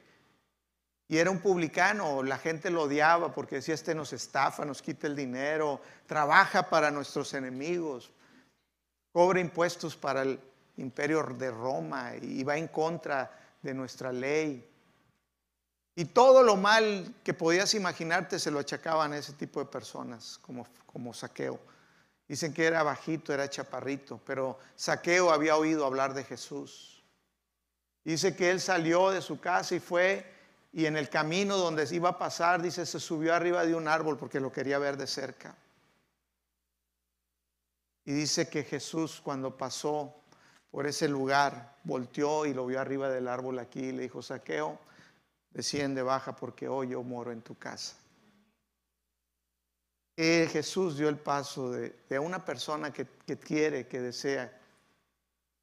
Y 1.10 1.18
era 1.18 1.32
un 1.32 1.40
publicano, 1.40 2.22
la 2.24 2.38
gente 2.38 2.70
lo 2.70 2.84
odiaba 2.84 3.34
porque 3.34 3.56
decía, 3.56 3.76
este 3.76 3.96
nos 3.96 4.12
estafa, 4.12 4.66
nos 4.66 4.82
quita 4.82 5.08
el 5.08 5.16
dinero, 5.16 5.82
trabaja 6.06 6.70
para 6.70 6.92
nuestros 6.92 7.34
enemigos, 7.34 8.12
cobra 9.12 9.40
impuestos 9.40 9.96
para 9.96 10.22
el, 10.22 10.40
imperio 10.78 11.24
de 11.24 11.52
Roma 11.52 12.14
y 12.22 12.44
va 12.44 12.58
en 12.58 12.68
contra 12.68 13.32
de 13.62 13.74
nuestra 13.74 14.12
ley. 14.12 14.66
Y 15.96 16.06
todo 16.06 16.44
lo 16.44 16.56
mal 16.56 17.16
que 17.24 17.34
podías 17.34 17.74
imaginarte 17.74 18.40
se 18.40 18.52
lo 18.52 18.60
achacaban 18.60 19.14
a 19.14 19.18
ese 19.18 19.34
tipo 19.34 19.60
de 19.60 19.66
personas 19.66 20.38
como, 20.38 20.68
como 20.86 21.14
saqueo. 21.14 21.60
Dicen 22.28 22.54
que 22.54 22.66
era 22.66 22.84
bajito, 22.84 23.34
era 23.34 23.50
chaparrito, 23.50 24.20
pero 24.26 24.60
Saqueo 24.76 25.32
había 25.32 25.56
oído 25.56 25.86
hablar 25.86 26.14
de 26.14 26.26
Jesús. 26.26 27.02
Dice 28.04 28.36
que 28.36 28.52
él 28.52 28.60
salió 28.60 29.12
de 29.12 29.22
su 29.22 29.40
casa 29.40 29.76
y 29.76 29.80
fue, 29.80 30.26
y 30.74 30.86
en 30.86 30.98
el 30.98 31.10
camino 31.10 31.58
donde 31.58 31.88
iba 31.96 32.10
a 32.10 32.18
pasar, 32.18 32.62
dice, 32.62 32.86
se 32.86 33.00
subió 33.00 33.34
arriba 33.34 33.66
de 33.66 33.76
un 33.76 33.88
árbol 33.88 34.18
porque 34.18 34.42
lo 34.42 34.52
quería 34.52 34.78
ver 34.78 34.98
de 34.98 35.08
cerca. 35.08 35.56
Y 38.08 38.14
dice 38.14 38.48
que 38.48 38.64
Jesús 38.64 39.20
cuando 39.22 39.58
pasó 39.58 40.16
por 40.72 40.88
ese 40.88 41.10
lugar, 41.10 41.76
volteó 41.84 42.46
y 42.46 42.54
lo 42.54 42.66
vio 42.66 42.80
arriba 42.80 43.10
del 43.10 43.28
árbol 43.28 43.60
aquí 43.60 43.82
y 43.82 43.92
le 43.92 44.04
dijo, 44.04 44.22
Saqueo, 44.22 44.80
desciende, 45.52 46.02
baja, 46.02 46.34
porque 46.34 46.70
hoy 46.70 46.88
yo 46.88 47.04
moro 47.04 47.34
en 47.34 47.42
tu 47.42 47.58
casa. 47.58 47.98
Eh, 50.16 50.48
Jesús 50.50 50.98
dio 50.98 51.10
el 51.10 51.18
paso 51.18 51.70
de, 51.70 52.18
una 52.18 52.46
persona 52.46 52.94
que, 52.94 53.06
que, 53.26 53.38
quiere, 53.38 53.90
que 53.90 54.00
desea. 54.00 54.58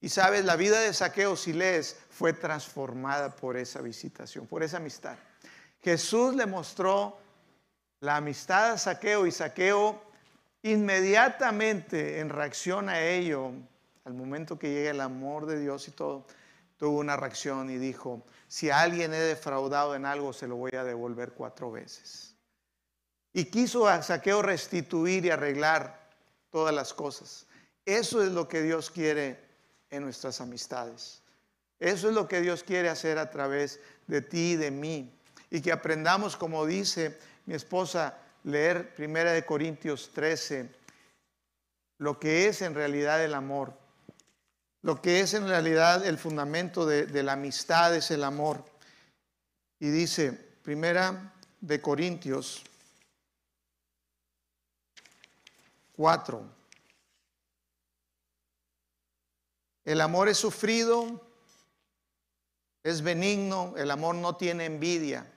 Y 0.03 0.11
sabes, 0.11 0.45
la 0.45 0.57
vida 0.57 0.81
de 0.81 0.93
Saqueo, 0.93 1.37
si 1.37 1.55
lees, 1.55 1.97
fue 2.11 2.35
transformada 2.35 3.35
por 3.35 3.57
esa 3.57 3.81
visitación, 3.81 4.47
por 4.47 4.63
esa 4.63 4.77
amistad. 4.77 5.17
Jesús 5.81 6.35
le 6.35 6.45
mostró 6.45 7.17
la 8.01 8.17
amistad 8.17 8.73
a 8.73 8.79
Saqueo 8.79 9.27
y 9.27 9.33
Saqueo 9.33 10.13
inmediatamente 10.65 12.21
en 12.21 12.31
reacción 12.31 12.89
a 12.89 13.03
ello, 13.03 13.53
al 14.05 14.15
momento 14.15 14.59
que 14.59 14.73
llega 14.73 14.91
el 14.91 15.01
amor 15.03 15.45
de 15.45 15.61
Dios 15.61 15.87
y 15.89 15.91
todo, 15.91 16.27
tuvo 16.79 16.99
una 16.99 17.17
reacción 17.17 17.71
y 17.71 17.77
dijo, 17.77 18.23
si 18.49 18.71
alguien 18.71 19.13
he 19.13 19.21
defraudado 19.21 19.95
en 19.95 20.07
algo, 20.07 20.33
se 20.33 20.49
lo 20.49 20.57
voy 20.57 20.73
a 20.75 20.83
devolver 20.83 21.33
cuatro 21.33 21.71
veces. 21.71 22.35
Y 23.35 23.45
quiso 23.45 23.87
a 23.87 24.03
Saqueo 24.03 24.41
restituir 24.41 25.27
y 25.27 25.31
arreglar 25.31 26.09
todas 26.51 26.75
las 26.75 26.95
cosas. 26.95 27.47
Eso 27.85 28.23
es 28.23 28.33
lo 28.33 28.49
que 28.49 28.63
Dios 28.63 28.91
quiere 28.91 29.39
en 29.91 30.03
nuestras 30.03 30.41
amistades. 30.41 31.23
Eso 31.79 32.09
es 32.09 32.15
lo 32.15 32.27
que 32.27 32.41
Dios 32.41 32.65
quiere 32.65 32.89
hacer 32.89 33.19
a 33.19 33.31
través 33.31 33.81
de 34.07 34.23
ti 34.23 34.53
y 34.53 34.57
de 34.57 34.71
mí. 34.71 35.15
Y 35.51 35.61
que 35.61 35.73
aprendamos, 35.73 36.37
como 36.37 36.65
dice 36.65 37.19
mi 37.45 37.55
esposa, 37.55 38.17
leer 38.45 38.95
Primera 38.95 39.33
de 39.33 39.45
Corintios 39.45 40.11
13, 40.15 40.71
lo 41.99 42.19
que 42.19 42.49
es 42.49 42.63
en 42.63 42.75
realidad 42.75 43.23
el 43.25 43.35
amor. 43.35 43.75
Lo 44.83 45.01
que 45.01 45.21
es 45.21 45.35
en 45.35 45.49
realidad 45.49 46.07
el 46.07 46.19
fundamento 46.19 46.87
de, 46.87 47.07
de 47.07 47.23
la 47.23 47.33
amistad 47.33 47.95
es 47.95 48.11
el 48.11 48.23
amor. 48.23 48.65
Y 49.81 49.89
dice, 49.89 50.33
Primera 50.33 51.35
de 51.61 51.81
Corintios 51.81 52.63
4. 55.97 56.55
El 59.85 60.01
amor 60.01 60.29
es 60.29 60.39
sufrido, 60.39 61.21
es 62.83 63.03
benigno, 63.03 63.75
el 63.77 63.91
amor 63.91 64.15
no 64.15 64.37
tiene 64.37 64.65
envidia. 64.67 65.34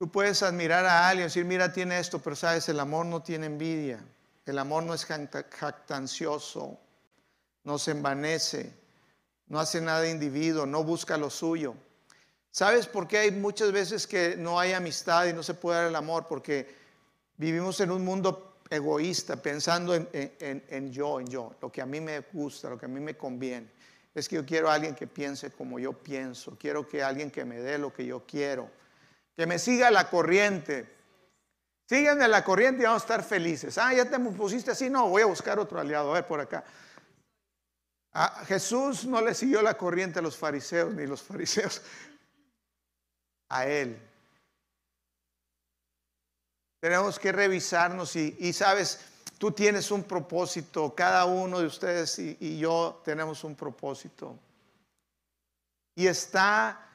Tú 0.00 0.10
puedes 0.10 0.42
admirar 0.42 0.84
a 0.84 1.08
alguien 1.08 1.28
decir, 1.28 1.44
mira, 1.44 1.72
tiene 1.72 2.00
esto, 2.00 2.18
pero 2.18 2.34
sabes, 2.34 2.68
el 2.68 2.80
amor 2.80 3.06
no 3.06 3.22
tiene 3.22 3.46
envidia. 3.46 4.02
El 4.46 4.58
amor 4.58 4.82
no 4.82 4.94
es 4.94 5.04
jactancioso, 5.04 6.80
no 7.62 7.78
se 7.78 7.92
envanece, 7.92 8.74
no 9.46 9.60
hace 9.60 9.80
nada 9.80 10.00
de 10.00 10.10
individuo, 10.10 10.66
no 10.66 10.82
busca 10.82 11.16
lo 11.16 11.30
suyo. 11.30 11.74
¿Sabes 12.50 12.88
por 12.88 13.06
qué 13.06 13.18
hay 13.18 13.30
muchas 13.30 13.70
veces 13.70 14.08
que 14.08 14.34
no 14.36 14.58
hay 14.58 14.72
amistad 14.72 15.26
y 15.26 15.32
no 15.32 15.44
se 15.44 15.54
puede 15.54 15.78
dar 15.78 15.88
el 15.88 15.94
amor? 15.94 16.26
Porque 16.26 16.80
Vivimos 17.40 17.80
en 17.80 17.90
un 17.90 18.04
mundo 18.04 18.58
egoísta, 18.68 19.34
pensando 19.40 19.94
en, 19.94 20.92
yo, 20.92 21.18
en 21.20 21.26
yo, 21.26 21.54
lo 21.62 21.72
que 21.72 21.80
a 21.80 21.86
mí 21.86 22.02
me 22.02 22.20
gusta, 22.20 22.68
lo 22.68 22.76
que 22.76 22.84
a 22.84 22.88
mí 22.88 23.00
me 23.00 23.16
conviene. 23.16 23.66
Es 24.14 24.28
que 24.28 24.36
yo 24.36 24.44
quiero 24.44 24.68
a 24.68 24.74
alguien 24.74 24.94
que 24.94 25.06
piense 25.06 25.50
como 25.50 25.78
yo 25.78 25.94
pienso, 25.94 26.54
quiero 26.60 26.86
que 26.86 27.02
alguien 27.02 27.30
que 27.30 27.46
me 27.46 27.58
dé 27.58 27.78
lo 27.78 27.94
que 27.94 28.04
yo 28.04 28.26
quiero, 28.26 28.68
que 29.40 29.46
me 29.46 29.58
siga 29.58 29.90
la 29.90 30.10
corriente. 30.10 30.86
Síganme 31.88 32.28
la 32.28 32.44
corriente 32.44 32.82
y 32.82 32.84
vamos 32.84 33.00
a 33.00 33.04
estar 33.06 33.24
felices. 33.24 33.78
Ah, 33.78 33.94
ya 33.94 34.04
te 34.04 34.18
pusiste 34.18 34.72
así, 34.72 34.90
no, 34.90 35.08
voy 35.08 35.22
a 35.22 35.26
buscar 35.26 35.58
otro 35.58 35.80
aliado, 35.80 36.10
a 36.10 36.12
ver 36.16 36.26
por 36.26 36.40
acá. 36.40 36.62
A 38.12 38.44
Jesús 38.44 39.06
no 39.06 39.22
le 39.22 39.34
siguió 39.34 39.62
la 39.62 39.78
corriente 39.78 40.18
a 40.18 40.22
los 40.22 40.36
fariseos, 40.36 40.92
ni 40.92 41.06
los 41.06 41.22
fariseos 41.22 41.80
a 43.48 43.66
él. 43.66 43.98
Tenemos 46.80 47.18
que 47.18 47.32
revisarnos 47.32 48.14
y, 48.16 48.52
sabes, 48.52 49.00
tú 49.38 49.52
tienes 49.52 49.90
un 49.90 50.02
propósito, 50.02 50.94
cada 50.94 51.24
uno 51.24 51.60
de 51.60 51.66
ustedes 51.66 52.18
y, 52.18 52.36
y 52.40 52.58
yo 52.58 53.00
tenemos 53.06 53.42
un 53.42 53.54
propósito. 53.54 54.38
Y 55.94 56.08
está 56.08 56.89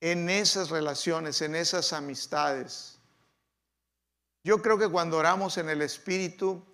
en 0.00 0.28
esas 0.30 0.70
relaciones, 0.70 1.42
en 1.42 1.54
esas 1.54 1.92
amistades. 1.92 2.98
Yo 4.44 4.62
creo 4.62 4.78
que 4.78 4.88
cuando 4.88 5.18
oramos 5.18 5.58
en 5.58 5.68
el 5.68 5.82
Espíritu, 5.82 6.64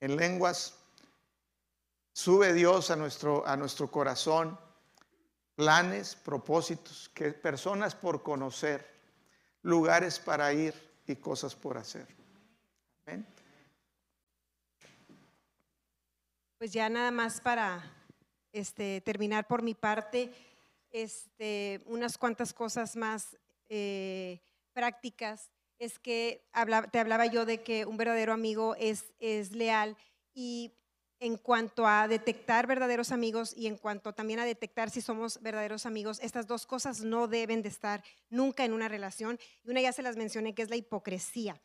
en 0.00 0.16
lenguas, 0.16 0.74
sube 2.12 2.52
Dios 2.52 2.90
a 2.90 2.96
nuestro, 2.96 3.46
a 3.46 3.56
nuestro 3.56 3.90
corazón 3.90 4.58
planes, 5.54 6.16
propósitos, 6.16 7.10
que 7.14 7.32
personas 7.32 7.94
por 7.94 8.22
conocer, 8.22 8.86
lugares 9.62 10.18
para 10.18 10.52
ir 10.52 10.74
y 11.06 11.16
cosas 11.16 11.54
por 11.54 11.78
hacer. 11.78 12.06
Pues 16.58 16.72
ya 16.72 16.88
nada 16.88 17.10
más 17.10 17.40
para 17.40 17.82
este, 18.52 19.00
terminar 19.00 19.46
por 19.48 19.62
mi 19.62 19.74
parte, 19.74 20.32
este, 20.92 21.80
unas 21.86 22.18
cuantas 22.18 22.52
cosas 22.52 22.96
más 22.96 23.36
eh, 23.68 24.40
prácticas. 24.72 25.50
Es 25.78 25.98
que 25.98 26.46
te 26.92 26.98
hablaba 27.00 27.26
yo 27.26 27.44
de 27.44 27.62
que 27.62 27.86
un 27.86 27.96
verdadero 27.96 28.32
amigo 28.32 28.76
es, 28.78 29.12
es 29.18 29.52
leal 29.52 29.96
y 30.32 30.72
en 31.22 31.36
cuanto 31.36 31.86
a 31.86 32.08
detectar 32.08 32.66
verdaderos 32.66 33.12
amigos 33.12 33.54
y 33.56 33.68
en 33.68 33.76
cuanto 33.76 34.12
también 34.12 34.40
a 34.40 34.44
detectar 34.44 34.90
si 34.90 35.00
somos 35.00 35.40
verdaderos 35.40 35.86
amigos, 35.86 36.18
estas 36.20 36.48
dos 36.48 36.66
cosas 36.66 37.02
no 37.02 37.28
deben 37.28 37.62
de 37.62 37.68
estar 37.68 38.02
nunca 38.28 38.64
en 38.64 38.72
una 38.72 38.88
relación. 38.88 39.38
Y 39.62 39.70
una 39.70 39.80
ya 39.80 39.92
se 39.92 40.02
las 40.02 40.16
mencioné, 40.16 40.52
que 40.52 40.62
es 40.62 40.70
la 40.70 40.74
hipocresía. 40.74 41.62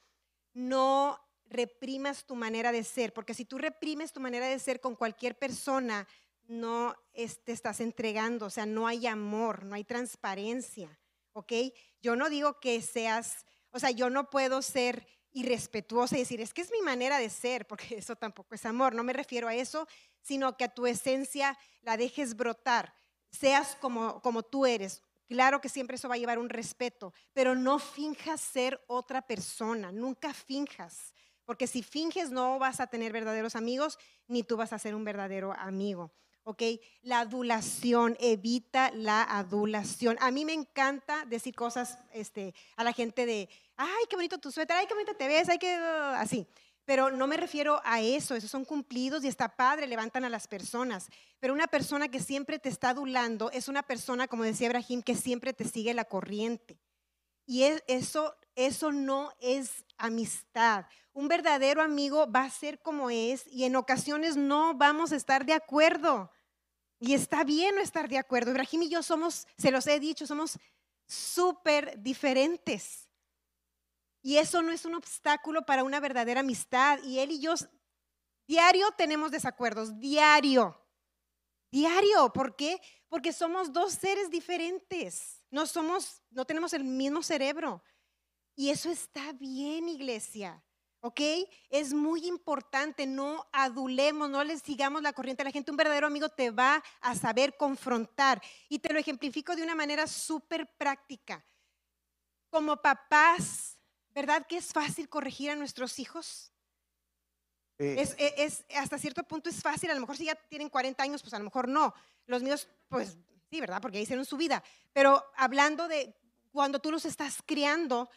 No 0.53 1.19
reprimas 1.49 2.25
tu 2.25 2.35
manera 2.35 2.71
de 2.71 2.83
ser, 2.83 3.13
porque 3.13 3.33
si 3.33 3.45
tú 3.45 3.57
reprimes 3.57 4.13
tu 4.13 4.19
manera 4.19 4.47
de 4.47 4.59
ser 4.59 4.79
con 4.79 4.95
cualquier 4.95 5.35
persona, 5.35 6.07
no 6.47 6.95
te 7.13 7.51
estás 7.51 7.79
entregando, 7.81 8.45
o 8.45 8.49
sea, 8.49 8.65
no 8.65 8.87
hay 8.87 9.07
amor, 9.07 9.63
no 9.63 9.75
hay 9.75 9.83
transparencia, 9.83 10.99
¿ok? 11.33 11.53
Yo 12.01 12.15
no 12.15 12.29
digo 12.29 12.59
que 12.59 12.81
seas, 12.81 13.45
o 13.71 13.79
sea, 13.79 13.91
yo 13.91 14.09
no 14.09 14.29
puedo 14.29 14.61
ser 14.61 15.05
irrespetuosa 15.31 16.15
y 16.15 16.19
decir, 16.19 16.41
es 16.41 16.53
que 16.53 16.61
es 16.61 16.71
mi 16.71 16.81
manera 16.81 17.19
de 17.19 17.29
ser, 17.29 17.67
porque 17.67 17.95
eso 17.97 18.15
tampoco 18.15 18.55
es 18.55 18.65
amor, 18.65 18.95
no 18.95 19.03
me 19.03 19.13
refiero 19.13 19.47
a 19.47 19.55
eso, 19.55 19.87
sino 20.21 20.57
que 20.57 20.65
a 20.65 20.73
tu 20.73 20.87
esencia 20.87 21.57
la 21.81 21.97
dejes 21.97 22.35
brotar, 22.35 22.93
seas 23.29 23.75
como, 23.75 24.21
como 24.21 24.43
tú 24.43 24.65
eres. 24.65 25.01
Claro 25.27 25.59
que 25.59 25.67
siempre 25.67 25.95
eso 25.95 26.07
va 26.07 26.15
a 26.15 26.17
llevar 26.17 26.39
un 26.39 26.49
respeto, 26.49 27.13
pero 27.33 27.53
no 27.53 27.79
finjas 27.79 28.39
ser 28.39 28.81
otra 28.87 29.21
persona, 29.21 29.91
nunca 29.91 30.33
finjas, 30.33 31.13
porque 31.43 31.67
si 31.67 31.83
finges 31.83 32.31
no 32.31 32.59
vas 32.59 32.79
a 32.79 32.87
tener 32.87 33.11
verdaderos 33.11 33.55
amigos, 33.55 33.99
ni 34.27 34.43
tú 34.43 34.55
vas 34.55 34.71
a 34.71 34.79
ser 34.79 34.95
un 34.95 35.03
verdadero 35.03 35.53
amigo. 35.53 36.13
¿Ok? 36.47 36.63
La 37.01 37.19
adulación, 37.19 38.15
evita 38.21 38.89
la 38.91 39.21
adulación. 39.21 40.17
A 40.21 40.31
mí 40.31 40.45
me 40.45 40.53
encanta 40.53 41.25
decir 41.25 41.53
cosas 41.53 41.99
este, 42.13 42.53
a 42.77 42.85
la 42.85 42.93
gente 42.93 43.25
de, 43.25 43.49
ay, 43.75 44.05
qué 44.09 44.15
bonito 44.15 44.37
tu 44.37 44.49
suéter, 44.49 44.77
ay, 44.77 44.87
qué 44.87 44.93
bonito 44.93 45.13
te 45.13 45.27
ves, 45.27 45.49
ay, 45.49 45.59
qué, 45.59 45.75
así. 45.75 46.47
Pero 46.85 47.11
no 47.11 47.27
me 47.27 47.35
refiero 47.35 47.81
a 47.83 47.99
eso, 47.99 48.33
esos 48.33 48.49
son 48.49 48.63
cumplidos 48.63 49.25
y 49.25 49.27
está 49.27 49.57
padre, 49.57 49.87
levantan 49.87 50.23
a 50.23 50.29
las 50.29 50.47
personas. 50.47 51.09
Pero 51.41 51.53
una 51.53 51.67
persona 51.67 52.07
que 52.07 52.21
siempre 52.21 52.59
te 52.59 52.69
está 52.69 52.91
adulando 52.91 53.51
es 53.51 53.67
una 53.67 53.83
persona, 53.83 54.29
como 54.29 54.43
decía 54.43 54.67
Ibrahim, 54.67 55.01
que 55.01 55.15
siempre 55.15 55.51
te 55.51 55.65
sigue 55.65 55.93
la 55.93 56.05
corriente. 56.05 56.79
Y 57.45 57.63
eso, 57.87 58.35
eso 58.55 58.93
no 58.93 59.33
es 59.41 59.83
amistad. 59.97 60.85
Un 61.11 61.27
verdadero 61.27 61.81
amigo 61.81 62.31
va 62.31 62.43
a 62.43 62.49
ser 62.49 62.79
como 62.79 63.09
es 63.09 63.45
y 63.47 63.65
en 63.65 63.75
ocasiones 63.75 64.37
no 64.37 64.75
vamos 64.75 65.11
a 65.11 65.17
estar 65.17 65.45
de 65.45 65.53
acuerdo. 65.53 66.31
Y 66.99 67.13
está 67.13 67.43
bien 67.43 67.75
no 67.75 67.81
estar 67.81 68.09
de 68.09 68.17
acuerdo. 68.17 68.51
Ibrahim 68.51 68.83
y 68.83 68.89
yo 68.89 69.03
somos, 69.03 69.47
se 69.57 69.71
los 69.71 69.85
he 69.87 69.99
dicho, 69.99 70.25
somos 70.25 70.57
súper 71.05 72.01
diferentes. 72.01 73.07
Y 74.21 74.37
eso 74.37 74.61
no 74.61 74.71
es 74.71 74.83
un 74.85 74.95
obstáculo 74.95 75.65
para 75.65 75.83
una 75.83 75.99
verdadera 75.99 76.41
amistad. 76.41 76.99
Y 77.03 77.19
él 77.19 77.31
y 77.31 77.39
yo 77.39 77.53
diario 78.47 78.89
tenemos 78.97 79.31
desacuerdos, 79.31 79.99
diario. 79.99 80.83
Diario, 81.71 82.31
¿por 82.33 82.55
qué? 82.55 82.81
Porque 83.09 83.31
somos 83.31 83.71
dos 83.71 83.93
seres 83.93 84.29
diferentes. 84.29 85.43
No 85.51 85.65
somos, 85.65 86.21
no 86.31 86.45
tenemos 86.45 86.73
el 86.73 86.83
mismo 86.83 87.21
cerebro. 87.21 87.83
Y 88.55 88.69
eso 88.69 88.89
está 88.89 89.33
bien, 89.33 89.87
iglesia. 89.87 90.63
¿Ok? 91.01 91.21
Es 91.69 91.93
muy 91.93 92.25
importante, 92.27 93.05
no 93.05 93.47
adulemos, 93.51 94.29
no 94.29 94.43
les 94.43 94.61
sigamos 94.61 95.01
la 95.01 95.13
corriente 95.13 95.41
a 95.41 95.45
la 95.45 95.51
gente. 95.51 95.71
Un 95.71 95.77
verdadero 95.77 96.07
amigo 96.07 96.29
te 96.29 96.51
va 96.51 96.83
a 97.01 97.15
saber 97.15 97.55
confrontar. 97.57 98.41
Y 98.69 98.79
te 98.79 98.91
lo 98.91 98.99
ejemplifico 98.99 99.55
de 99.55 99.63
una 99.63 99.75
manera 99.75 100.07
súper 100.07 100.67
práctica. 100.77 101.43
Como 102.49 102.77
papás, 102.77 103.77
¿verdad 104.09 104.45
que 104.47 104.57
es 104.57 104.73
fácil 104.73 105.09
corregir 105.09 105.51
a 105.51 105.55
nuestros 105.55 105.99
hijos? 105.99 106.51
Es, 107.77 108.15
e, 108.17 108.33
es, 108.37 108.65
hasta 108.75 108.97
cierto 108.97 109.23
punto 109.23 109.49
es 109.49 109.61
fácil, 109.61 109.91
a 109.91 109.93
lo 109.93 109.99
mejor 109.99 110.17
si 110.17 110.25
ya 110.25 110.35
tienen 110.35 110.69
40 110.69 111.03
años, 111.03 111.21
pues 111.21 111.33
a 111.33 111.37
lo 111.37 111.43
mejor 111.45 111.67
no. 111.67 111.93
Los 112.25 112.41
míos, 112.41 112.67
pues 112.89 113.17
sí, 113.49 113.61
¿verdad? 113.61 113.81
Porque 113.81 113.97
ya 113.97 114.03
hicieron 114.03 114.25
su 114.25 114.35
vida. 114.35 114.63
Pero 114.93 115.23
hablando 115.35 115.87
de 115.87 116.15
cuando 116.51 116.79
tú 116.79 116.91
los 116.91 117.05
estás 117.05 117.43
criando, 117.45 118.09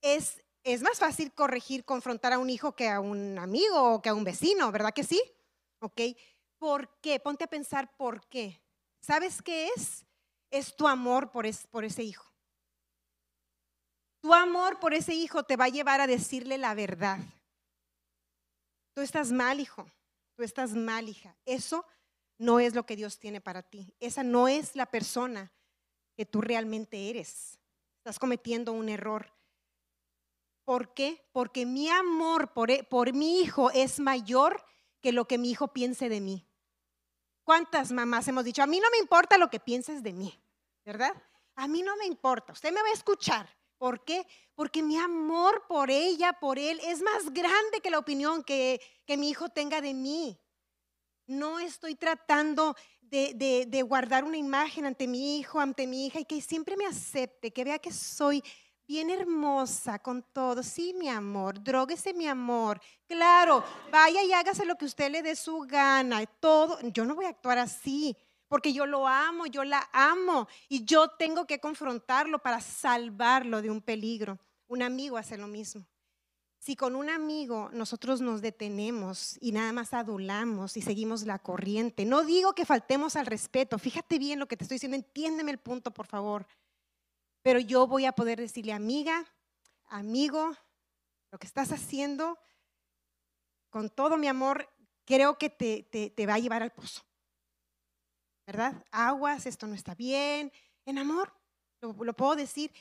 es, 0.00 0.40
es 0.62 0.82
más 0.82 0.98
fácil 0.98 1.32
corregir, 1.32 1.84
confrontar 1.84 2.32
a 2.32 2.38
un 2.38 2.50
hijo 2.50 2.72
que 2.72 2.88
a 2.88 3.00
un 3.00 3.38
amigo 3.38 3.94
o 3.94 4.02
que 4.02 4.08
a 4.08 4.14
un 4.14 4.24
vecino, 4.24 4.70
¿verdad 4.70 4.92
que 4.92 5.04
sí? 5.04 5.22
¿Ok? 5.80 6.00
¿Por 6.58 7.00
qué? 7.00 7.18
Ponte 7.20 7.44
a 7.44 7.48
pensar 7.48 7.96
por 7.96 8.26
qué. 8.28 8.60
¿Sabes 9.00 9.40
qué 9.40 9.68
es? 9.74 10.04
Es 10.50 10.76
tu 10.76 10.86
amor 10.86 11.30
por, 11.30 11.46
por 11.70 11.84
ese 11.84 12.02
hijo. 12.02 12.30
Tu 14.20 14.34
amor 14.34 14.78
por 14.78 14.92
ese 14.92 15.14
hijo 15.14 15.44
te 15.44 15.56
va 15.56 15.64
a 15.66 15.70
llevar 15.70 16.00
a 16.00 16.06
decirle 16.06 16.58
la 16.58 16.74
verdad. 16.74 17.18
Tú 18.94 19.00
estás 19.00 19.32
mal, 19.32 19.60
hijo. 19.60 19.90
Tú 20.36 20.42
estás 20.42 20.72
mal, 20.72 21.08
hija. 21.08 21.34
Eso 21.46 21.86
no 22.36 22.60
es 22.60 22.74
lo 22.74 22.84
que 22.84 22.96
Dios 22.96 23.18
tiene 23.18 23.40
para 23.40 23.62
ti. 23.62 23.94
Esa 23.98 24.22
no 24.22 24.48
es 24.48 24.76
la 24.76 24.86
persona 24.86 25.52
que 26.14 26.26
tú 26.26 26.42
realmente 26.42 27.08
eres. 27.08 27.58
Estás 27.98 28.18
cometiendo 28.18 28.72
un 28.72 28.90
error. 28.90 29.32
¿Por 30.64 30.94
qué? 30.94 31.24
Porque 31.32 31.66
mi 31.66 31.88
amor 31.88 32.52
por, 32.52 32.70
e, 32.70 32.84
por 32.84 33.12
mi 33.12 33.40
hijo 33.40 33.70
es 33.70 34.00
mayor 34.00 34.62
que 35.00 35.12
lo 35.12 35.26
que 35.26 35.38
mi 35.38 35.50
hijo 35.50 35.68
piense 35.68 36.08
de 36.08 36.20
mí. 36.20 36.46
¿Cuántas 37.42 37.90
mamás 37.90 38.28
hemos 38.28 38.44
dicho, 38.44 38.62
a 38.62 38.66
mí 38.66 38.78
no 38.78 38.90
me 38.90 38.98
importa 38.98 39.38
lo 39.38 39.50
que 39.50 39.58
pienses 39.58 40.02
de 40.02 40.12
mí, 40.12 40.40
¿verdad? 40.84 41.14
A 41.56 41.66
mí 41.66 41.82
no 41.82 41.96
me 41.96 42.06
importa, 42.06 42.52
usted 42.52 42.72
me 42.72 42.82
va 42.82 42.88
a 42.88 42.92
escuchar. 42.92 43.48
¿Por 43.80 44.04
qué? 44.04 44.26
Porque 44.54 44.82
mi 44.82 44.98
amor 44.98 45.64
por 45.66 45.90
ella, 45.90 46.34
por 46.34 46.58
él, 46.58 46.78
es 46.84 47.00
más 47.00 47.30
grande 47.32 47.80
que 47.82 47.90
la 47.90 47.98
opinión 47.98 48.44
que, 48.44 48.78
que 49.06 49.16
mi 49.16 49.30
hijo 49.30 49.48
tenga 49.48 49.80
de 49.80 49.94
mí. 49.94 50.38
No 51.26 51.58
estoy 51.58 51.94
tratando 51.94 52.76
de, 53.00 53.32
de, 53.34 53.64
de, 53.66 53.82
guardar 53.82 54.24
una 54.24 54.36
imagen 54.36 54.84
ante 54.84 55.08
mi 55.08 55.38
hijo, 55.38 55.60
ante 55.60 55.86
mi 55.86 56.06
hija, 56.06 56.20
y 56.20 56.26
que 56.26 56.42
siempre 56.42 56.76
me 56.76 56.84
acepte, 56.84 57.52
que 57.52 57.64
vea 57.64 57.78
que 57.78 57.90
soy 57.90 58.44
bien 58.90 59.08
hermosa 59.08 60.00
con 60.00 60.20
todo. 60.32 60.64
Sí, 60.64 60.92
mi 60.98 61.08
amor, 61.08 61.62
droguese 61.62 62.12
mi 62.12 62.26
amor. 62.26 62.80
Claro, 63.06 63.62
vaya 63.92 64.20
y 64.24 64.32
hágase 64.32 64.66
lo 64.66 64.74
que 64.74 64.84
usted 64.84 65.12
le 65.12 65.22
dé 65.22 65.36
su 65.36 65.60
gana. 65.60 66.26
Todo, 66.26 66.76
yo 66.80 67.04
no 67.04 67.14
voy 67.14 67.26
a 67.26 67.28
actuar 67.28 67.58
así, 67.58 68.16
porque 68.48 68.72
yo 68.72 68.86
lo 68.86 69.06
amo, 69.06 69.46
yo 69.46 69.62
la 69.62 69.88
amo 69.92 70.48
y 70.68 70.84
yo 70.84 71.06
tengo 71.06 71.46
que 71.46 71.60
confrontarlo 71.60 72.40
para 72.40 72.60
salvarlo 72.60 73.62
de 73.62 73.70
un 73.70 73.80
peligro. 73.80 74.40
Un 74.66 74.82
amigo 74.82 75.16
hace 75.16 75.38
lo 75.38 75.46
mismo. 75.46 75.86
Si 76.58 76.74
con 76.74 76.96
un 76.96 77.10
amigo 77.10 77.70
nosotros 77.72 78.20
nos 78.20 78.42
detenemos 78.42 79.38
y 79.40 79.52
nada 79.52 79.72
más 79.72 79.94
adulamos 79.94 80.76
y 80.76 80.82
seguimos 80.82 81.22
la 81.22 81.38
corriente, 81.38 82.04
no 82.04 82.24
digo 82.24 82.54
que 82.54 82.66
faltemos 82.66 83.14
al 83.14 83.26
respeto, 83.26 83.78
fíjate 83.78 84.18
bien 84.18 84.40
lo 84.40 84.48
que 84.48 84.56
te 84.56 84.64
estoy 84.64 84.74
diciendo, 84.74 84.96
entiéndeme 84.96 85.52
el 85.52 85.58
punto, 85.58 85.92
por 85.92 86.08
favor. 86.08 86.44
Pero 87.42 87.58
yo 87.58 87.86
voy 87.86 88.04
a 88.06 88.12
poder 88.12 88.38
decirle, 88.38 88.72
amiga, 88.72 89.26
amigo, 89.86 90.52
lo 91.30 91.38
que 91.38 91.46
estás 91.46 91.72
haciendo, 91.72 92.38
con 93.70 93.88
todo 93.88 94.16
mi 94.16 94.26
amor, 94.26 94.68
creo 95.04 95.38
que 95.38 95.48
te, 95.48 95.82
te, 95.82 96.26
va 96.26 96.34
a 96.34 96.38
llevar 96.38 96.62
al 96.62 96.72
pozo. 96.72 97.02
¿Verdad? 98.46 98.84
Aguas, 98.90 99.46
esto 99.46 99.66
no 99.66 99.74
está 99.74 99.94
bien. 99.94 100.52
En 100.84 100.98
amor, 100.98 101.32
lo, 101.80 101.92
lo 101.92 102.14
puedo 102.14 102.34
decir, 102.36 102.72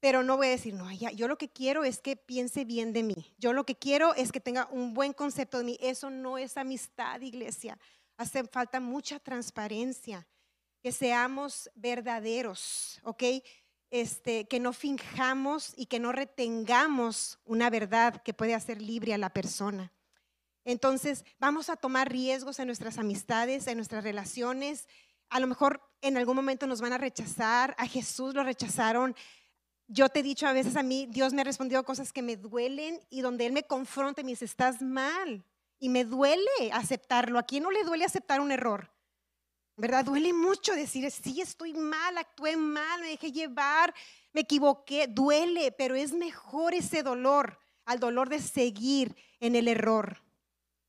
pero 0.00 0.22
no 0.22 0.36
voy 0.36 0.48
a 0.48 0.50
decir, 0.50 0.74
no, 0.74 0.92
ya, 0.92 1.10
yo 1.12 1.28
lo 1.28 1.38
que 1.38 1.48
quiero 1.48 1.82
es 1.82 1.98
que 1.98 2.14
piense 2.14 2.64
bien 2.66 2.92
de 2.92 3.02
mí. 3.02 3.34
Yo 3.38 3.54
lo 3.54 3.64
que 3.64 3.74
quiero 3.74 4.14
es 4.14 4.32
que 4.32 4.40
tenga 4.40 4.68
un 4.70 4.92
buen 4.92 5.14
concepto 5.14 5.58
de 5.58 5.64
mí. 5.64 5.78
Eso 5.80 6.10
no 6.10 6.36
es 6.36 6.58
amistad, 6.58 7.20
iglesia. 7.22 7.78
Hace 8.18 8.44
falta 8.44 8.80
mucha 8.80 9.18
transparencia, 9.18 10.28
que 10.82 10.92
seamos 10.92 11.70
verdaderos, 11.74 13.00
¿ok? 13.02 13.22
Este, 13.96 14.46
que 14.46 14.58
no 14.58 14.72
finjamos 14.72 15.72
y 15.76 15.86
que 15.86 16.00
no 16.00 16.10
retengamos 16.10 17.38
una 17.44 17.70
verdad 17.70 18.22
que 18.22 18.34
puede 18.34 18.52
hacer 18.52 18.82
libre 18.82 19.14
a 19.14 19.18
la 19.18 19.30
persona. 19.30 19.92
Entonces, 20.64 21.24
vamos 21.38 21.70
a 21.70 21.76
tomar 21.76 22.10
riesgos 22.10 22.58
en 22.58 22.66
nuestras 22.66 22.98
amistades, 22.98 23.68
en 23.68 23.76
nuestras 23.76 24.02
relaciones. 24.02 24.88
A 25.30 25.38
lo 25.38 25.46
mejor 25.46 25.80
en 26.00 26.16
algún 26.16 26.34
momento 26.34 26.66
nos 26.66 26.80
van 26.80 26.92
a 26.92 26.98
rechazar. 26.98 27.76
A 27.78 27.86
Jesús 27.86 28.34
lo 28.34 28.42
rechazaron. 28.42 29.14
Yo 29.86 30.08
te 30.08 30.18
he 30.18 30.22
dicho 30.24 30.48
a 30.48 30.52
veces 30.52 30.74
a 30.74 30.82
mí, 30.82 31.06
Dios 31.08 31.32
me 31.32 31.42
ha 31.42 31.44
respondido 31.44 31.84
cosas 31.84 32.12
que 32.12 32.22
me 32.22 32.36
duelen 32.36 32.98
y 33.10 33.20
donde 33.20 33.46
Él 33.46 33.52
me 33.52 33.62
confronta 33.62 34.22
y 34.22 34.24
me 34.24 34.32
dice, 34.32 34.44
estás 34.44 34.82
mal. 34.82 35.44
Y 35.78 35.88
me 35.88 36.04
duele 36.04 36.50
aceptarlo. 36.72 37.38
¿A 37.38 37.44
quién 37.44 37.62
no 37.62 37.70
le 37.70 37.84
duele 37.84 38.04
aceptar 38.04 38.40
un 38.40 38.50
error? 38.50 38.90
¿Verdad? 39.76 40.04
Duele 40.04 40.32
mucho 40.32 40.74
decir, 40.74 41.10
sí, 41.10 41.40
estoy 41.40 41.74
mal, 41.74 42.16
actué 42.18 42.56
mal, 42.56 43.00
me 43.00 43.08
dejé 43.08 43.32
llevar, 43.32 43.94
me 44.32 44.42
equivoqué, 44.42 45.06
duele, 45.08 45.72
pero 45.72 45.94
es 45.94 46.12
mejor 46.12 46.74
ese 46.74 47.02
dolor 47.02 47.58
al 47.84 47.98
dolor 47.98 48.28
de 48.28 48.40
seguir 48.40 49.16
en 49.40 49.56
el 49.56 49.68
error. 49.68 50.22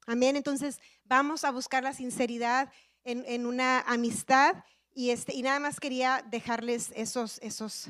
Amén. 0.07 0.35
Entonces, 0.35 0.79
vamos 1.03 1.43
a 1.43 1.51
buscar 1.51 1.83
la 1.83 1.93
sinceridad 1.93 2.71
en, 3.03 3.45
una 3.45 3.81
amistad 3.81 4.63
y, 4.93 5.11
este, 5.11 5.33
y 5.33 5.41
nada 5.41 5.59
más 5.59 5.79
quería 5.79 6.23
dejarles 6.29 6.91
esos, 6.95 7.39
esos 7.39 7.89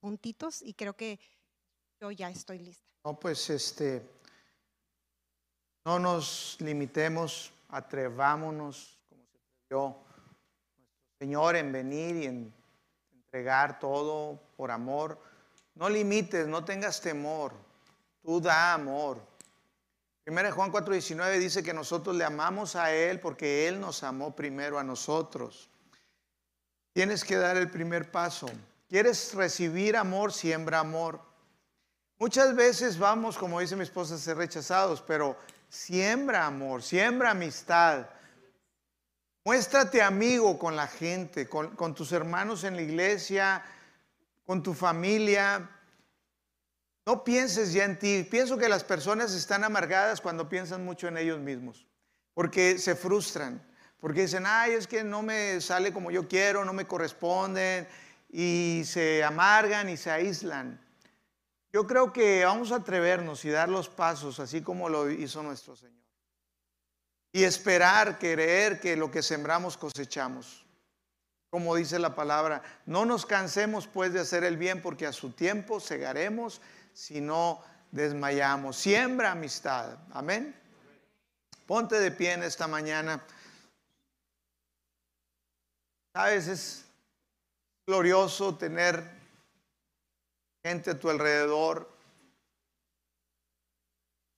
puntitos 0.00 0.60
y 0.60 0.74
creo 0.74 0.94
que 0.94 1.20
yo 2.00 2.10
ya 2.10 2.30
estoy 2.30 2.58
lista. 2.58 2.84
No, 3.04 3.18
pues 3.18 3.48
este, 3.50 4.02
no 5.84 5.98
nos 5.98 6.56
limitemos, 6.60 7.52
atrevámonos, 7.68 8.98
como 9.08 9.24
se 9.24 9.38
atrevió 9.38 10.11
Señor, 11.22 11.54
en 11.54 11.70
venir 11.70 12.16
y 12.16 12.26
en 12.26 12.52
entregar 13.14 13.78
todo 13.78 14.40
por 14.56 14.72
amor. 14.72 15.16
No 15.76 15.88
limites, 15.88 16.48
no 16.48 16.64
tengas 16.64 17.00
temor. 17.00 17.52
Tú 18.24 18.40
da 18.40 18.74
amor. 18.74 19.20
Primera 20.24 20.50
Juan 20.50 20.72
4:19 20.72 21.38
dice 21.38 21.62
que 21.62 21.72
nosotros 21.72 22.16
le 22.16 22.24
amamos 22.24 22.74
a 22.74 22.92
Él 22.92 23.20
porque 23.20 23.68
Él 23.68 23.80
nos 23.80 24.02
amó 24.02 24.34
primero 24.34 24.80
a 24.80 24.82
nosotros. 24.82 25.70
Tienes 26.92 27.22
que 27.22 27.36
dar 27.36 27.56
el 27.56 27.70
primer 27.70 28.10
paso. 28.10 28.50
¿Quieres 28.88 29.32
recibir 29.32 29.96
amor? 29.96 30.32
Siembra 30.32 30.80
amor. 30.80 31.20
Muchas 32.18 32.56
veces 32.56 32.98
vamos, 32.98 33.38
como 33.38 33.60
dice 33.60 33.76
mi 33.76 33.84
esposa, 33.84 34.16
a 34.16 34.18
ser 34.18 34.38
rechazados, 34.38 35.00
pero 35.00 35.36
siembra 35.68 36.46
amor, 36.46 36.82
siembra 36.82 37.30
amistad, 37.30 38.06
Muéstrate 39.44 40.00
amigo 40.00 40.56
con 40.56 40.76
la 40.76 40.86
gente, 40.86 41.48
con, 41.48 41.94
tus 41.96 42.12
hermanos 42.12 42.62
en 42.62 42.76
la 42.76 42.82
iglesia, 42.82 43.64
con 44.46 44.62
tu 44.62 44.72
familia. 44.72 45.68
No 47.04 47.24
pienses 47.24 47.72
ya 47.72 47.84
en 47.84 47.98
ti. 47.98 48.24
Pienso 48.30 48.56
que 48.56 48.68
las 48.68 48.84
personas 48.84 49.34
están 49.34 49.64
amargadas 49.64 50.20
cuando 50.20 50.48
piensan 50.48 50.84
mucho 50.84 51.08
en 51.08 51.16
ellos 51.16 51.40
mismos, 51.40 51.88
porque 52.34 52.78
se 52.78 52.94
frustran, 52.94 53.60
porque 53.98 54.22
dicen, 54.22 54.44
ay, 54.46 54.74
es 54.74 54.86
que 54.86 55.02
no 55.02 55.22
me 55.22 55.60
sale 55.60 55.92
como 55.92 56.12
yo 56.12 56.28
quiero, 56.28 56.64
no 56.64 56.72
me 56.72 56.86
corresponden, 56.86 57.88
y 58.30 58.82
se 58.86 59.24
amargan 59.24 59.88
y 59.88 59.96
se 59.96 60.12
aíslan. 60.12 60.80
Yo 61.72 61.88
creo 61.88 62.12
que 62.12 62.44
vamos 62.44 62.70
a 62.70 62.76
atrevernos 62.76 63.44
y 63.44 63.50
dar 63.50 63.68
los 63.68 63.88
pasos, 63.88 64.38
así 64.38 64.62
como 64.62 64.88
lo 64.88 65.10
hizo 65.10 65.42
nuestro 65.42 65.74
Señor 65.74 66.01
y 67.32 67.44
esperar, 67.44 68.18
creer 68.18 68.78
que 68.78 68.94
lo 68.94 69.10
que 69.10 69.22
sembramos 69.22 69.78
cosechamos. 69.78 70.64
Como 71.50 71.74
dice 71.74 71.98
la 71.98 72.14
palabra, 72.14 72.62
no 72.86 73.04
nos 73.04 73.26
cansemos 73.26 73.86
pues 73.86 74.12
de 74.12 74.20
hacer 74.20 74.44
el 74.44 74.56
bien 74.56 74.82
porque 74.82 75.06
a 75.06 75.12
su 75.12 75.32
tiempo 75.32 75.80
segaremos 75.80 76.60
si 76.92 77.20
no 77.20 77.62
desmayamos. 77.90 78.76
Siembra 78.76 79.32
amistad. 79.32 79.98
Amén. 80.12 80.54
Ponte 81.66 81.98
de 81.98 82.10
pie 82.10 82.32
en 82.32 82.42
esta 82.42 82.66
mañana. 82.66 83.22
Sabes, 86.14 86.46
es 86.48 86.84
glorioso 87.86 88.54
tener 88.56 89.02
gente 90.62 90.90
a 90.90 90.98
tu 90.98 91.08
alrededor, 91.08 91.90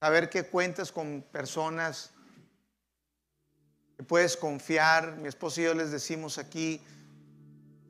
saber 0.01 0.31
que 0.31 0.45
cuentas 0.45 0.91
con 0.91 1.23
personas 1.23 2.14
Puedes 4.07 4.37
confiar, 4.37 5.17
mi 5.19 5.29
esposo 5.29 5.61
y 5.61 5.65
yo 5.65 5.75
les 5.75 5.91
decimos 5.91 6.39
aquí, 6.39 6.81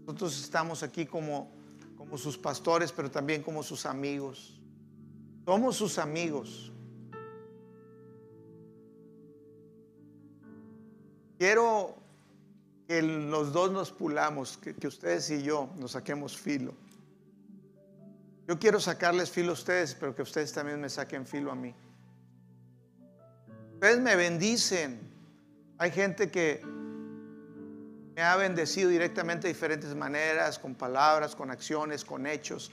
nosotros 0.01 0.39
estamos 0.43 0.83
aquí 0.83 1.07
como, 1.07 1.51
como 1.97 2.19
sus 2.19 2.37
pastores, 2.37 2.93
pero 2.93 3.11
también 3.11 3.43
como 3.43 3.63
sus 3.63 3.87
amigos. 3.87 4.61
Somos 5.47 5.77
sus 5.77 5.99
amigos. 5.99 6.71
Quiero 11.39 11.97
que 12.87 13.01
los 13.03 13.53
dos 13.53 13.73
nos 13.73 13.91
pulamos, 13.91 14.59
que, 14.59 14.75
que 14.75 14.87
ustedes 14.87 15.31
y 15.31 15.43
yo 15.43 15.71
nos 15.79 15.93
saquemos 15.93 16.37
filo. 16.37 16.75
Yo 18.47 18.59
quiero 18.59 18.79
sacarles 18.79 19.31
filo 19.31 19.51
a 19.51 19.55
ustedes, 19.55 19.95
pero 19.95 20.15
que 20.15 20.21
ustedes 20.21 20.53
también 20.53 20.79
me 20.81 20.91
saquen 20.91 21.27
filo 21.27 21.51
a 21.51 21.55
mí. 21.55 21.75
Ustedes 23.75 24.01
me 24.01 24.17
bendicen 24.17 25.14
hay 25.79 25.91
gente 25.91 26.31
que 26.31 26.62
me 28.14 28.22
ha 28.22 28.37
bendecido 28.37 28.91
directamente 28.91 29.49
de 29.49 29.53
diferentes 29.53 29.95
maneras, 29.95 30.59
con 30.59 30.75
palabras, 30.75 31.35
con 31.35 31.51
acciones, 31.51 32.05
con 32.05 32.27
hechos. 32.27 32.70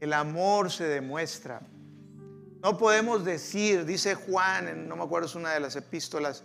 El 0.00 0.14
amor 0.14 0.70
se 0.70 0.84
demuestra. 0.84 1.60
No 2.62 2.78
podemos 2.78 3.24
decir, 3.24 3.84
dice 3.84 4.14
Juan, 4.14 4.88
no 4.88 4.96
me 4.96 5.04
acuerdo, 5.04 5.26
es 5.26 5.34
una 5.34 5.52
de 5.52 5.60
las 5.60 5.76
epístolas, 5.76 6.44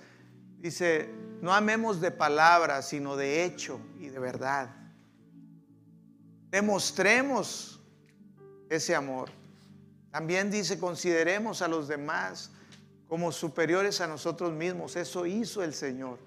dice, 0.59 1.09
no 1.41 1.53
amemos 1.53 2.01
de 2.01 2.11
palabras, 2.11 2.89
sino 2.89 3.15
de 3.15 3.45
hecho 3.45 3.79
y 3.99 4.09
de 4.09 4.19
verdad. 4.19 4.69
Demostremos 6.49 7.81
ese 8.69 8.95
amor. 8.95 9.29
También 10.11 10.51
dice, 10.51 10.79
consideremos 10.79 11.61
a 11.61 11.67
los 11.67 11.87
demás 11.87 12.51
como 13.07 13.31
superiores 13.31 14.01
a 14.01 14.07
nosotros 14.07 14.51
mismos. 14.51 14.95
Eso 14.95 15.25
hizo 15.25 15.63
el 15.63 15.73
Señor. 15.73 16.19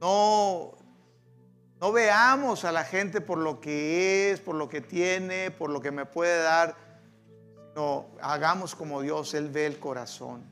No, 0.00 0.72
no 1.80 1.92
veamos 1.92 2.64
a 2.64 2.72
la 2.72 2.84
gente 2.84 3.20
por 3.20 3.38
lo 3.38 3.60
que 3.60 4.30
es, 4.30 4.40
por 4.40 4.54
lo 4.54 4.68
que 4.68 4.80
tiene, 4.80 5.50
por 5.50 5.70
lo 5.70 5.80
que 5.80 5.90
me 5.90 6.06
puede 6.06 6.42
dar. 6.42 6.76
No, 7.74 8.06
hagamos 8.20 8.74
como 8.74 9.00
Dios, 9.02 9.34
Él 9.34 9.48
ve 9.48 9.66
el 9.66 9.78
corazón. 9.78 10.44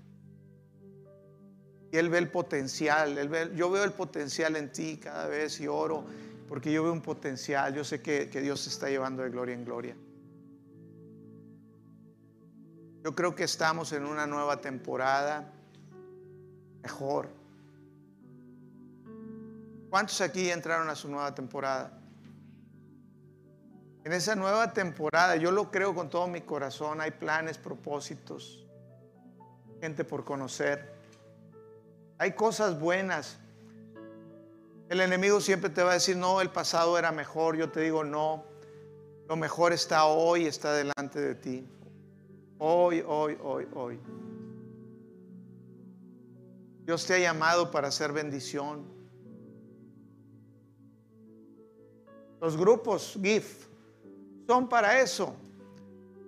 Y 1.92 1.96
Él 1.96 2.08
ve 2.08 2.18
el 2.18 2.30
potencial. 2.30 3.54
Yo 3.54 3.70
veo 3.70 3.84
el 3.84 3.92
potencial 3.92 4.56
en 4.56 4.72
ti 4.72 4.98
cada 4.98 5.26
vez 5.26 5.60
y 5.60 5.66
oro 5.66 6.04
porque 6.50 6.72
yo 6.72 6.82
veo 6.82 6.92
un 6.92 7.00
potencial. 7.00 7.72
Yo 7.72 7.84
sé 7.84 8.02
que, 8.02 8.28
que 8.28 8.40
Dios 8.40 8.64
te 8.64 8.70
está 8.70 8.88
llevando 8.88 9.22
de 9.22 9.30
gloria 9.30 9.54
en 9.54 9.64
gloria. 9.64 9.96
Yo 13.02 13.14
creo 13.14 13.34
que 13.34 13.44
estamos 13.44 13.92
en 13.92 14.04
una 14.04 14.26
nueva 14.26 14.60
temporada 14.60 15.50
mejor. 16.82 17.28
¿Cuántos 19.88 20.20
aquí 20.20 20.50
entraron 20.50 20.88
a 20.88 20.94
su 20.94 21.08
nueva 21.08 21.34
temporada? 21.34 21.98
En 24.04 24.12
esa 24.12 24.34
nueva 24.34 24.72
temporada, 24.72 25.36
yo 25.36 25.50
lo 25.50 25.70
creo 25.70 25.94
con 25.94 26.08
todo 26.08 26.26
mi 26.26 26.42
corazón, 26.42 27.00
hay 27.00 27.10
planes, 27.10 27.58
propósitos, 27.58 28.66
gente 29.80 30.04
por 30.04 30.24
conocer. 30.24 30.92
Hay 32.18 32.32
cosas 32.32 32.78
buenas. 32.78 33.38
El 34.90 35.00
enemigo 35.00 35.40
siempre 35.40 35.70
te 35.70 35.82
va 35.82 35.92
a 35.92 35.94
decir, 35.94 36.16
no, 36.16 36.40
el 36.40 36.50
pasado 36.50 36.98
era 36.98 37.12
mejor. 37.12 37.56
Yo 37.56 37.70
te 37.70 37.80
digo, 37.80 38.04
no, 38.04 38.44
lo 39.28 39.36
mejor 39.36 39.72
está 39.72 40.04
hoy, 40.04 40.46
está 40.46 40.72
delante 40.72 41.20
de 41.20 41.34
ti. 41.34 41.66
Hoy, 42.62 43.02
hoy, 43.06 43.38
hoy, 43.42 43.66
hoy. 43.74 43.98
Dios 46.84 47.06
te 47.06 47.14
ha 47.14 47.18
llamado 47.18 47.70
para 47.70 47.88
hacer 47.88 48.12
bendición. 48.12 48.84
Los 52.38 52.58
grupos 52.58 53.18
GIF 53.18 53.66
son 54.46 54.68
para 54.68 55.00
eso, 55.00 55.34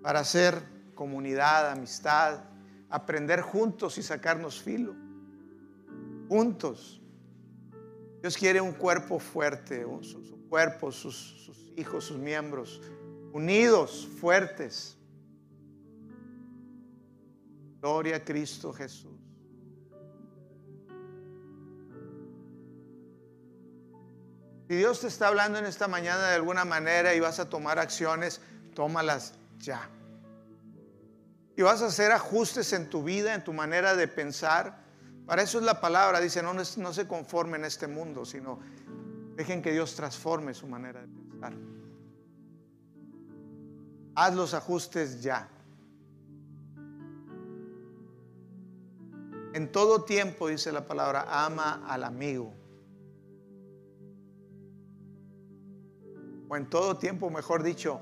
para 0.03 0.21
hacer 0.21 0.59
comunidad, 0.95 1.71
amistad, 1.71 2.45
aprender 2.89 3.43
juntos 3.43 3.99
y 3.99 4.03
sacarnos 4.03 4.59
filo. 4.59 4.95
Juntos. 6.31 7.03
Dios 8.23 8.39
quiere 8.39 8.59
un 8.59 8.73
cuerpo 8.73 9.19
fuerte, 9.19 9.85
su, 10.01 10.49
cuerpo, 10.49 10.93
sus, 10.93 11.15
sus 11.45 11.59
hijos, 11.77 12.05
sus 12.05 12.17
miembros, 12.17 12.81
unidos, 13.35 14.09
fuertes. 14.19 14.97
Gloria 17.83 18.15
a 18.15 18.21
Cristo 18.25 18.73
Jesús. 18.73 19.11
Si 24.69 24.77
Dios 24.77 25.01
te 25.01 25.09
está 25.09 25.27
hablando 25.27 25.59
en 25.59 25.67
esta 25.67 25.89
mañana 25.89 26.29
de 26.29 26.37
alguna 26.37 26.65
manera 26.65 27.13
y 27.13 27.19
vas 27.19 27.41
a 27.41 27.51
tomar 27.51 27.81
acciones, 27.81 28.41
tómalas 28.73 29.35
ya. 29.59 29.91
Y 31.57 31.63
vas 31.63 31.83
a 31.83 31.87
hacer 31.87 32.13
ajustes 32.13 32.73
en 32.73 32.89
tu 32.89 33.03
vida, 33.03 33.35
en 33.35 33.43
tu 33.43 33.53
manera 33.53 33.97
de 33.97 34.07
pensar. 34.07 34.79
Para 35.27 35.43
eso 35.43 35.59
es 35.59 35.65
la 35.65 35.81
palabra. 35.81 36.21
Dice, 36.21 36.41
no, 36.41 36.55
no 36.55 36.93
se 36.93 37.09
conformen 37.09 37.63
en 37.63 37.65
este 37.67 37.89
mundo, 37.89 38.25
sino 38.25 38.61
dejen 39.35 39.61
que 39.61 39.73
Dios 39.73 39.97
transforme 39.97 40.55
su 40.55 40.69
manera 40.69 41.01
de 41.01 41.09
pensar. 41.09 41.53
Haz 44.15 44.35
los 44.37 44.55
ajustes 44.55 45.21
ya. 45.21 45.49
En 49.55 49.71
todo 49.71 50.05
tiempo, 50.05 50.49
dice 50.49 50.73
la 50.73 50.87
palabra, 50.87 51.27
ama 51.29 51.85
al 51.87 52.05
amigo. 52.05 52.55
O 56.49 56.57
en 56.57 56.69
todo 56.71 56.97
tiempo, 56.97 57.29
mejor 57.29 57.63
dicho, 57.63 58.01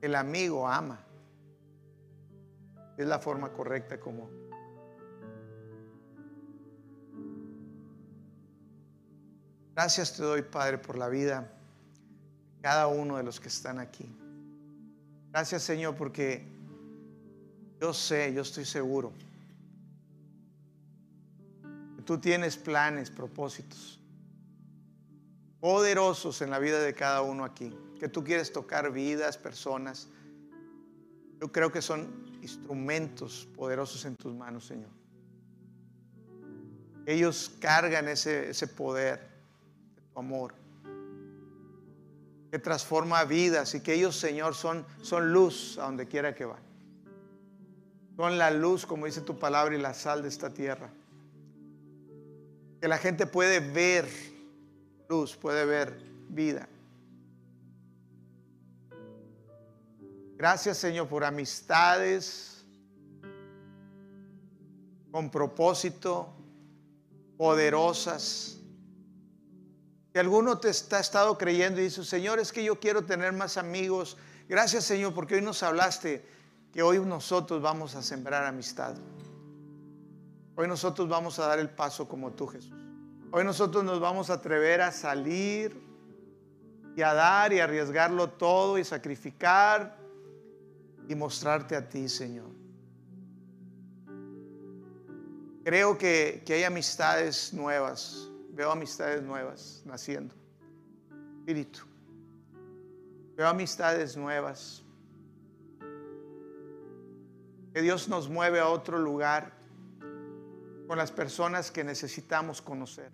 el 0.00 0.14
amigo 0.14 0.68
ama. 0.68 1.00
Es 2.96 3.06
la 3.06 3.18
forma 3.18 3.52
correcta 3.52 3.98
como. 3.98 4.28
Gracias 9.74 10.16
te 10.16 10.22
doy, 10.22 10.42
Padre, 10.42 10.78
por 10.78 10.98
la 10.98 11.08
vida 11.08 11.50
de 12.56 12.60
cada 12.60 12.86
uno 12.86 13.16
de 13.16 13.22
los 13.22 13.40
que 13.40 13.48
están 13.48 13.78
aquí. 13.78 14.14
Gracias, 15.30 15.62
Señor, 15.62 15.96
porque 15.96 16.51
yo 17.82 17.92
sé, 17.92 18.32
yo 18.32 18.42
estoy 18.42 18.64
seguro. 18.64 19.12
Que 21.96 22.02
tú 22.02 22.16
tienes 22.16 22.56
planes, 22.56 23.10
propósitos 23.10 23.98
poderosos 25.58 26.42
en 26.42 26.50
la 26.50 26.60
vida 26.60 26.78
de 26.80 26.94
cada 26.94 27.22
uno 27.22 27.44
aquí. 27.44 27.76
Que 27.98 28.06
tú 28.08 28.22
quieres 28.22 28.52
tocar 28.52 28.92
vidas, 28.92 29.36
personas. 29.36 30.08
Yo 31.40 31.50
creo 31.50 31.72
que 31.72 31.82
son 31.82 32.38
instrumentos 32.40 33.48
poderosos 33.56 34.04
en 34.04 34.14
tus 34.14 34.32
manos, 34.32 34.64
Señor. 34.64 34.90
Ellos 37.04 37.50
cargan 37.58 38.06
ese, 38.06 38.50
ese 38.50 38.68
poder 38.68 39.18
de 39.96 40.02
tu 40.02 40.20
amor 40.20 40.54
que 42.52 42.60
transforma 42.60 43.24
vidas 43.24 43.74
y 43.74 43.80
que 43.80 43.94
ellos, 43.94 44.14
Señor, 44.14 44.54
son, 44.54 44.86
son 45.00 45.32
luz 45.32 45.78
a 45.78 45.82
donde 45.82 46.06
quiera 46.06 46.32
que 46.32 46.44
van. 46.44 46.71
Son 48.16 48.36
la 48.38 48.50
luz, 48.50 48.84
como 48.84 49.06
dice 49.06 49.20
tu 49.20 49.38
palabra, 49.38 49.74
y 49.74 49.80
la 49.80 49.94
sal 49.94 50.22
de 50.22 50.28
esta 50.28 50.50
tierra. 50.50 50.90
Que 52.80 52.88
la 52.88 52.98
gente 52.98 53.26
puede 53.26 53.60
ver 53.60 54.06
luz, 55.08 55.36
puede 55.36 55.64
ver 55.64 55.98
vida. 56.28 56.68
Gracias 60.36 60.78
Señor 60.78 61.06
por 61.08 61.22
amistades 61.22 62.64
con 65.12 65.30
propósito, 65.30 66.34
poderosas. 67.36 68.58
Que 70.12 70.18
alguno 70.18 70.58
te 70.58 70.70
está 70.70 70.98
estado 70.98 71.38
creyendo 71.38 71.80
y 71.80 71.84
dice, 71.84 72.02
Señor, 72.04 72.40
es 72.40 72.50
que 72.50 72.64
yo 72.64 72.80
quiero 72.80 73.04
tener 73.04 73.32
más 73.32 73.56
amigos. 73.56 74.16
Gracias 74.48 74.84
Señor 74.84 75.14
porque 75.14 75.36
hoy 75.36 75.42
nos 75.42 75.62
hablaste 75.62 76.24
que 76.72 76.82
hoy 76.82 76.98
nosotros 77.00 77.60
vamos 77.60 77.94
a 77.94 78.02
sembrar 78.02 78.44
amistad. 78.44 78.94
Hoy 80.56 80.66
nosotros 80.66 81.08
vamos 81.08 81.38
a 81.38 81.46
dar 81.46 81.58
el 81.58 81.68
paso 81.68 82.08
como 82.08 82.32
tú, 82.32 82.46
Jesús. 82.46 82.72
Hoy 83.30 83.44
nosotros 83.44 83.84
nos 83.84 84.00
vamos 84.00 84.30
a 84.30 84.34
atrever 84.34 84.80
a 84.80 84.90
salir 84.90 85.78
y 86.96 87.02
a 87.02 87.12
dar 87.14 87.52
y 87.52 87.60
arriesgarlo 87.60 88.30
todo 88.30 88.78
y 88.78 88.84
sacrificar 88.84 89.98
y 91.08 91.14
mostrarte 91.14 91.76
a 91.76 91.88
ti, 91.88 92.08
Señor. 92.08 92.50
Creo 95.64 95.96
que, 95.96 96.42
que 96.44 96.54
hay 96.54 96.64
amistades 96.64 97.52
nuevas, 97.52 98.28
veo 98.50 98.70
amistades 98.70 99.22
nuevas 99.22 99.82
naciendo. 99.84 100.34
Espíritu. 101.38 101.80
Veo 103.36 103.48
amistades 103.48 104.16
nuevas 104.16 104.81
que 107.72 107.80
Dios 107.80 108.08
nos 108.08 108.28
mueve 108.28 108.60
a 108.60 108.68
otro 108.68 108.98
lugar 108.98 109.52
con 110.86 110.98
las 110.98 111.10
personas 111.10 111.70
que 111.70 111.84
necesitamos 111.84 112.60
conocer. 112.60 113.10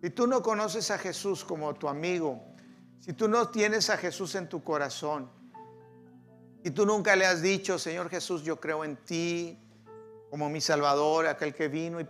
Si 0.00 0.10
tú 0.10 0.26
no 0.28 0.40
conoces 0.40 0.90
a 0.92 0.98
Jesús 0.98 1.44
como 1.44 1.74
tu 1.74 1.88
amigo, 1.88 2.42
Si 3.00 3.12
tú 3.12 3.28
no 3.28 3.50
tienes 3.50 3.88
a 3.88 3.96
Jesús 3.96 4.34
en 4.34 4.48
tu 4.48 4.64
corazón, 4.64 5.30
y 6.64 6.70
tú 6.72 6.84
nunca 6.84 7.14
le 7.14 7.24
has 7.24 7.40
dicho, 7.40 7.78
Señor 7.78 8.08
Jesús, 8.10 8.42
yo 8.42 8.58
creo 8.58 8.84
en 8.84 8.96
ti 8.96 9.56
como 10.28 10.50
mi 10.50 10.60
Salvador, 10.60 11.28
aquel 11.28 11.54
que 11.54 11.68
vino 11.68 12.00
y 12.00 12.08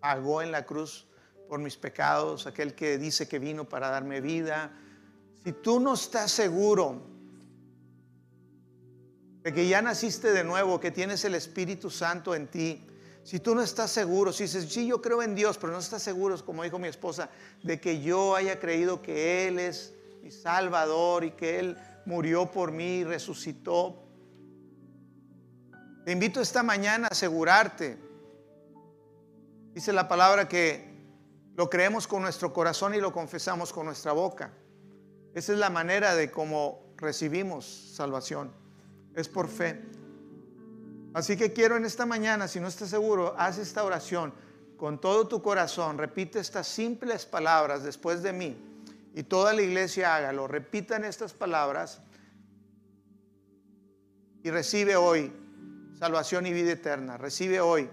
pagó 0.00 0.40
en 0.40 0.50
la 0.50 0.64
cruz 0.64 1.06
por 1.54 1.60
mis 1.60 1.76
pecados, 1.76 2.48
aquel 2.48 2.74
que 2.74 2.98
dice 2.98 3.28
que 3.28 3.38
vino 3.38 3.64
para 3.64 3.88
darme 3.88 4.20
vida. 4.20 4.72
Si 5.44 5.52
tú 5.52 5.78
no 5.78 5.94
estás 5.94 6.32
seguro 6.32 7.00
de 9.44 9.54
que 9.54 9.68
ya 9.68 9.80
naciste 9.80 10.32
de 10.32 10.42
nuevo, 10.42 10.80
que 10.80 10.90
tienes 10.90 11.24
el 11.24 11.36
Espíritu 11.36 11.90
Santo 11.90 12.34
en 12.34 12.48
ti, 12.48 12.84
si 13.22 13.38
tú 13.38 13.54
no 13.54 13.62
estás 13.62 13.92
seguro, 13.92 14.32
si 14.32 14.42
dices, 14.42 14.64
sí, 14.68 14.88
yo 14.88 15.00
creo 15.00 15.22
en 15.22 15.36
Dios, 15.36 15.56
pero 15.56 15.72
no 15.72 15.78
estás 15.78 16.02
seguro, 16.02 16.44
como 16.44 16.64
dijo 16.64 16.80
mi 16.80 16.88
esposa, 16.88 17.30
de 17.62 17.80
que 17.80 18.02
yo 18.02 18.34
haya 18.34 18.58
creído 18.58 19.00
que 19.00 19.46
Él 19.46 19.60
es 19.60 19.94
mi 20.24 20.32
Salvador 20.32 21.22
y 21.22 21.30
que 21.30 21.60
Él 21.60 21.76
murió 22.04 22.50
por 22.50 22.72
mí 22.72 22.96
y 22.96 23.04
resucitó. 23.04 24.02
Te 26.04 26.10
invito 26.10 26.40
esta 26.40 26.64
mañana 26.64 27.06
a 27.06 27.12
asegurarte. 27.12 27.96
Dice 29.72 29.92
la 29.92 30.08
palabra 30.08 30.48
que 30.48 30.93
lo 31.56 31.70
creemos 31.70 32.06
con 32.06 32.22
nuestro 32.22 32.52
corazón 32.52 32.94
y 32.94 33.00
lo 33.00 33.12
confesamos 33.12 33.72
con 33.72 33.86
nuestra 33.86 34.12
boca. 34.12 34.52
Esa 35.34 35.52
es 35.52 35.58
la 35.58 35.70
manera 35.70 36.14
de 36.14 36.30
cómo 36.30 36.94
recibimos 36.96 37.64
salvación. 37.94 38.52
Es 39.14 39.28
por 39.28 39.48
fe. 39.48 39.82
Así 41.12 41.36
que 41.36 41.52
quiero 41.52 41.76
en 41.76 41.84
esta 41.84 42.06
mañana, 42.06 42.48
si 42.48 42.58
no 42.58 42.66
estás 42.66 42.90
seguro, 42.90 43.34
haz 43.38 43.58
esta 43.58 43.84
oración 43.84 44.34
con 44.76 45.00
todo 45.00 45.28
tu 45.28 45.42
corazón. 45.42 45.96
Repite 45.96 46.40
estas 46.40 46.66
simples 46.66 47.24
palabras 47.24 47.84
después 47.84 48.22
de 48.22 48.32
mí 48.32 48.56
y 49.14 49.22
toda 49.22 49.52
la 49.52 49.62
iglesia 49.62 50.16
hágalo. 50.16 50.48
Repitan 50.48 51.04
estas 51.04 51.32
palabras 51.32 52.00
y 54.42 54.50
recibe 54.50 54.96
hoy 54.96 55.32
salvación 55.98 56.46
y 56.46 56.52
vida 56.52 56.72
eterna. 56.72 57.16
Recibe 57.16 57.60
hoy 57.60 57.88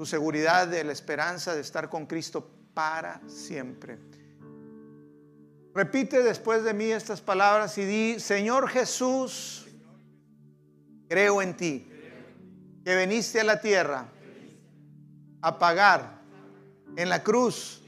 tu 0.00 0.06
seguridad 0.06 0.66
de 0.66 0.82
la 0.82 0.92
esperanza 0.92 1.54
de 1.54 1.60
estar 1.60 1.90
con 1.90 2.06
Cristo 2.06 2.50
para 2.72 3.20
siempre. 3.28 3.98
Repite 5.74 6.22
después 6.22 6.64
de 6.64 6.72
mí 6.72 6.86
estas 6.86 7.20
palabras 7.20 7.76
y 7.76 7.84
di, 7.84 8.18
Señor 8.18 8.70
Jesús, 8.70 9.66
creo 11.06 11.42
en 11.42 11.54
ti, 11.54 11.86
que 12.82 12.96
viniste 12.96 13.42
a 13.42 13.44
la 13.44 13.60
tierra 13.60 14.08
a 15.42 15.58
pagar 15.58 16.22
en 16.96 17.10
la 17.10 17.22
cruz 17.22 17.82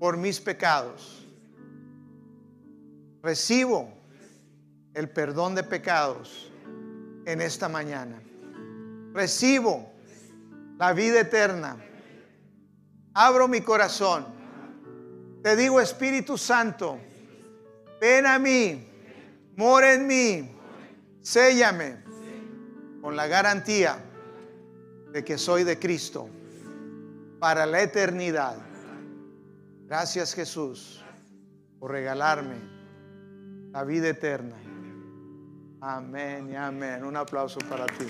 por 0.00 0.16
mis 0.16 0.40
pecados. 0.40 1.24
Recibo 3.22 3.94
el 4.92 5.08
perdón 5.08 5.54
de 5.54 5.62
pecados 5.62 6.50
en 7.26 7.40
esta 7.40 7.68
mañana. 7.68 8.20
Recibo 9.12 9.93
la 10.78 10.92
vida 10.92 11.20
eterna. 11.20 11.76
Abro 13.14 13.48
mi 13.48 13.60
corazón. 13.60 14.26
Te 15.42 15.56
digo, 15.56 15.80
Espíritu 15.80 16.38
Santo, 16.38 16.98
ven 18.00 18.26
a 18.26 18.38
mí, 18.38 18.88
mora 19.56 19.92
en 19.92 20.06
mí, 20.06 20.50
séllame 21.20 22.02
con 23.02 23.14
la 23.14 23.26
garantía 23.26 24.02
de 25.12 25.22
que 25.22 25.36
soy 25.36 25.64
de 25.64 25.78
Cristo 25.78 26.28
para 27.38 27.66
la 27.66 27.82
eternidad. 27.82 28.56
Gracias 29.86 30.34
Jesús 30.34 31.04
por 31.78 31.90
regalarme 31.90 32.56
la 33.70 33.84
vida 33.84 34.08
eterna. 34.08 34.56
Amén 35.82 36.48
y 36.50 36.56
amén. 36.56 37.04
Un 37.04 37.16
aplauso 37.16 37.58
para 37.68 37.84
ti. 37.86 38.06